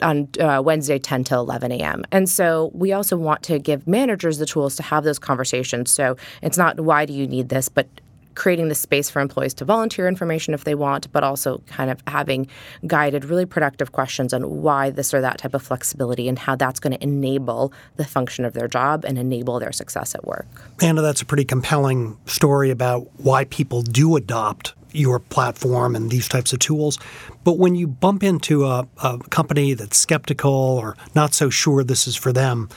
on 0.00 0.28
uh, 0.40 0.62
Wednesday, 0.64 0.98
10 0.98 1.24
to 1.24 1.34
11 1.34 1.72
a.m. 1.72 2.04
And 2.12 2.28
so 2.28 2.70
we 2.74 2.92
also 2.92 3.16
want 3.16 3.42
to 3.44 3.58
give 3.58 3.86
managers 3.88 4.38
the 4.38 4.46
tools 4.46 4.76
to 4.76 4.84
have 4.84 5.02
those 5.02 5.18
conversations. 5.18 5.90
So 5.90 6.16
it's 6.42 6.56
not 6.56 6.78
why 6.78 7.06
do 7.06 7.12
you 7.12 7.26
need 7.26 7.48
this, 7.48 7.68
but 7.68 7.88
creating 8.34 8.68
the 8.68 8.74
space 8.74 9.10
for 9.10 9.20
employees 9.20 9.54
to 9.54 9.64
volunteer 9.64 10.08
information 10.08 10.54
if 10.54 10.64
they 10.64 10.74
want, 10.74 11.10
but 11.12 11.24
also 11.24 11.58
kind 11.66 11.90
of 11.90 12.02
having 12.06 12.46
guided, 12.86 13.24
really 13.24 13.46
productive 13.46 13.92
questions 13.92 14.32
on 14.32 14.62
why 14.62 14.90
this 14.90 15.14
or 15.14 15.20
that 15.20 15.38
type 15.38 15.54
of 15.54 15.62
flexibility 15.62 16.28
and 16.28 16.38
how 16.38 16.56
that's 16.56 16.80
going 16.80 16.92
to 16.92 17.02
enable 17.02 17.72
the 17.96 18.04
function 18.04 18.44
of 18.44 18.52
their 18.54 18.68
job 18.68 19.04
and 19.04 19.18
enable 19.18 19.58
their 19.58 19.72
success 19.72 20.14
at 20.14 20.24
work. 20.26 20.46
Anna, 20.82 21.02
that's 21.02 21.22
a 21.22 21.26
pretty 21.26 21.44
compelling 21.44 22.16
story 22.26 22.70
about 22.70 23.08
why 23.20 23.44
people 23.44 23.82
do 23.82 24.16
adopt 24.16 24.74
your 24.94 25.18
platform 25.18 25.96
and 25.96 26.10
these 26.10 26.28
types 26.28 26.52
of 26.52 26.60
tools. 26.60 26.98
But 27.42 27.58
when 27.58 27.74
you 27.74 27.86
bump 27.86 28.22
into 28.22 28.64
a, 28.64 28.86
a 29.02 29.18
company 29.30 29.74
that's 29.74 29.96
skeptical 29.96 30.52
or 30.52 30.96
not 31.14 31.34
so 31.34 31.50
sure 31.50 31.82
this 31.82 32.06
is 32.06 32.16
for 32.16 32.32
them, 32.32 32.68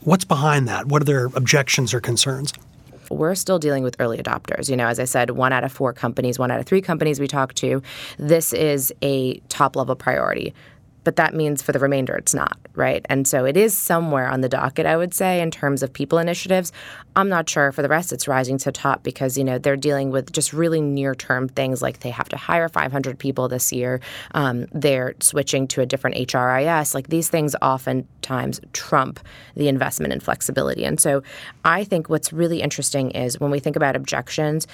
what's 0.00 0.24
behind 0.24 0.68
that? 0.68 0.86
What 0.86 1.02
are 1.02 1.04
their 1.04 1.26
objections 1.26 1.94
or 1.94 2.00
concerns? 2.00 2.52
We're 3.10 3.34
still 3.34 3.58
dealing 3.58 3.82
with 3.82 3.96
early 3.98 4.18
adopters. 4.18 4.68
You 4.68 4.76
know, 4.76 4.86
as 4.86 4.98
I 4.98 5.04
said, 5.04 5.30
one 5.30 5.52
out 5.52 5.64
of 5.64 5.72
four 5.72 5.92
companies, 5.92 6.38
one 6.38 6.50
out 6.50 6.60
of 6.60 6.66
three 6.66 6.82
companies 6.82 7.20
we 7.20 7.28
talk 7.28 7.54
to, 7.54 7.82
this 8.18 8.52
is 8.52 8.92
a 9.02 9.38
top 9.48 9.76
level 9.76 9.96
priority 9.96 10.54
but 11.08 11.16
that 11.16 11.34
means 11.34 11.62
for 11.62 11.72
the 11.72 11.78
remainder 11.78 12.14
it's 12.14 12.34
not, 12.34 12.58
right? 12.74 13.06
And 13.08 13.26
so 13.26 13.46
it 13.46 13.56
is 13.56 13.74
somewhere 13.74 14.28
on 14.28 14.42
the 14.42 14.48
docket, 14.50 14.84
I 14.84 14.94
would 14.94 15.14
say, 15.14 15.40
in 15.40 15.50
terms 15.50 15.82
of 15.82 15.90
people 15.90 16.18
initiatives. 16.18 16.70
I'm 17.16 17.30
not 17.30 17.48
sure 17.48 17.72
for 17.72 17.80
the 17.80 17.88
rest 17.88 18.12
it's 18.12 18.28
rising 18.28 18.58
to 18.58 18.70
top 18.70 19.04
because, 19.04 19.38
you 19.38 19.42
know, 19.42 19.56
they're 19.56 19.74
dealing 19.74 20.10
with 20.10 20.30
just 20.34 20.52
really 20.52 20.82
near 20.82 21.14
term 21.14 21.48
things 21.48 21.80
like 21.80 22.00
they 22.00 22.10
have 22.10 22.28
to 22.28 22.36
hire 22.36 22.68
500 22.68 23.18
people 23.18 23.48
this 23.48 23.72
year. 23.72 24.02
Um, 24.34 24.66
they're 24.70 25.14
switching 25.20 25.66
to 25.68 25.80
a 25.80 25.86
different 25.86 26.16
HRIS. 26.16 26.94
Like 26.94 27.08
these 27.08 27.30
things 27.30 27.56
oftentimes 27.62 28.60
trump 28.74 29.18
the 29.56 29.68
investment 29.68 30.12
in 30.12 30.20
flexibility. 30.20 30.84
And 30.84 31.00
so 31.00 31.22
I 31.64 31.84
think 31.84 32.10
what's 32.10 32.34
really 32.34 32.60
interesting 32.60 33.12
is 33.12 33.40
when 33.40 33.50
we 33.50 33.60
think 33.60 33.76
about 33.76 33.96
objections, 33.96 34.66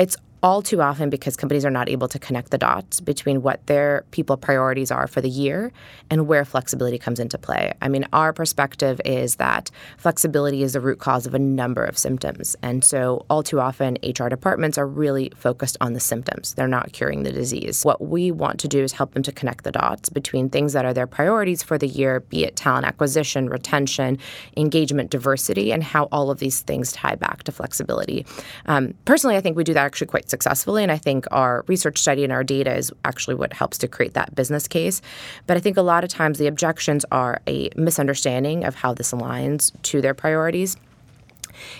it's 0.00 0.16
all 0.42 0.62
too 0.62 0.80
often 0.80 1.10
because 1.10 1.36
companies 1.36 1.64
are 1.64 1.70
not 1.70 1.88
able 1.88 2.08
to 2.08 2.18
connect 2.18 2.50
the 2.50 2.58
dots 2.58 3.00
between 3.00 3.42
what 3.42 3.66
their 3.66 4.04
people 4.10 4.36
priorities 4.36 4.90
are 4.90 5.06
for 5.06 5.20
the 5.20 5.28
year 5.28 5.72
and 6.08 6.26
where 6.26 6.44
flexibility 6.44 6.98
comes 6.98 7.20
into 7.20 7.36
play. 7.36 7.72
I 7.82 7.88
mean, 7.88 8.06
our 8.12 8.32
perspective 8.32 9.00
is 9.04 9.36
that 9.36 9.70
flexibility 9.98 10.62
is 10.62 10.72
the 10.72 10.80
root 10.80 10.98
cause 10.98 11.26
of 11.26 11.34
a 11.34 11.38
number 11.38 11.84
of 11.84 11.98
symptoms. 11.98 12.56
And 12.62 12.82
so, 12.82 13.26
all 13.28 13.42
too 13.42 13.60
often, 13.60 13.98
HR 14.02 14.28
departments 14.28 14.78
are 14.78 14.86
really 14.86 15.30
focused 15.36 15.76
on 15.80 15.92
the 15.92 16.00
symptoms. 16.00 16.54
They're 16.54 16.68
not 16.68 16.92
curing 16.92 17.22
the 17.22 17.32
disease. 17.32 17.84
What 17.84 18.00
we 18.00 18.30
want 18.30 18.60
to 18.60 18.68
do 18.68 18.82
is 18.82 18.92
help 18.92 19.12
them 19.12 19.22
to 19.24 19.32
connect 19.32 19.64
the 19.64 19.72
dots 19.72 20.08
between 20.08 20.48
things 20.48 20.72
that 20.72 20.84
are 20.84 20.94
their 20.94 21.06
priorities 21.06 21.62
for 21.62 21.76
the 21.76 21.88
year, 21.88 22.20
be 22.20 22.44
it 22.44 22.56
talent 22.56 22.86
acquisition, 22.86 23.48
retention, 23.48 24.18
engagement, 24.56 25.10
diversity, 25.10 25.72
and 25.72 25.84
how 25.84 26.04
all 26.10 26.30
of 26.30 26.38
these 26.38 26.60
things 26.60 26.92
tie 26.92 27.14
back 27.14 27.42
to 27.42 27.52
flexibility. 27.52 28.24
Um, 28.66 28.94
personally, 29.04 29.36
I 29.36 29.40
think 29.40 29.56
we 29.56 29.64
do 29.64 29.74
that 29.74 29.84
actually 29.84 30.06
quite 30.06 30.29
successfully. 30.30 30.82
And 30.82 30.92
I 30.92 30.96
think 30.96 31.26
our 31.30 31.64
research 31.66 31.98
study 31.98 32.24
and 32.24 32.32
our 32.32 32.44
data 32.44 32.74
is 32.74 32.92
actually 33.04 33.34
what 33.34 33.52
helps 33.52 33.76
to 33.78 33.88
create 33.88 34.14
that 34.14 34.34
business 34.34 34.66
case. 34.68 35.02
But 35.46 35.56
I 35.56 35.60
think 35.60 35.76
a 35.76 35.82
lot 35.82 36.04
of 36.04 36.10
times 36.10 36.38
the 36.38 36.46
objections 36.46 37.04
are 37.12 37.40
a 37.46 37.70
misunderstanding 37.76 38.64
of 38.64 38.74
how 38.76 38.94
this 38.94 39.12
aligns 39.12 39.72
to 39.82 40.00
their 40.00 40.14
priorities. 40.14 40.76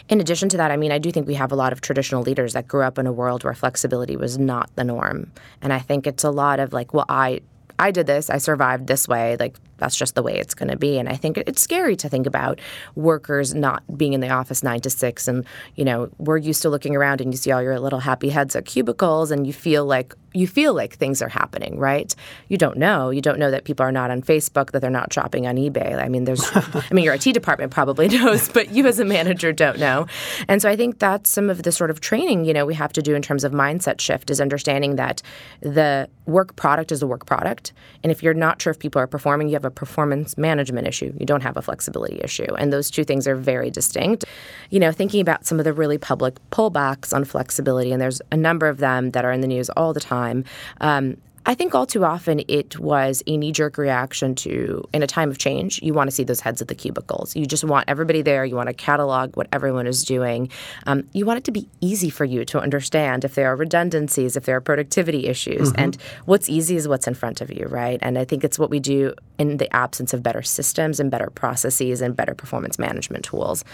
In 0.09 0.21
addition 0.21 0.49
to 0.51 0.57
that, 0.57 0.71
I 0.71 0.77
mean, 0.77 0.93
I 0.93 0.99
do 0.99 1.11
think 1.11 1.27
we 1.27 1.35
have 1.35 1.53
a 1.53 1.57
lot 1.57 1.73
of 1.73 1.81
traditional 1.81 2.23
leaders 2.23 2.53
that 2.53 2.69
grew 2.69 2.83
up 2.83 2.99
in 2.99 3.07
a 3.07 3.13
world 3.13 3.45
where 3.45 3.55
flexibility 3.55 4.17
was 4.17 4.39
not 4.39 4.69
the 4.77 4.85
norm. 4.85 5.31
And 5.63 5.73
I 5.73 5.79
think 5.79 6.07
it's 6.07 6.25
a 6.25 6.31
lot 6.31 6.61
of 6.61 6.73
like, 6.73 6.93
well, 6.93 7.07
I 7.09 7.41
I 7.79 7.93
did 7.93 8.07
this, 8.07 8.29
I 8.29 8.37
survived 8.37 8.89
this 8.89 9.09
way. 9.09 9.39
Like 9.41 9.57
that's 9.81 9.97
just 9.97 10.15
the 10.15 10.23
way 10.23 10.37
it's 10.37 10.55
going 10.55 10.69
to 10.69 10.77
be. 10.77 10.99
And 10.99 11.09
I 11.09 11.17
think 11.17 11.39
it's 11.39 11.61
scary 11.61 11.97
to 11.97 12.09
think 12.09 12.27
about 12.27 12.61
workers 12.95 13.55
not 13.55 13.83
being 13.97 14.13
in 14.13 14.21
the 14.21 14.31
office 14.31 14.63
nine 14.63 14.81
to 14.83 14.91
six. 14.91 15.27
And, 15.27 15.45
you 15.75 15.85
know, 15.85 16.11
we're 16.19 16.37
used 16.37 16.63
to 16.63 16.71
looking 16.71 16.95
around 16.95 17.21
and 17.21 17.33
you 17.33 17.39
see 17.39 17.51
all 17.51 17.63
your 17.63 17.79
little 17.81 18.01
happy 18.01 18.29
heads 18.29 18.55
at 18.55 18.67
cubicles 18.67 19.31
and 19.31 19.47
you 19.47 19.53
feel 19.53 19.85
like, 19.85 20.15
you 20.33 20.47
feel 20.47 20.75
like 20.75 20.95
things 20.95 21.23
are 21.23 21.29
happening, 21.29 21.79
right? 21.79 22.15
You 22.49 22.57
don't 22.57 22.77
know. 22.77 23.11
You 23.11 23.21
don't 23.21 23.39
know 23.39 23.51
that 23.51 23.65
people 23.65 23.85
are 23.85 23.91
not 23.91 24.11
on 24.11 24.23
Facebook, 24.23 24.71
that 24.71 24.81
they're 24.81 24.91
not 24.91 25.13
shopping 25.13 25.47
on 25.47 25.57
eBay. 25.57 26.01
I 26.01 26.09
mean, 26.09 26.25
there's, 26.25 26.49
I 26.55 26.85
mean, 26.93 27.05
your 27.05 27.15
IT 27.15 27.33
department 27.33 27.73
probably 27.73 28.09
knows, 28.17 28.49
but 28.49 28.71
you 28.71 28.87
as 28.87 29.01
a 29.01 29.05
manager 29.05 29.53
don't 29.53 29.79
know. 29.79 30.07
And 30.47 30.63
so 30.63 30.69
I 30.69 30.77
think 30.77 30.99
that's 30.99 31.31
some 31.31 31.51
of 31.51 31.65
the 31.65 31.73
sort 31.73 31.91
of 31.91 32.01
training, 32.01 32.45
you 32.45 32.53
know, 32.53 32.65
we 32.65 32.75
have 32.75 32.93
to 32.93 33.03
do 33.03 33.15
in 33.15 33.23
terms 33.23 33.43
of 33.43 33.53
mindset 33.53 34.01
shift 34.01 34.31
is 34.31 34.41
understanding 34.41 34.97
that 34.97 35.23
the 35.61 36.09
work 36.27 36.55
product 36.57 36.93
is 36.93 37.03
a 37.03 37.07
work 37.07 37.27
product. 37.27 37.73
And 38.03 38.13
if 38.13 38.23
you're 38.23 38.35
not 38.35 38.63
sure 38.63 38.71
if 38.71 38.79
people 38.79 39.01
are 39.01 39.07
performing, 39.07 39.49
you 39.49 39.55
have 39.55 39.65
a 39.65 39.70
a 39.71 39.73
performance 39.73 40.37
management 40.37 40.87
issue. 40.87 41.13
You 41.19 41.27
don't 41.27 41.43
have 41.43 41.57
a 41.57 41.63
flexibility 41.63 42.21
issue. 42.23 42.53
And 42.59 42.73
those 42.73 42.91
two 42.91 43.05
things 43.05 43.27
are 43.27 43.37
very 43.37 43.71
distinct. 43.71 44.25
You 44.71 44.81
know, 44.81 44.93
thinking 44.93 45.21
about 45.21 45.47
some 45.47 45.59
of 45.59 45.65
the 45.65 45.73
really 45.73 45.99
public 45.99 46.35
pullbacks 46.51 47.15
on 47.15 47.25
flexibility, 47.25 47.93
and 47.93 48.01
there's 48.01 48.21
a 48.33 48.37
number 48.37 48.69
of 48.69 48.79
them 48.79 49.11
that 49.13 49.25
are 49.25 49.33
in 49.33 49.41
the 49.41 49.47
news 49.47 49.71
all 49.71 49.93
the 49.93 50.01
time. 50.01 50.45
Um, 50.81 51.17
I 51.47 51.55
think 51.55 51.75
all 51.75 51.87
too 51.87 52.05
often 52.05 52.43
it 52.49 52.79
was 52.79 53.23
a 53.27 53.37
knee 53.37 53.51
jerk 53.51 53.79
reaction 53.79 54.35
to, 54.37 54.87
in 54.93 55.03
a 55.03 55.07
time 55.07 55.31
of 55.31 55.39
change, 55.39 55.83
you 55.83 55.95
want 55.95 56.09
to 56.09 56.15
see 56.15 56.23
those 56.23 56.41
heads 56.41 56.61
at 56.61 56.69
the 56.69 56.75
cubicles. 56.75 57.35
You 57.35 57.47
just 57.47 57.65
want 57.65 57.87
everybody 57.89 58.21
there. 58.21 58.45
You 58.45 58.57
want 58.57 58.69
to 58.69 58.75
catalog 58.75 59.37
what 59.37 59.49
everyone 59.53 59.87
is 59.87 60.05
doing. 60.05 60.51
Um, 60.87 61.09
you 61.13 61.25
want 61.25 61.39
it 61.39 61.45
to 61.45 61.51
be 61.51 61.67
easy 61.81 62.11
for 62.11 62.27
you 62.27 62.45
to 62.45 62.61
understand 62.61 63.25
if 63.25 63.35
there 63.35 63.49
are 63.51 63.57
redundancies, 63.57 64.37
if 64.37 64.45
there 64.45 64.57
are 64.57 64.61
productivity 64.61 65.27
issues. 65.29 65.71
Mm-hmm. 65.71 65.81
And 65.81 65.97
what's 66.27 66.49
easy 66.51 66.77
is 66.77 66.87
what's 66.87 67.07
in 67.07 67.15
front 67.15 67.41
of 67.41 67.51
you, 67.51 67.67
right? 67.67 67.99
And 68.03 68.19
I 68.19 68.25
think 68.25 68.45
it's 68.45 68.59
what 68.59 68.69
we 68.69 68.79
do 68.79 69.15
in 69.39 69.57
the 69.57 69.75
absence 69.75 70.13
of 70.13 70.23
better 70.23 70.43
systems 70.43 71.01
and 71.01 71.11
better 71.11 71.31
processes 71.31 72.03
and 72.03 72.15
better 72.15 72.35
performance 72.35 72.79
management 72.79 73.25
tools. 73.25 73.65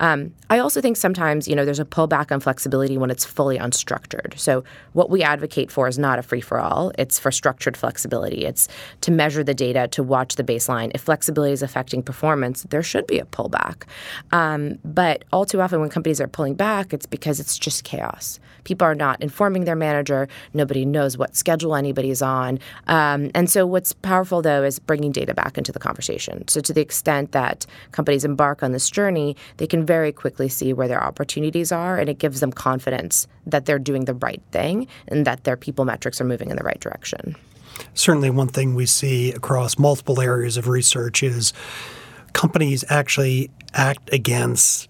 Um, 0.00 0.34
I 0.50 0.58
also 0.58 0.80
think 0.80 0.96
sometimes, 0.96 1.46
you 1.46 1.54
know, 1.54 1.64
there's 1.64 1.78
a 1.78 1.84
pullback 1.84 2.32
on 2.32 2.40
flexibility 2.40 2.98
when 2.98 3.10
it's 3.10 3.24
fully 3.24 3.58
unstructured. 3.58 4.36
So 4.38 4.64
what 4.92 5.08
we 5.08 5.22
advocate 5.22 5.70
for 5.70 5.86
is 5.86 5.98
not 5.98 6.18
a 6.18 6.22
free 6.22 6.40
for 6.40 6.58
all. 6.58 6.90
It's 6.98 7.11
it's 7.12 7.18
for 7.18 7.30
structured 7.30 7.76
flexibility. 7.76 8.46
It's 8.46 8.68
to 9.02 9.10
measure 9.10 9.44
the 9.44 9.52
data, 9.52 9.86
to 9.88 10.02
watch 10.02 10.36
the 10.36 10.42
baseline. 10.42 10.90
If 10.94 11.02
flexibility 11.02 11.52
is 11.52 11.62
affecting 11.62 12.02
performance, 12.02 12.62
there 12.70 12.82
should 12.82 13.06
be 13.06 13.18
a 13.18 13.26
pullback. 13.26 13.82
Um, 14.30 14.78
but 14.82 15.24
all 15.30 15.44
too 15.44 15.60
often, 15.60 15.80
when 15.80 15.90
companies 15.90 16.22
are 16.22 16.26
pulling 16.26 16.54
back, 16.54 16.94
it's 16.94 17.04
because 17.04 17.38
it's 17.38 17.58
just 17.58 17.84
chaos. 17.84 18.40
People 18.64 18.86
are 18.86 18.94
not 18.94 19.20
informing 19.20 19.64
their 19.66 19.76
manager. 19.76 20.26
Nobody 20.54 20.86
knows 20.86 21.18
what 21.18 21.36
schedule 21.36 21.76
anybody's 21.76 22.22
on. 22.22 22.58
Um, 22.86 23.30
and 23.34 23.50
so, 23.50 23.66
what's 23.66 23.92
powerful 23.92 24.40
though 24.40 24.62
is 24.62 24.78
bringing 24.78 25.12
data 25.12 25.34
back 25.34 25.58
into 25.58 25.70
the 25.70 25.78
conversation. 25.78 26.48
So, 26.48 26.62
to 26.62 26.72
the 26.72 26.80
extent 26.80 27.32
that 27.32 27.66
companies 27.90 28.24
embark 28.24 28.62
on 28.62 28.72
this 28.72 28.88
journey, 28.88 29.36
they 29.58 29.66
can 29.66 29.84
very 29.84 30.12
quickly 30.12 30.48
see 30.48 30.72
where 30.72 30.88
their 30.88 31.04
opportunities 31.04 31.72
are, 31.72 31.98
and 31.98 32.08
it 32.08 32.18
gives 32.18 32.40
them 32.40 32.52
confidence 32.52 33.26
that 33.44 33.66
they're 33.66 33.78
doing 33.78 34.06
the 34.06 34.14
right 34.14 34.42
thing 34.50 34.86
and 35.08 35.26
that 35.26 35.44
their 35.44 35.58
people 35.58 35.84
metrics 35.84 36.18
are 36.18 36.24
moving 36.24 36.50
in 36.50 36.56
the 36.56 36.62
right 36.62 36.80
direction. 36.80 37.01
Certainly, 37.94 38.30
one 38.30 38.48
thing 38.48 38.74
we 38.74 38.86
see 38.86 39.32
across 39.32 39.78
multiple 39.78 40.20
areas 40.20 40.56
of 40.56 40.68
research 40.68 41.22
is 41.22 41.52
companies 42.32 42.84
actually 42.88 43.50
act 43.74 44.12
against 44.12 44.88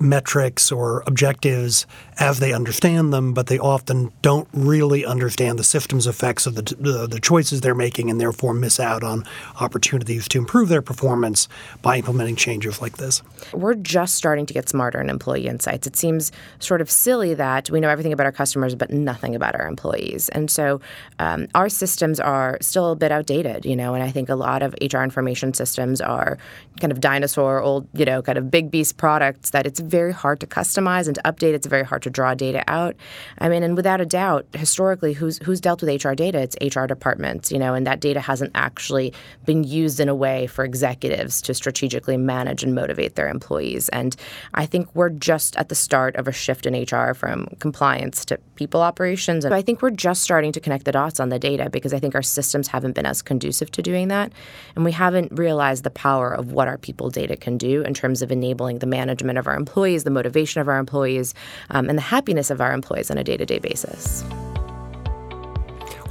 metrics 0.00 0.72
or 0.72 1.02
objectives 1.06 1.86
as 2.18 2.38
they 2.38 2.52
understand 2.52 3.12
them, 3.12 3.32
but 3.32 3.46
they 3.46 3.58
often 3.58 4.12
don't 4.22 4.48
really 4.52 5.04
understand 5.04 5.58
the 5.58 5.64
systems 5.64 6.06
effects 6.06 6.46
of 6.46 6.54
the, 6.54 6.62
the, 7.08 7.20
choices 7.20 7.60
they're 7.60 7.74
making 7.74 8.10
and 8.10 8.18
therefore 8.18 8.54
miss 8.54 8.80
out 8.80 9.04
on 9.04 9.24
opportunities 9.60 10.26
to 10.26 10.38
improve 10.38 10.70
their 10.70 10.80
performance 10.80 11.48
by 11.82 11.98
implementing 11.98 12.34
changes 12.34 12.80
like 12.80 12.96
this. 12.96 13.22
We're 13.52 13.74
just 13.74 14.14
starting 14.14 14.46
to 14.46 14.54
get 14.54 14.68
smarter 14.70 15.00
in 15.00 15.10
employee 15.10 15.46
insights. 15.46 15.86
It 15.86 15.96
seems 15.96 16.32
sort 16.58 16.80
of 16.80 16.90
silly 16.90 17.34
that 17.34 17.70
we 17.70 17.78
know 17.78 17.90
everything 17.90 18.12
about 18.12 18.24
our 18.24 18.32
customers 18.32 18.74
but 18.74 18.90
nothing 18.90 19.34
about 19.34 19.54
our 19.54 19.66
employees. 19.66 20.30
And 20.30 20.50
so 20.50 20.80
um, 21.18 21.46
our 21.54 21.68
systems 21.68 22.18
are 22.18 22.56
still 22.62 22.92
a 22.92 22.96
bit 22.96 23.12
outdated, 23.12 23.66
you 23.66 23.76
know, 23.76 23.92
and 23.92 24.02
I 24.02 24.10
think 24.10 24.30
a 24.30 24.34
lot 24.34 24.62
of 24.62 24.74
HR 24.80 25.02
information 25.02 25.52
systems 25.52 26.00
are 26.00 26.38
kind 26.80 26.90
of 26.90 27.00
dinosaur, 27.00 27.60
old, 27.60 27.86
you 27.92 28.06
know, 28.06 28.22
kind 28.22 28.38
of 28.38 28.50
big 28.50 28.70
beast 28.70 28.96
products 28.96 29.50
that 29.50 29.66
it's 29.66 29.80
very 29.90 30.12
hard 30.12 30.40
to 30.40 30.46
customize 30.46 31.06
and 31.06 31.14
to 31.16 31.22
update. 31.22 31.54
It's 31.54 31.66
very 31.66 31.84
hard 31.84 32.02
to 32.02 32.10
draw 32.10 32.34
data 32.34 32.62
out. 32.68 32.96
I 33.38 33.48
mean, 33.48 33.62
and 33.62 33.76
without 33.76 34.00
a 34.00 34.06
doubt, 34.06 34.46
historically, 34.54 35.12
who's 35.12 35.38
who's 35.38 35.60
dealt 35.60 35.82
with 35.82 36.04
HR 36.04 36.12
data? 36.12 36.38
It's 36.40 36.56
HR 36.76 36.86
departments, 36.86 37.50
you 37.52 37.58
know, 37.58 37.74
and 37.74 37.86
that 37.86 38.00
data 38.00 38.20
hasn't 38.20 38.52
actually 38.54 39.12
been 39.44 39.64
used 39.64 40.00
in 40.00 40.08
a 40.08 40.14
way 40.14 40.46
for 40.46 40.64
executives 40.64 41.42
to 41.42 41.54
strategically 41.54 42.16
manage 42.16 42.62
and 42.62 42.74
motivate 42.74 43.16
their 43.16 43.28
employees. 43.28 43.88
And 43.90 44.16
I 44.54 44.66
think 44.66 44.88
we're 44.94 45.10
just 45.10 45.56
at 45.56 45.68
the 45.68 45.74
start 45.74 46.16
of 46.16 46.28
a 46.28 46.32
shift 46.32 46.66
in 46.66 46.74
HR 46.74 47.14
from 47.14 47.48
compliance 47.58 48.24
to 48.26 48.38
people 48.54 48.80
operations. 48.80 49.44
And 49.44 49.54
I 49.54 49.62
think 49.62 49.82
we're 49.82 49.90
just 49.90 50.22
starting 50.22 50.52
to 50.52 50.60
connect 50.60 50.84
the 50.84 50.92
dots 50.92 51.18
on 51.18 51.28
the 51.28 51.38
data 51.38 51.68
because 51.70 51.92
I 51.92 51.98
think 51.98 52.14
our 52.14 52.22
systems 52.22 52.68
haven't 52.68 52.92
been 52.92 53.06
as 53.06 53.22
conducive 53.22 53.70
to 53.72 53.82
doing 53.82 54.08
that, 54.08 54.32
and 54.76 54.84
we 54.84 54.92
haven't 54.92 55.32
realized 55.32 55.84
the 55.84 55.90
power 55.90 56.32
of 56.32 56.52
what 56.52 56.68
our 56.68 56.78
people 56.78 57.10
data 57.10 57.36
can 57.36 57.58
do 57.58 57.82
in 57.82 57.94
terms 57.94 58.22
of 58.22 58.30
enabling 58.30 58.78
the 58.78 58.86
management 58.86 59.38
of 59.38 59.46
our 59.46 59.56
employees, 59.80 60.04
the 60.04 60.10
motivation 60.10 60.60
of 60.60 60.68
our 60.68 60.78
employees, 60.78 61.32
um, 61.70 61.88
and 61.88 61.96
the 61.96 62.02
happiness 62.02 62.50
of 62.50 62.60
our 62.60 62.74
employees 62.74 63.10
on 63.10 63.16
a 63.16 63.24
day 63.24 63.38
to 63.38 63.46
day 63.46 63.58
basis. 63.58 64.22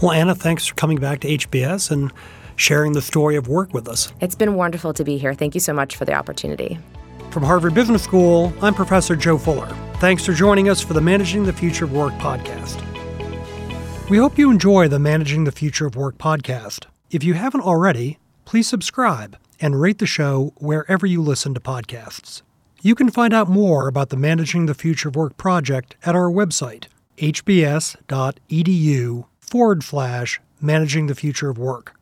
Well, 0.01 0.11
Anna, 0.11 0.33
thanks 0.33 0.65
for 0.65 0.73
coming 0.73 0.97
back 0.97 1.19
to 1.19 1.27
HBS 1.27 1.91
and 1.91 2.11
sharing 2.55 2.93
the 2.93 3.01
story 3.01 3.35
of 3.35 3.47
Werk 3.47 3.71
with 3.71 3.87
us. 3.87 4.11
It's 4.21 4.33
been 4.33 4.55
wonderful 4.55 4.91
to 4.93 5.03
be 5.03 5.19
here. 5.19 5.35
Thank 5.35 5.53
you 5.53 5.61
so 5.61 5.73
much 5.73 5.95
for 5.95 6.05
the 6.05 6.13
opportunity. 6.13 6.79
From 7.29 7.43
Harvard 7.43 7.75
Business 7.75 8.03
School, 8.03 8.51
I'm 8.59 8.73
Professor 8.73 9.15
Joe 9.15 9.37
Fuller. 9.37 9.67
Thanks 9.97 10.25
for 10.25 10.33
joining 10.33 10.67
us 10.67 10.81
for 10.81 10.93
the 10.93 11.01
Managing 11.01 11.43
the 11.43 11.53
Future 11.53 11.85
of 11.85 11.93
Work 11.93 12.13
podcast. 12.13 12.81
We 14.09 14.17
hope 14.17 14.39
you 14.39 14.49
enjoy 14.49 14.87
the 14.87 14.97
Managing 14.97 15.43
the 15.43 15.51
Future 15.51 15.85
of 15.85 15.95
Work 15.95 16.17
podcast. 16.17 16.85
If 17.11 17.23
you 17.23 17.35
haven't 17.35 17.61
already, 17.61 18.17
please 18.45 18.67
subscribe 18.67 19.37
and 19.59 19.79
rate 19.79 19.99
the 19.99 20.07
show 20.07 20.53
wherever 20.57 21.05
you 21.05 21.21
listen 21.21 21.53
to 21.53 21.59
podcasts. 21.59 22.41
You 22.81 22.95
can 22.95 23.11
find 23.11 23.33
out 23.33 23.49
more 23.49 23.89
about 23.89 24.07
the 24.07 24.15
Managing 24.15 24.65
the 24.65 24.73
Future 24.73 25.09
of 25.09 25.15
Work 25.17 25.35
project 25.35 25.97
at 26.05 26.15
our 26.15 26.31
website, 26.31 26.85
hbs.edu 27.17 28.05
forward 29.41 29.83
slash 29.83 30.39
managing 30.61 31.07
the 31.07 31.15
future 31.15 31.49
of 31.49 31.57
work. 31.57 31.98